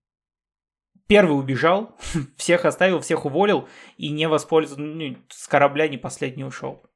первый 1.08 1.38
убежал, 1.38 1.98
всех 2.38 2.64
оставил, 2.64 3.02
всех 3.02 3.26
уволил 3.26 3.68
и 3.98 4.12
не 4.12 4.30
воспользовался, 4.30 4.82
ну, 4.82 5.18
с 5.28 5.46
корабля 5.50 5.89
не 5.89 5.98
последний 5.98 6.46
ушел. 6.46 6.89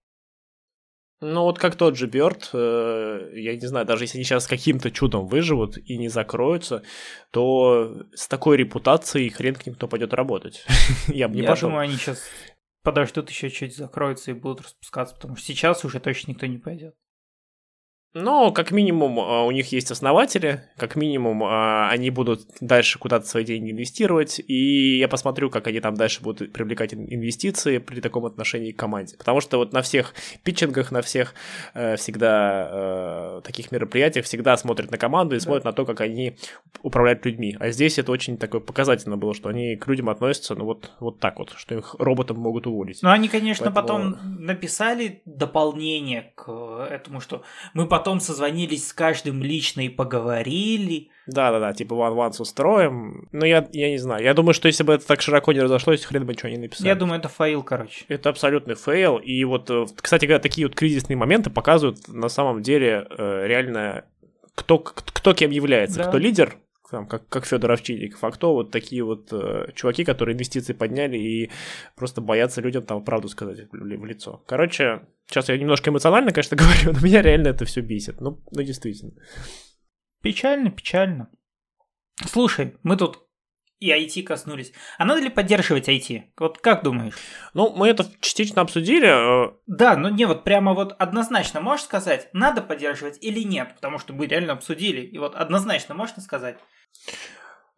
Ну, 1.20 1.44
вот 1.44 1.58
как 1.58 1.76
тот 1.76 1.98
же 1.98 2.06
Бёрд, 2.06 2.52
э, 2.54 3.30
я 3.34 3.56
не 3.56 3.66
знаю, 3.66 3.88
даже 3.88 4.04
если 4.04 4.20
они 4.20 4.24
сейчас 4.24 4.46
каким-то 4.46 4.92
чудом 4.92 5.26
выживут 5.26 5.78
и 5.78 5.98
не 5.98 6.10
закроются, 6.10 6.84
то 7.32 8.04
с 8.14 8.28
такой 8.28 8.58
репутацией 8.58 9.30
хрен 9.30 9.56
к 9.56 9.66
ним 9.66 9.76
кто 9.76 9.88
пойдет 9.88 10.14
работать. 10.14 10.66
я 11.08 11.28
бы 11.28 11.36
не 11.36 11.42
я 11.42 11.48
пошел. 11.50 11.70
думаю, 11.70 11.86
они 11.86 11.96
сейчас 11.96 12.22
подождут 12.84 13.32
еще 13.32 13.50
чуть 13.50 13.76
закроются 13.76 14.32
и 14.32 14.36
будут 14.36 14.62
распускаться, 14.62 15.16
потому 15.16 15.36
что 15.36 15.48
сейчас 15.48 15.84
уже 15.84 16.00
точно 16.00 16.32
никто 16.32 16.46
не 16.46 16.60
пойдет. 16.60 16.96
Но, 18.24 18.52
как 18.52 18.72
минимум, 18.72 19.20
а, 19.20 19.44
у 19.44 19.52
них 19.52 19.72
есть 19.72 19.92
основатели, 19.92 20.64
как 20.76 20.96
минимум, 20.96 21.44
а, 21.44 21.90
они 21.90 22.10
будут 22.10 22.48
дальше 22.60 22.98
куда-то 22.98 23.28
свои 23.28 23.44
деньги 23.44 23.72
инвестировать, 23.72 24.42
и 24.48 24.98
я 24.98 25.08
посмотрю, 25.08 25.50
как 25.50 25.68
они 25.68 25.80
там 25.80 25.96
дальше 25.96 26.22
будут 26.24 26.52
привлекать 26.52 26.94
инвестиции 26.94 27.78
при 27.78 28.02
таком 28.02 28.26
отношении 28.26 28.72
к 28.72 28.80
команде. 28.80 29.18
Потому 29.18 29.40
что 29.40 29.58
вот 29.58 29.72
на 29.72 29.82
всех 29.82 30.16
питчингах, 30.44 30.92
на 30.92 31.02
всех 31.02 31.36
э, 31.76 31.96
всегда 31.96 32.70
э, 32.72 33.42
таких 33.44 33.72
мероприятиях 33.72 34.26
всегда 34.26 34.58
смотрят 34.58 34.90
на 34.90 34.98
команду 34.98 35.36
и 35.36 35.40
да. 35.40 35.44
смотрят 35.44 35.66
на 35.66 35.74
то, 35.74 35.86
как 35.86 36.02
они 36.02 36.38
управляют 36.82 37.24
людьми. 37.26 37.56
А 37.60 37.70
здесь 37.70 38.00
это 38.00 38.12
очень 38.12 38.38
такое 38.38 38.62
показательно 38.62 39.18
было, 39.18 39.36
что 39.36 39.50
они 39.50 39.76
к 39.76 39.88
людям 39.88 40.10
относятся, 40.10 40.56
ну 40.56 40.66
вот, 40.66 40.92
вот 41.00 41.20
так 41.20 41.38
вот, 41.38 41.54
что 41.56 41.76
их 41.76 41.96
роботом 42.00 42.40
могут 42.40 42.66
уволить. 42.66 43.00
Ну, 43.04 43.10
они, 43.10 43.28
конечно, 43.28 43.72
Поэтому... 43.72 44.14
потом 44.14 44.44
написали 44.44 45.22
дополнение 45.26 46.32
к 46.36 46.50
этому, 46.90 47.20
что 47.20 47.44
мы 47.74 47.88
потом 47.88 48.07
потом 48.08 48.22
созвонились 48.22 48.88
с 48.88 48.94
каждым 48.94 49.44
лично 49.44 49.82
и 49.82 49.90
поговорили. 49.90 51.10
Да-да-да, 51.26 51.74
типа 51.74 51.94
one-on-one 51.94 52.42
устроим. 52.42 53.28
Но 53.34 53.46
я, 53.46 53.68
я 53.74 53.90
не 53.90 53.98
знаю. 53.98 54.24
Я 54.24 54.34
думаю, 54.34 54.54
что 54.54 54.70
если 54.70 54.84
бы 54.84 54.94
это 54.94 55.06
так 55.06 55.20
широко 55.22 55.52
не 55.52 55.60
разошлось, 55.60 56.06
хрен 56.06 56.26
бы 56.26 56.32
ничего 56.32 56.48
не 56.48 56.58
написали. 56.58 56.88
Я 56.88 56.96
думаю, 56.96 57.20
это 57.20 57.28
fail, 57.28 57.64
короче. 57.64 58.06
Это 58.08 58.30
абсолютный 58.30 58.76
fail. 58.76 59.18
И 59.18 59.44
вот, 59.44 59.70
э, 59.70 59.88
кстати 59.98 60.26
говоря, 60.26 60.40
такие 60.40 60.68
вот 60.68 60.76
кризисные 60.78 61.18
моменты 61.18 61.50
показывают 61.50 62.08
на 62.08 62.30
самом 62.30 62.62
деле 62.62 63.06
э, 63.10 63.46
реально 63.46 64.06
кто, 64.56 64.80
кто 64.80 65.34
кем 65.34 65.52
является, 65.52 65.98
да. 65.98 66.08
кто 66.08 66.18
лидер, 66.18 66.56
там, 66.90 67.08
как, 67.08 67.28
как 67.28 67.46
Федор 67.46 67.72
Овчинников, 67.72 68.24
а 68.24 68.32
кто 68.32 68.54
вот 68.54 68.72
такие 68.72 69.04
вот 69.04 69.32
э, 69.32 69.72
чуваки, 69.76 70.06
которые 70.06 70.36
инвестиции 70.36 70.74
подняли 70.74 71.18
и 71.18 71.52
просто 71.96 72.22
боятся 72.22 72.62
людям 72.62 72.86
там 72.86 73.04
правду 73.04 73.28
сказать 73.28 73.60
в, 73.60 73.72
в 73.72 74.06
лицо. 74.06 74.44
Короче, 74.48 75.08
сейчас 75.28 75.50
я 75.50 75.58
немножко 75.58 75.90
эмоционально, 75.90 76.32
конечно, 76.32 76.58
говорю, 76.58 76.94
но 76.94 77.06
меня 77.06 77.22
реально 77.22 77.50
это 77.50 77.66
все 77.66 77.82
бесит. 77.82 78.22
Ну, 78.22 78.42
ну 78.52 78.64
действительно. 78.64 79.14
Печально, 80.22 80.72
печально. 80.72 81.30
Слушай, 82.26 82.78
мы 82.84 82.98
тут 82.98 83.28
и 83.80 83.92
IT 83.92 84.24
коснулись. 84.24 84.74
А 84.98 85.06
надо 85.06 85.22
ли 85.22 85.30
поддерживать 85.30 85.88
IT? 85.88 86.24
Вот 86.40 86.58
как 86.58 86.84
думаешь? 86.84 87.14
Ну, 87.54 87.76
мы 87.76 87.88
это 87.90 88.08
частично 88.22 88.64
обсудили. 88.64 89.08
Э, 89.08 89.54
да, 89.68 89.96
но 89.96 90.10
не 90.10 90.26
вот 90.26 90.44
прямо 90.44 90.74
вот 90.74 90.96
однозначно 90.98 91.62
можешь 91.62 91.86
сказать, 91.86 92.30
надо 92.34 92.62
поддерживать 92.62 93.20
или 93.22 93.42
нет? 93.42 93.76
Потому 93.76 94.00
что 94.00 94.14
мы 94.14 94.26
реально 94.26 94.54
обсудили. 94.54 95.02
И 95.02 95.20
вот 95.20 95.36
однозначно 95.36 95.94
можно 95.94 96.24
сказать? 96.24 96.58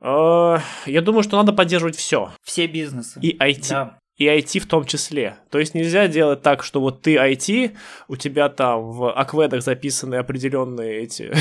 Э, 0.01 0.57
я 0.85 1.01
думаю, 1.01 1.23
что 1.23 1.37
надо 1.37 1.53
поддерживать 1.53 1.95
все. 1.95 2.31
Все 2.43 2.67
бизнесы. 2.67 3.19
И 3.21 3.37
IT. 3.37 3.69
Да. 3.69 3.99
И 4.17 4.25
IT 4.27 4.59
в 4.59 4.67
том 4.67 4.83
числе. 4.83 5.37
То 5.49 5.59
есть 5.59 5.73
нельзя 5.73 6.09
делать 6.09 6.41
так, 6.41 6.61
что 6.61 6.81
вот 6.81 7.01
ты 7.01 7.15
IT, 7.15 7.77
у 8.09 8.17
тебя 8.17 8.49
там 8.49 8.91
в 8.91 9.13
акведах 9.13 9.63
записаны 9.63 10.15
определенные 10.15 11.03
эти 11.03 11.31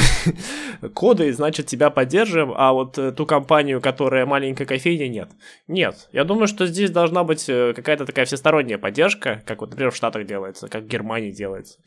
коды, 0.94 1.28
и 1.28 1.32
значит 1.32 1.66
тебя 1.66 1.90
поддерживаем, 1.90 2.54
а 2.56 2.72
вот 2.72 2.96
э, 2.96 3.10
ту 3.10 3.26
компанию, 3.26 3.80
которая 3.80 4.26
маленькая 4.26 4.64
кофейня, 4.64 5.08
нет. 5.08 5.30
Нет. 5.66 6.08
Я 6.12 6.22
думаю, 6.22 6.46
что 6.46 6.66
здесь 6.66 6.90
должна 6.90 7.24
быть 7.24 7.48
э, 7.48 7.72
какая-то 7.74 8.06
такая 8.06 8.26
всесторонняя 8.26 8.78
поддержка, 8.78 9.42
как 9.44 9.60
вот, 9.60 9.70
например, 9.70 9.90
в 9.90 9.96
Штатах 9.96 10.24
делается, 10.24 10.68
как 10.68 10.84
в 10.84 10.86
Германии 10.86 11.32
делается. 11.32 11.80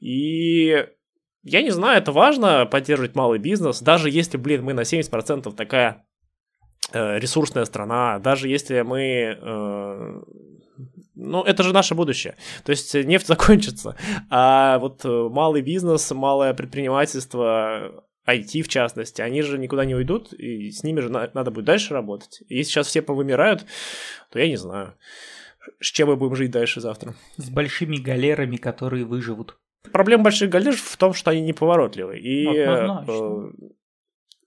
И 0.00 0.86
я 1.42 1.62
не 1.62 1.70
знаю, 1.70 1.98
это 1.98 2.12
важно 2.12 2.66
поддерживать 2.66 3.14
малый 3.14 3.38
бизнес, 3.38 3.80
даже 3.80 4.10
если, 4.10 4.36
блин, 4.36 4.64
мы 4.64 4.74
на 4.74 4.80
70% 4.80 5.54
такая 5.54 6.04
э, 6.92 7.18
ресурсная 7.18 7.64
страна, 7.64 8.18
даже 8.18 8.48
если 8.48 8.80
мы... 8.82 9.38
Э, 9.40 10.20
ну, 11.14 11.42
это 11.42 11.62
же 11.62 11.74
наше 11.74 11.94
будущее. 11.94 12.36
То 12.64 12.70
есть 12.70 12.94
нефть 12.94 13.26
закончится, 13.28 13.96
а 14.30 14.78
вот 14.78 15.04
э, 15.04 15.08
малый 15.08 15.62
бизнес, 15.62 16.10
малое 16.10 16.54
предпринимательство, 16.54 18.04
IT 18.26 18.62
в 18.62 18.68
частности, 18.68 19.22
они 19.22 19.42
же 19.42 19.58
никуда 19.58 19.84
не 19.84 19.94
уйдут, 19.94 20.32
и 20.32 20.70
с 20.70 20.82
ними 20.82 21.00
же 21.00 21.08
на- 21.08 21.30
надо 21.34 21.50
будет 21.50 21.64
дальше 21.64 21.94
работать. 21.94 22.42
И 22.48 22.56
если 22.56 22.72
сейчас 22.72 22.86
все 22.86 23.02
повымирают, 23.02 23.64
то 24.30 24.38
я 24.38 24.48
не 24.48 24.56
знаю, 24.56 24.94
с 25.80 25.86
чем 25.86 26.08
мы 26.08 26.16
будем 26.16 26.36
жить 26.36 26.50
дальше 26.50 26.80
завтра. 26.80 27.14
С 27.36 27.50
большими 27.50 27.96
галерами, 27.96 28.56
которые 28.56 29.04
выживут. 29.04 29.58
Проблема 29.92 30.24
больших 30.24 30.50
галер 30.50 30.76
в 30.76 30.96
том, 30.96 31.14
что 31.14 31.30
они 31.30 31.40
неповоротливы. 31.40 32.18
И 32.18 32.46
э, 32.46 32.88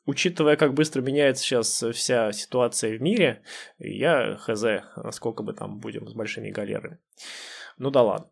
учитывая, 0.05 0.55
как 0.55 0.73
быстро 0.73 1.01
меняется 1.01 1.43
сейчас 1.43 1.83
вся 1.93 2.31
ситуация 2.31 2.97
в 2.97 3.01
мире, 3.01 3.41
я 3.79 4.37
хз, 4.37 4.63
насколько 4.95 5.43
бы 5.43 5.53
там 5.53 5.79
будем 5.79 6.07
с 6.07 6.13
большими 6.13 6.49
галерами. 6.49 6.99
Ну 7.77 7.89
да 7.89 8.03
ладно. 8.03 8.29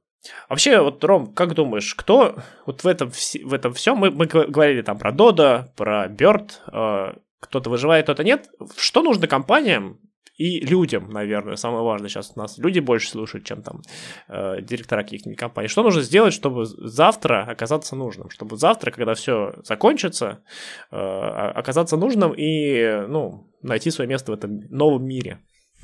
Вообще, 0.50 0.80
вот, 0.82 1.04
Ром, 1.04 1.34
как 1.34 1.56
думаешь, 1.56 1.96
кто 1.96 2.36
вот 2.66 2.84
в 2.84 2.88
этом, 2.88 3.10
в 3.10 3.54
этом 3.54 3.74
всем, 3.74 3.98
мы, 3.98 4.12
мы 4.12 4.28
говорили 4.28 4.84
там 4.84 5.00
про 5.00 5.12
Дода, 5.12 5.74
про 5.76 6.08
Бёрд, 6.08 6.62
э, 6.72 7.14
кто-то 7.40 7.70
выживает, 7.70 8.06
кто-то 8.06 8.24
нет. 8.24 8.50
Что 8.78 9.02
нужно 9.02 9.28
компаниям, 9.28 10.00
и 10.42 10.60
людям, 10.66 11.10
наверное, 11.10 11.56
самое 11.56 11.84
важное 11.84 12.10
сейчас 12.10 12.34
у 12.36 12.40
нас 12.40 12.58
люди 12.58 12.80
больше 12.80 13.10
слушают, 13.10 13.46
чем 13.46 13.62
там 13.62 13.82
э, 14.28 14.62
директора 14.62 15.04
каких-нибудь 15.04 15.38
компаний. 15.38 15.68
Что 15.68 15.84
нужно 15.84 16.02
сделать, 16.02 16.34
чтобы 16.34 16.66
завтра 16.66 17.44
оказаться 17.44 17.96
нужным? 17.96 18.32
Чтобы 18.32 18.58
завтра, 18.58 18.90
когда 18.90 19.14
все 19.14 19.54
закончится, 19.64 20.44
э, 20.90 20.96
оказаться 20.96 21.96
нужным 21.96 22.34
и, 22.36 23.06
ну, 23.08 23.52
найти 23.62 23.92
свое 23.92 24.10
место 24.10 24.32
в 24.32 24.36
этом 24.36 24.62
новом 24.70 25.06
мире. 25.06 25.38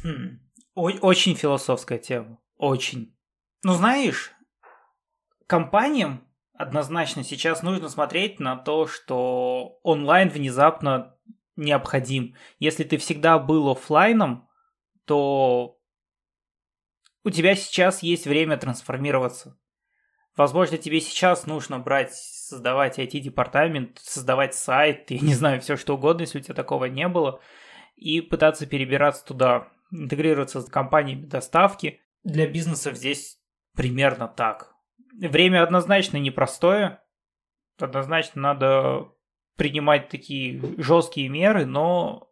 Хм. 0.04 0.40
Очень 0.74 1.36
философская 1.36 2.00
тема. 2.00 2.40
Очень. 2.58 3.16
Ну, 3.64 3.74
знаешь, 3.74 4.32
компаниям 5.46 6.24
однозначно 6.56 7.24
сейчас 7.24 7.62
нужно 7.62 7.90
смотреть 7.90 8.40
на 8.40 8.56
то, 8.56 8.88
что 8.88 9.78
онлайн 9.84 10.30
внезапно 10.30 11.16
необходим. 11.56 12.36
Если 12.58 12.84
ты 12.84 12.98
всегда 12.98 13.38
был 13.38 13.70
офлайном, 13.70 14.47
то 15.08 15.80
у 17.24 17.30
тебя 17.30 17.56
сейчас 17.56 18.04
есть 18.04 18.28
время 18.28 18.58
трансформироваться. 18.58 19.58
Возможно, 20.36 20.78
тебе 20.78 21.02
сейчас 21.02 21.48
нужно 21.48 21.80
брать, 21.80 22.14
создавать 22.14 23.00
IT-департамент, 23.00 23.98
создавать 24.00 24.54
сайт, 24.54 25.10
я 25.10 25.20
не 25.20 25.34
знаю, 25.34 25.62
все 25.62 25.78
что 25.78 25.96
угодно, 25.96 26.22
если 26.22 26.38
у 26.38 26.42
тебя 26.42 26.54
такого 26.54 26.86
не 26.86 27.08
было, 27.08 27.42
и 27.96 28.22
пытаться 28.22 28.68
перебираться 28.68 29.26
туда, 29.26 29.70
интегрироваться 29.92 30.62
с 30.62 30.70
компаниями 30.70 31.26
доставки. 31.26 32.02
Для 32.24 32.46
бизнесов 32.46 32.96
здесь 32.96 33.40
примерно 33.76 34.28
так. 34.28 34.76
Время 35.20 35.64
однозначно 35.64 36.18
непростое. 36.18 37.02
Однозначно 37.80 38.42
надо 38.42 39.12
принимать 39.56 40.10
такие 40.10 40.62
жесткие 40.78 41.30
меры, 41.30 41.66
но 41.66 42.32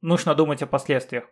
нужно 0.00 0.34
думать 0.34 0.62
о 0.62 0.66
последствиях. 0.66 1.24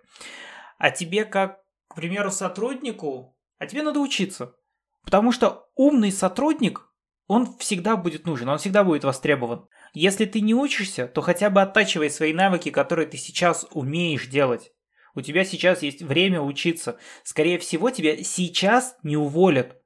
А 0.83 0.91
тебе, 0.91 1.25
как, 1.25 1.61
к 1.87 1.95
примеру, 1.95 2.33
сотруднику, 2.33 3.39
а 3.59 3.67
тебе 3.69 3.85
надо 3.85 4.01
учиться. 4.01 4.57
Потому 5.05 5.31
что 5.31 5.69
умный 5.77 6.11
сотрудник, 6.11 6.93
он 7.29 7.57
всегда 7.59 7.97
будет 7.97 8.27
нужен, 8.27 8.49
он 8.49 8.59
всегда 8.59 8.83
будет 8.83 9.05
востребован. 9.05 9.69
Если 9.95 10.25
ты 10.25 10.41
не 10.41 10.55
учишься, 10.55 11.07
то 11.07 11.21
хотя 11.21 11.51
бы 11.51 11.63
оттачивай 11.63 12.11
свои 12.11 12.33
навыки, 12.33 12.73
которые 12.73 13.07
ты 13.07 13.17
сейчас 13.17 13.65
умеешь 13.71 14.27
делать. 14.27 14.73
У 15.15 15.21
тебя 15.21 15.45
сейчас 15.45 15.83
есть 15.83 16.03
время 16.03 16.41
учиться. 16.41 16.99
Скорее 17.23 17.61
всего, 17.61 17.91
тебя 17.91 18.17
сейчас 18.25 18.97
не 19.05 19.17
уволят. 19.17 19.81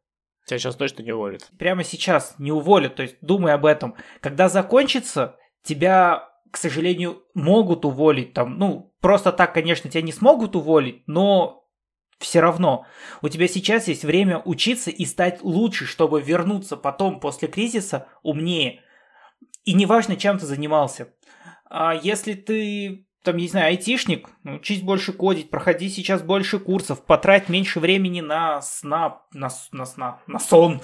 Тебя 0.47 0.59
сейчас 0.59 0.77
точно 0.77 1.03
не 1.03 1.13
уволят. 1.13 1.51
Прямо 1.59 1.85
сейчас 1.85 2.37
не 2.39 2.53
уволят, 2.53 2.95
то 2.95 3.03
есть 3.03 3.17
думай 3.21 3.53
об 3.53 3.67
этом. 3.67 3.97
Когда 4.23 4.49
закончится, 4.49 5.37
тебя, 5.63 6.31
к 6.51 6.57
сожалению, 6.57 7.23
могут 7.35 7.85
уволить 7.85 8.33
там, 8.33 8.59
ну, 8.59 8.95
просто 9.01 9.33
так, 9.33 9.55
конечно, 9.55 9.91
тебя 9.91 10.03
не 10.03 10.13
смогут 10.13 10.57
уволить, 10.57 11.03
но 11.07 11.67
все 12.19 12.41
равно 12.41 12.87
у 13.23 13.29
тебя 13.29 13.47
сейчас 13.47 13.89
есть 13.89 14.05
время 14.05 14.41
учиться 14.45 14.91
и 14.91 15.05
стать 15.05 15.43
лучше, 15.43 15.85
чтобы 15.85 16.23
вернуться 16.23 16.77
потом 16.77 17.21
после 17.21 17.49
кризиса 17.49 18.09
умнее. 18.23 18.83
И 19.65 19.75
неважно, 19.75 20.17
чем 20.17 20.39
ты 20.39 20.47
занимался. 20.47 21.13
А 21.69 21.95
если 21.95 22.35
ты 22.35 23.07
там, 23.27 23.37
не 23.37 23.49
знаю, 23.49 23.67
айтишник, 23.67 24.31
учись 24.45 24.83
больше 24.83 25.13
кодить, 25.13 25.51
проходи 25.51 25.89
сейчас 25.89 26.23
больше 26.23 26.61
курсов, 26.61 27.05
потрать 27.05 27.49
меньше 27.49 27.81
времени 27.81 28.21
на 28.21 28.63
сна, 28.63 29.23
на, 29.33 29.51
на 29.73 29.85
сна, 29.85 30.21
на 30.29 30.39
сон. 30.39 30.81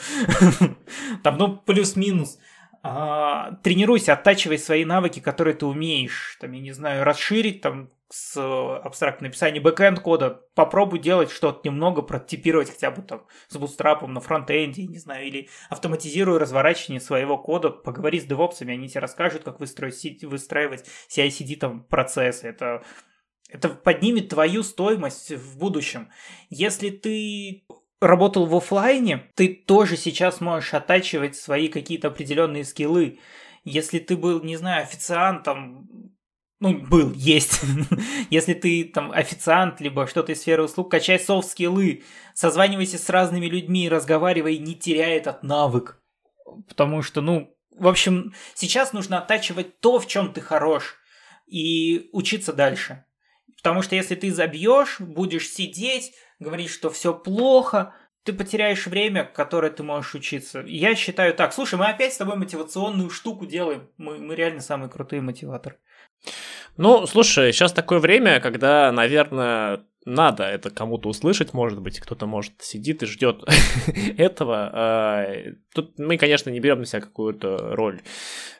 Там, 1.22 1.38
ну, 1.38 1.56
плюс-минус. 1.56 2.38
А, 2.82 3.52
тренируйся, 3.62 4.14
оттачивай 4.14 4.58
свои 4.58 4.84
навыки, 4.84 5.20
которые 5.20 5.54
ты 5.54 5.66
умеешь. 5.66 6.36
Там, 6.40 6.52
я 6.52 6.60
не 6.60 6.72
знаю, 6.72 7.04
расширить 7.04 7.60
там 7.60 7.90
с 8.10 8.36
абстрактным 8.36 9.28
написанием 9.28 9.62
бэкэнд 9.62 10.00
кода. 10.00 10.42
Попробуй 10.54 10.98
делать 10.98 11.30
что-то 11.30 11.66
немного, 11.66 12.02
прототипировать 12.02 12.70
хотя 12.70 12.90
бы 12.90 13.02
там 13.02 13.24
с 13.48 13.56
бутстрапом 13.56 14.12
на 14.12 14.20
фронтенде, 14.20 14.84
не 14.84 14.98
знаю, 14.98 15.26
или 15.26 15.48
автоматизируй 15.70 16.38
разворачивание 16.38 17.00
своего 17.00 17.38
кода, 17.38 17.70
поговори 17.70 18.20
с 18.20 18.24
девопсами, 18.24 18.74
они 18.74 18.88
тебе 18.88 19.00
расскажут, 19.00 19.44
как 19.44 19.60
выстроить, 19.60 20.24
выстраивать 20.24 20.84
CI-CD 21.08 21.56
там 21.56 21.84
процессы. 21.84 22.48
Это 22.48 22.82
это 23.52 23.68
поднимет 23.68 24.30
твою 24.30 24.62
стоимость 24.62 25.30
в 25.30 25.58
будущем. 25.58 26.08
Если 26.48 26.88
ты 26.88 27.64
работал 28.02 28.46
в 28.46 28.54
офлайне, 28.56 29.30
ты 29.34 29.54
тоже 29.54 29.96
сейчас 29.96 30.40
можешь 30.40 30.74
оттачивать 30.74 31.36
свои 31.36 31.68
какие-то 31.68 32.08
определенные 32.08 32.64
скиллы. 32.64 33.20
Если 33.64 34.00
ты 34.00 34.16
был, 34.16 34.42
не 34.42 34.56
знаю, 34.56 34.82
официантом, 34.82 36.12
ну, 36.58 36.78
был, 36.78 37.12
есть. 37.12 37.60
Если 38.30 38.54
ты 38.54 38.84
там 38.84 39.10
официант, 39.12 39.80
либо 39.80 40.06
что-то 40.06 40.32
из 40.32 40.40
сферы 40.40 40.64
услуг, 40.64 40.90
качай 40.90 41.18
софт-скиллы, 41.18 42.02
созванивайся 42.34 42.98
с 42.98 43.08
разными 43.08 43.46
людьми, 43.46 43.88
разговаривай, 43.88 44.58
не 44.58 44.74
теряй 44.74 45.16
этот 45.16 45.42
навык. 45.42 46.00
Потому 46.68 47.02
что, 47.02 47.20
ну, 47.20 47.56
в 47.76 47.88
общем, 47.88 48.34
сейчас 48.54 48.92
нужно 48.92 49.18
оттачивать 49.18 49.80
то, 49.80 49.98
в 49.98 50.06
чем 50.06 50.32
ты 50.32 50.40
хорош, 50.40 50.98
и 51.46 52.08
учиться 52.12 52.52
дальше. 52.52 53.04
Потому 53.56 53.82
что 53.82 53.94
если 53.94 54.14
ты 54.14 54.32
забьешь, 54.32 55.00
будешь 55.00 55.48
сидеть, 55.48 56.12
говорить, 56.42 56.70
что 56.70 56.90
все 56.90 57.14
плохо, 57.14 57.94
ты 58.24 58.32
потеряешь 58.32 58.86
время, 58.86 59.24
которое 59.24 59.70
ты 59.70 59.82
можешь 59.82 60.14
учиться. 60.14 60.62
Я 60.66 60.94
считаю 60.94 61.34
так. 61.34 61.52
Слушай, 61.52 61.78
мы 61.78 61.86
опять 61.86 62.12
с 62.12 62.18
тобой 62.18 62.36
мотивационную 62.36 63.10
штуку 63.10 63.46
делаем. 63.46 63.88
Мы, 63.96 64.18
мы 64.18 64.34
реально 64.34 64.60
самые 64.60 64.88
крутые 64.90 65.22
мотиваторы. 65.22 65.76
Ну, 66.76 67.06
слушай, 67.06 67.52
сейчас 67.52 67.72
такое 67.72 67.98
время, 67.98 68.40
когда, 68.40 68.92
наверное, 68.92 69.84
надо 70.04 70.44
это 70.44 70.70
кому-то 70.70 71.08
услышать, 71.08 71.52
может 71.52 71.80
быть, 71.80 72.00
кто-то, 72.00 72.26
может, 72.26 72.54
сидит 72.60 73.02
и 73.02 73.06
ждет 73.06 73.44
этого. 74.16 74.70
А, 74.72 75.26
тут 75.74 75.98
мы, 75.98 76.16
конечно, 76.16 76.50
не 76.50 76.60
берем 76.60 76.80
на 76.80 76.86
себя 76.86 77.00
какую-то 77.00 77.74
роль 77.76 78.00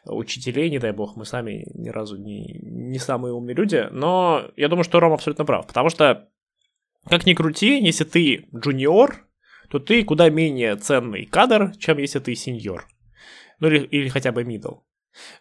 учителей, 0.05 0.71
не 0.71 0.79
дай 0.79 0.93
бог, 0.93 1.17
мы 1.17 1.25
сами 1.25 1.65
ни 1.75 1.89
разу 1.89 2.17
не, 2.17 2.61
не 2.63 2.99
самые 2.99 3.33
умные 3.33 3.55
люди, 3.55 3.89
но 3.91 4.51
я 4.57 4.69
думаю, 4.69 4.85
что 4.85 5.01
Ром 5.01 5.13
абсолютно 5.13 5.45
прав, 5.45 5.67
потому 5.67 5.89
что, 5.89 6.29
как 7.09 7.27
ни 7.27 7.35
крути, 7.35 7.81
если 7.81 8.05
ты 8.05 8.47
джуниор, 8.55 9.27
то 9.69 9.79
ты 9.79 10.05
куда 10.05 10.29
менее 10.31 10.77
ценный 10.77 11.25
кадр, 11.25 11.73
чем 11.79 11.99
если 11.99 12.19
ты 12.19 12.35
сеньор. 12.35 12.87
Ну 13.59 13.69
или, 13.69 13.85
или 13.87 14.09
хотя 14.09 14.33
бы 14.33 14.43
middle. 14.43 14.81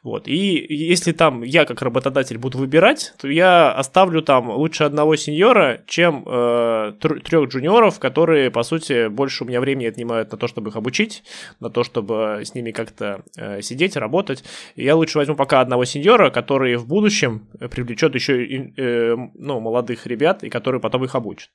Вот. 0.04 0.28
И 0.28 0.66
если 0.70 1.12
там 1.12 1.44
я 1.44 1.66
как 1.66 1.82
работодатель 1.82 2.38
буду 2.38 2.58
выбирать, 2.58 3.14
то 3.20 3.28
я 3.28 3.72
оставлю 3.72 4.22
там 4.22 4.50
лучше 4.50 4.84
одного 4.84 5.16
сеньора, 5.16 5.82
чем 5.88 6.24
э, 6.28 6.94
трех 7.00 7.50
джуниоров, 7.50 8.00
которые, 8.00 8.52
по 8.52 8.64
сути, 8.64 9.08
больше 9.08 9.44
у 9.44 9.48
меня 9.48 9.62
времени 9.62 9.86
отнимают 9.86 10.32
на 10.32 10.38
то, 10.38 10.48
чтобы 10.48 10.70
их 10.70 10.76
обучить, 10.76 11.24
на 11.60 11.70
то, 11.70 11.84
чтобы 11.84 12.42
с 12.44 12.54
ними 12.56 12.72
как-то 12.72 13.24
э, 13.38 13.62
сидеть, 13.62 13.96
работать. 13.96 14.44
И 14.76 14.84
я 14.84 14.96
лучше 14.96 15.18
возьму 15.18 15.36
пока 15.36 15.62
одного 15.62 15.86
сеньора, 15.86 16.30
который 16.30 16.76
в 16.76 16.88
будущем 16.88 17.48
привлечет 17.70 18.16
еще 18.16 18.44
э, 18.46 19.16
ну, 19.36 19.60
молодых 19.60 20.08
ребят, 20.08 20.44
и 20.44 20.50
который 20.50 20.80
потом 20.80 21.04
их 21.04 21.16
обучит. 21.16 21.52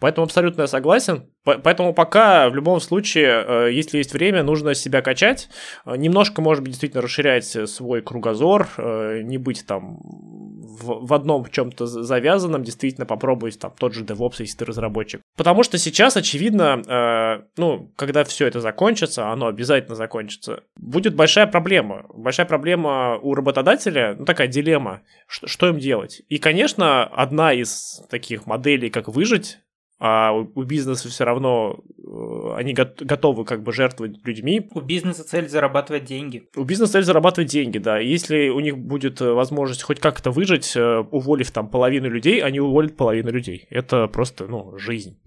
Поэтому 0.00 0.24
абсолютно 0.24 0.62
я 0.62 0.66
согласен. 0.66 1.30
Поэтому 1.56 1.94
пока 1.94 2.48
в 2.48 2.54
любом 2.54 2.80
случае, 2.80 3.44
э, 3.46 3.72
если 3.72 3.98
есть 3.98 4.12
время, 4.12 4.42
нужно 4.42 4.74
себя 4.74 5.02
качать. 5.02 5.48
Э, 5.84 5.96
немножко, 5.96 6.42
может 6.42 6.62
быть, 6.62 6.72
действительно 6.72 7.02
расширять 7.02 7.44
свой 7.44 8.02
кругозор, 8.02 8.68
э, 8.76 9.22
не 9.22 9.38
быть 9.38 9.64
там 9.66 9.98
в, 10.00 11.12
одном 11.12 11.46
чем-то 11.50 11.86
завязанном, 11.86 12.62
действительно 12.62 13.04
попробовать 13.04 13.58
там 13.58 13.72
тот 13.76 13.94
же 13.94 14.04
DevOps, 14.04 14.36
если 14.38 14.58
ты 14.58 14.64
разработчик. 14.64 15.20
Потому 15.36 15.64
что 15.64 15.76
сейчас, 15.76 16.16
очевидно, 16.16 17.42
ну, 17.56 17.90
когда 17.96 18.22
все 18.22 18.46
это 18.46 18.60
закончится, 18.60 19.30
оно 19.30 19.48
обязательно 19.48 19.96
закончится, 19.96 20.62
будет 20.76 21.16
большая 21.16 21.48
проблема. 21.48 22.04
Большая 22.14 22.46
проблема 22.46 23.18
у 23.18 23.34
работодателя, 23.34 24.14
ну, 24.16 24.24
такая 24.24 24.46
дилемма, 24.46 25.02
что, 25.26 25.48
что 25.48 25.68
им 25.68 25.78
делать. 25.78 26.22
И, 26.28 26.38
конечно, 26.38 27.04
одна 27.04 27.52
из 27.52 28.02
таких 28.08 28.46
моделей, 28.46 28.88
как 28.88 29.08
выжить, 29.08 29.58
а 30.00 30.32
у 30.32 30.62
бизнеса 30.62 31.08
все 31.08 31.24
равно 31.24 31.80
э, 31.98 32.54
они 32.56 32.72
готовы 32.72 33.44
как 33.44 33.64
бы 33.64 33.72
жертвовать 33.72 34.24
людьми. 34.24 34.68
У 34.72 34.80
бизнеса 34.80 35.24
цель 35.24 35.48
зарабатывать 35.48 36.04
деньги. 36.04 36.48
У 36.54 36.62
бизнеса 36.62 36.92
цель 36.92 37.02
зарабатывать 37.02 37.50
деньги, 37.50 37.78
да. 37.78 37.98
Если 37.98 38.48
у 38.48 38.60
них 38.60 38.78
будет 38.78 39.20
э, 39.20 39.32
возможность 39.32 39.82
хоть 39.82 39.98
как-то 39.98 40.30
выжить, 40.30 40.76
э, 40.76 40.98
уволив 41.10 41.50
там 41.50 41.68
половину 41.68 42.08
людей, 42.08 42.40
они 42.40 42.60
уволят 42.60 42.96
половину 42.96 43.30
людей. 43.30 43.66
Это 43.70 44.06
просто, 44.06 44.46
ну, 44.46 44.78
жизнь. 44.78 45.20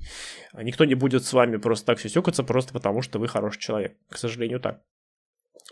Никто 0.54 0.86
не 0.86 0.96
будет 0.96 1.26
с 1.26 1.34
вами 1.34 1.58
просто 1.58 1.88
так 1.88 2.00
сюсюкаться, 2.00 2.44
просто 2.44 2.72
потому 2.72 3.02
что 3.02 3.20
вы 3.20 3.28
хороший 3.28 3.60
человек. 3.60 3.98
К 4.10 4.18
сожалению, 4.18 4.62
так. 4.62 4.82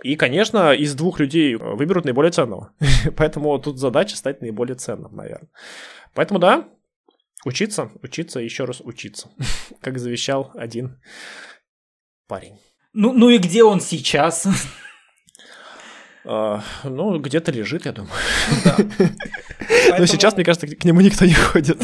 И, 0.03 0.17
конечно, 0.17 0.73
из 0.73 0.93
двух 0.95 1.19
людей 1.19 1.55
выберут 1.55 2.03
наиболее 2.03 2.31
ценного. 2.31 2.73
Поэтому 3.17 3.57
тут 3.59 3.79
задача 3.79 4.17
стать 4.17 4.41
наиболее 4.41 4.75
ценным, 4.75 5.15
наверное. 5.15 5.49
Поэтому 6.13 6.39
да, 6.39 6.67
Учиться, 7.45 7.91
учиться, 8.01 8.39
еще 8.39 8.65
раз 8.65 8.81
учиться. 8.81 9.31
Как 9.81 9.97
завещал 9.97 10.51
один 10.55 11.01
парень. 12.27 12.59
Ну, 12.93 13.13
ну 13.13 13.29
и 13.29 13.37
где 13.37 13.63
он 13.63 13.79
сейчас? 13.81 14.47
А, 16.31 16.61
ну, 16.83 17.17
где-то 17.17 17.51
лежит, 17.51 17.85
я 17.85 17.91
думаю. 17.91 18.13
Да. 19.89 19.97
Но 19.99 20.05
сейчас, 20.05 20.35
мне 20.35 20.43
кажется, 20.43 20.67
к 20.67 20.83
нему 20.83 21.01
никто 21.01 21.25
не 21.25 21.33
ходит. 21.33 21.79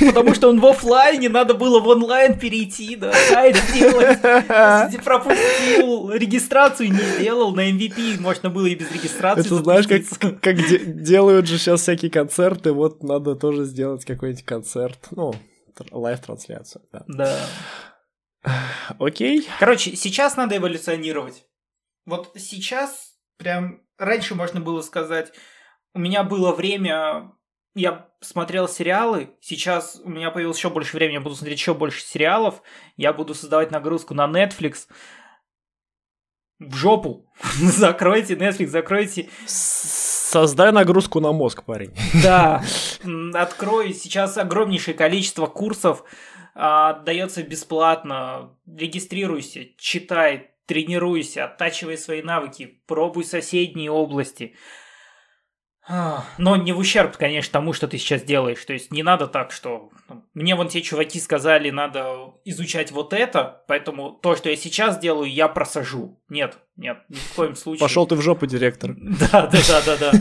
Потому 0.00 0.34
что 0.34 0.48
он 0.48 0.60
в 0.60 0.66
офлайне, 0.66 1.28
надо 1.28 1.54
было 1.54 1.80
в 1.80 1.88
онлайн 1.88 2.38
перейти, 2.38 2.96
да, 2.96 3.12
сайт 3.12 3.56
сделать. 3.56 4.20
Пропустил, 5.04 6.10
регистрацию 6.12 6.92
не 6.92 7.00
сделал, 7.00 7.54
на 7.54 7.70
MVP 7.70 8.20
можно 8.20 8.50
было 8.50 8.66
и 8.66 8.74
без 8.74 8.90
регистрации. 8.92 9.46
Это 9.46 9.56
знаешь, 9.56 9.86
как, 9.86 10.40
как 10.40 10.56
де- 10.56 10.84
делают 10.84 11.46
же 11.46 11.58
сейчас 11.58 11.82
всякие 11.82 12.10
концерты, 12.10 12.72
вот 12.72 13.02
надо 13.02 13.34
тоже 13.34 13.64
сделать 13.64 14.04
какой-нибудь 14.04 14.44
концерт, 14.44 14.98
ну, 15.10 15.34
live-трансляцию. 15.90 16.82
Да. 16.92 17.04
да. 17.08 17.38
Окей. 18.98 19.46
Короче, 19.58 19.96
сейчас 19.96 20.36
надо 20.36 20.56
эволюционировать. 20.56 21.44
Вот 22.08 22.32
сейчас, 22.36 23.18
прям 23.36 23.82
раньше 23.98 24.34
можно 24.34 24.62
было 24.62 24.80
сказать, 24.80 25.30
у 25.92 25.98
меня 25.98 26.24
было 26.24 26.54
время, 26.54 27.32
я 27.74 28.08
смотрел 28.22 28.66
сериалы, 28.66 29.36
сейчас 29.42 30.00
у 30.02 30.08
меня 30.08 30.30
появилось 30.30 30.56
еще 30.56 30.70
больше 30.70 30.96
времени, 30.96 31.16
я 31.16 31.20
буду 31.20 31.34
смотреть 31.34 31.58
еще 31.58 31.74
больше 31.74 32.00
сериалов, 32.00 32.62
я 32.96 33.12
буду 33.12 33.34
создавать 33.34 33.70
нагрузку 33.70 34.14
на 34.14 34.24
Netflix. 34.24 34.86
В 36.58 36.74
жопу. 36.74 37.30
закройте 37.58 38.36
Netflix, 38.36 38.68
закройте. 38.68 39.28
Создай 39.44 40.72
нагрузку 40.72 41.20
на 41.20 41.32
мозг, 41.32 41.62
парень. 41.64 41.94
Да. 42.22 42.64
Открой 43.34 43.92
сейчас 43.92 44.38
огромнейшее 44.38 44.94
количество 44.94 45.44
курсов, 45.44 46.04
а, 46.54 46.94
дается 47.00 47.42
бесплатно. 47.42 48.56
Регистрируйся, 48.66 49.66
читай, 49.76 50.54
тренируйся, 50.68 51.46
оттачивай 51.46 51.98
свои 51.98 52.22
навыки, 52.22 52.80
пробуй 52.86 53.24
соседние 53.24 53.90
области. 53.90 54.54
Но 56.36 56.56
не 56.56 56.72
в 56.72 56.78
ущерб, 56.78 57.16
конечно, 57.16 57.50
тому, 57.50 57.72
что 57.72 57.88
ты 57.88 57.96
сейчас 57.96 58.22
делаешь. 58.22 58.62
То 58.62 58.74
есть 58.74 58.92
не 58.92 59.02
надо 59.02 59.26
так, 59.26 59.50
что 59.50 59.90
ну, 60.10 60.22
мне 60.34 60.54
вон 60.54 60.68
те 60.68 60.82
чуваки 60.82 61.18
сказали, 61.18 61.70
надо 61.70 62.34
изучать 62.44 62.92
вот 62.92 63.14
это, 63.14 63.64
поэтому 63.66 64.12
то, 64.12 64.36
что 64.36 64.50
я 64.50 64.56
сейчас 64.56 64.98
делаю, 64.98 65.32
я 65.32 65.48
просажу. 65.48 66.22
Нет, 66.28 66.58
нет, 66.76 66.98
ни 67.08 67.16
в 67.16 67.34
коем 67.34 67.56
случае. 67.56 67.80
Пошел 67.80 68.06
ты 68.06 68.16
в 68.16 68.20
жопу, 68.20 68.46
директор. 68.46 68.94
Да, 69.32 69.46
да, 69.46 69.58
да, 69.66 69.82
да, 69.86 69.96
да. 69.96 70.12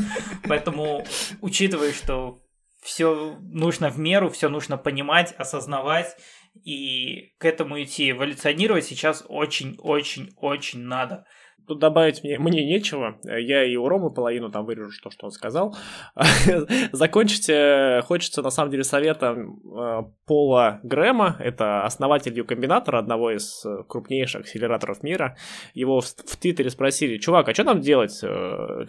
Поэтому 0.47 1.05
учитывая, 1.41 1.91
что 1.91 2.39
все 2.87 3.37
нужно 3.41 3.89
в 3.89 3.99
меру, 3.99 4.29
все 4.29 4.47
нужно 4.47 4.77
понимать, 4.77 5.33
осознавать 5.37 6.15
и 6.63 7.33
к 7.37 7.43
этому 7.43 7.83
идти 7.83 8.11
эволюционировать 8.11 8.85
сейчас 8.85 9.25
очень-очень-очень 9.27 10.79
надо. 10.79 11.25
Тут 11.67 11.79
добавить 11.79 12.23
мне, 12.23 12.39
мне 12.39 12.65
нечего. 12.65 13.17
Я 13.23 13.65
и 13.65 13.75
у 13.75 13.89
Ромы 13.89 14.09
половину 14.09 14.49
там 14.49 14.65
вырежу, 14.65 14.91
то, 15.03 15.11
что 15.11 15.25
он 15.25 15.31
сказал. 15.31 15.75
Закончить 16.93 17.49
э, 17.49 18.01
хочется, 18.05 18.41
на 18.41 18.51
самом 18.51 18.71
деле, 18.71 18.85
советом 18.85 19.59
э, 19.77 20.03
Пола 20.25 20.79
Грэма. 20.83 21.35
Это 21.39 21.83
основатель 21.83 22.33
U-комбинатора, 22.39 22.99
одного 22.99 23.31
из 23.31 23.65
э, 23.65 23.83
крупнейших 23.85 24.41
акселераторов 24.41 25.03
мира. 25.03 25.35
Его 25.73 25.99
в, 25.99 26.05
в 26.05 26.37
Твиттере 26.37 26.69
спросили, 26.69 27.17
чувак, 27.17 27.49
а 27.49 27.53
что 27.53 27.65
нам 27.65 27.81
делать? 27.81 28.23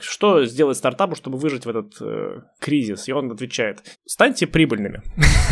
Что 0.01 0.45
сделать 0.45 0.77
стартапу, 0.77 1.17
чтобы 1.17 1.37
выжить 1.39 1.67
в 1.67 1.69
этот 1.69 1.95
кризис? 2.61 3.09
И 3.09 3.13
он 3.13 3.33
отвечает, 3.33 3.83
станьте 4.07 4.47
прибыльными. 4.47 5.03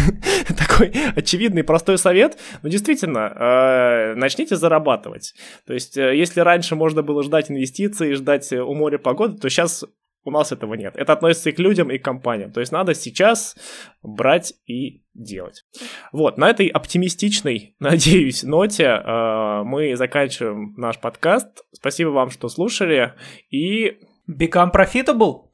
Такой 0.57 0.93
очевидный 1.17 1.65
простой 1.65 1.99
совет. 1.99 2.39
Но 2.63 2.69
действительно, 2.69 4.15
начните 4.15 4.55
зарабатывать. 4.55 5.35
То 5.67 5.75
есть, 5.75 5.97
если 5.97 6.39
раньше 6.41 6.77
можно 6.77 7.03
было 7.03 7.16
было 7.17 7.23
ждать 7.23 7.51
инвестиций, 7.51 8.13
ждать 8.13 8.53
э, 8.53 8.61
у 8.61 8.75
моря 8.75 8.99
погоды, 8.99 9.39
то 9.39 9.49
сейчас 9.49 9.87
у 10.25 10.31
нас 10.31 10.53
этого 10.53 10.75
нет. 10.75 10.97
Это 10.97 11.15
относится 11.15 11.49
и 11.49 11.53
к 11.53 11.59
людям, 11.59 11.91
и 11.91 11.97
к 11.97 12.05
компаниям. 12.05 12.53
То 12.53 12.61
есть 12.61 12.73
надо 12.73 12.95
сейчас 12.95 13.57
брать 14.03 14.53
и 14.67 15.03
делать. 15.15 15.65
Вот, 16.13 16.37
на 16.37 16.51
этой 16.51 16.67
оптимистичной, 16.67 17.75
надеюсь, 17.81 18.43
ноте 18.43 18.85
э, 18.85 19.63
мы 19.65 19.97
заканчиваем 19.97 20.75
наш 20.77 20.99
подкаст. 20.99 21.65
Спасибо 21.73 22.11
вам, 22.11 22.31
что 22.31 22.49
слушали. 22.49 23.15
И... 23.51 23.99
Become 24.29 24.73
profitable! 24.73 25.45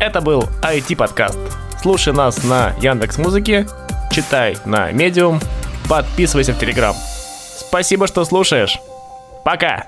Это 0.00 0.20
был 0.20 0.44
IT-подкаст. 0.62 1.38
Слушай 1.82 2.12
нас 2.14 2.44
на 2.44 2.72
Яндекс 2.80 3.18
Музыке, 3.18 3.66
читай 4.18 4.56
на 4.64 4.90
Медиум, 4.90 5.40
подписывайся 5.88 6.52
в 6.52 6.58
Телеграм. 6.58 6.96
Спасибо, 7.56 8.08
что 8.08 8.24
слушаешь. 8.24 8.80
Пока! 9.44 9.84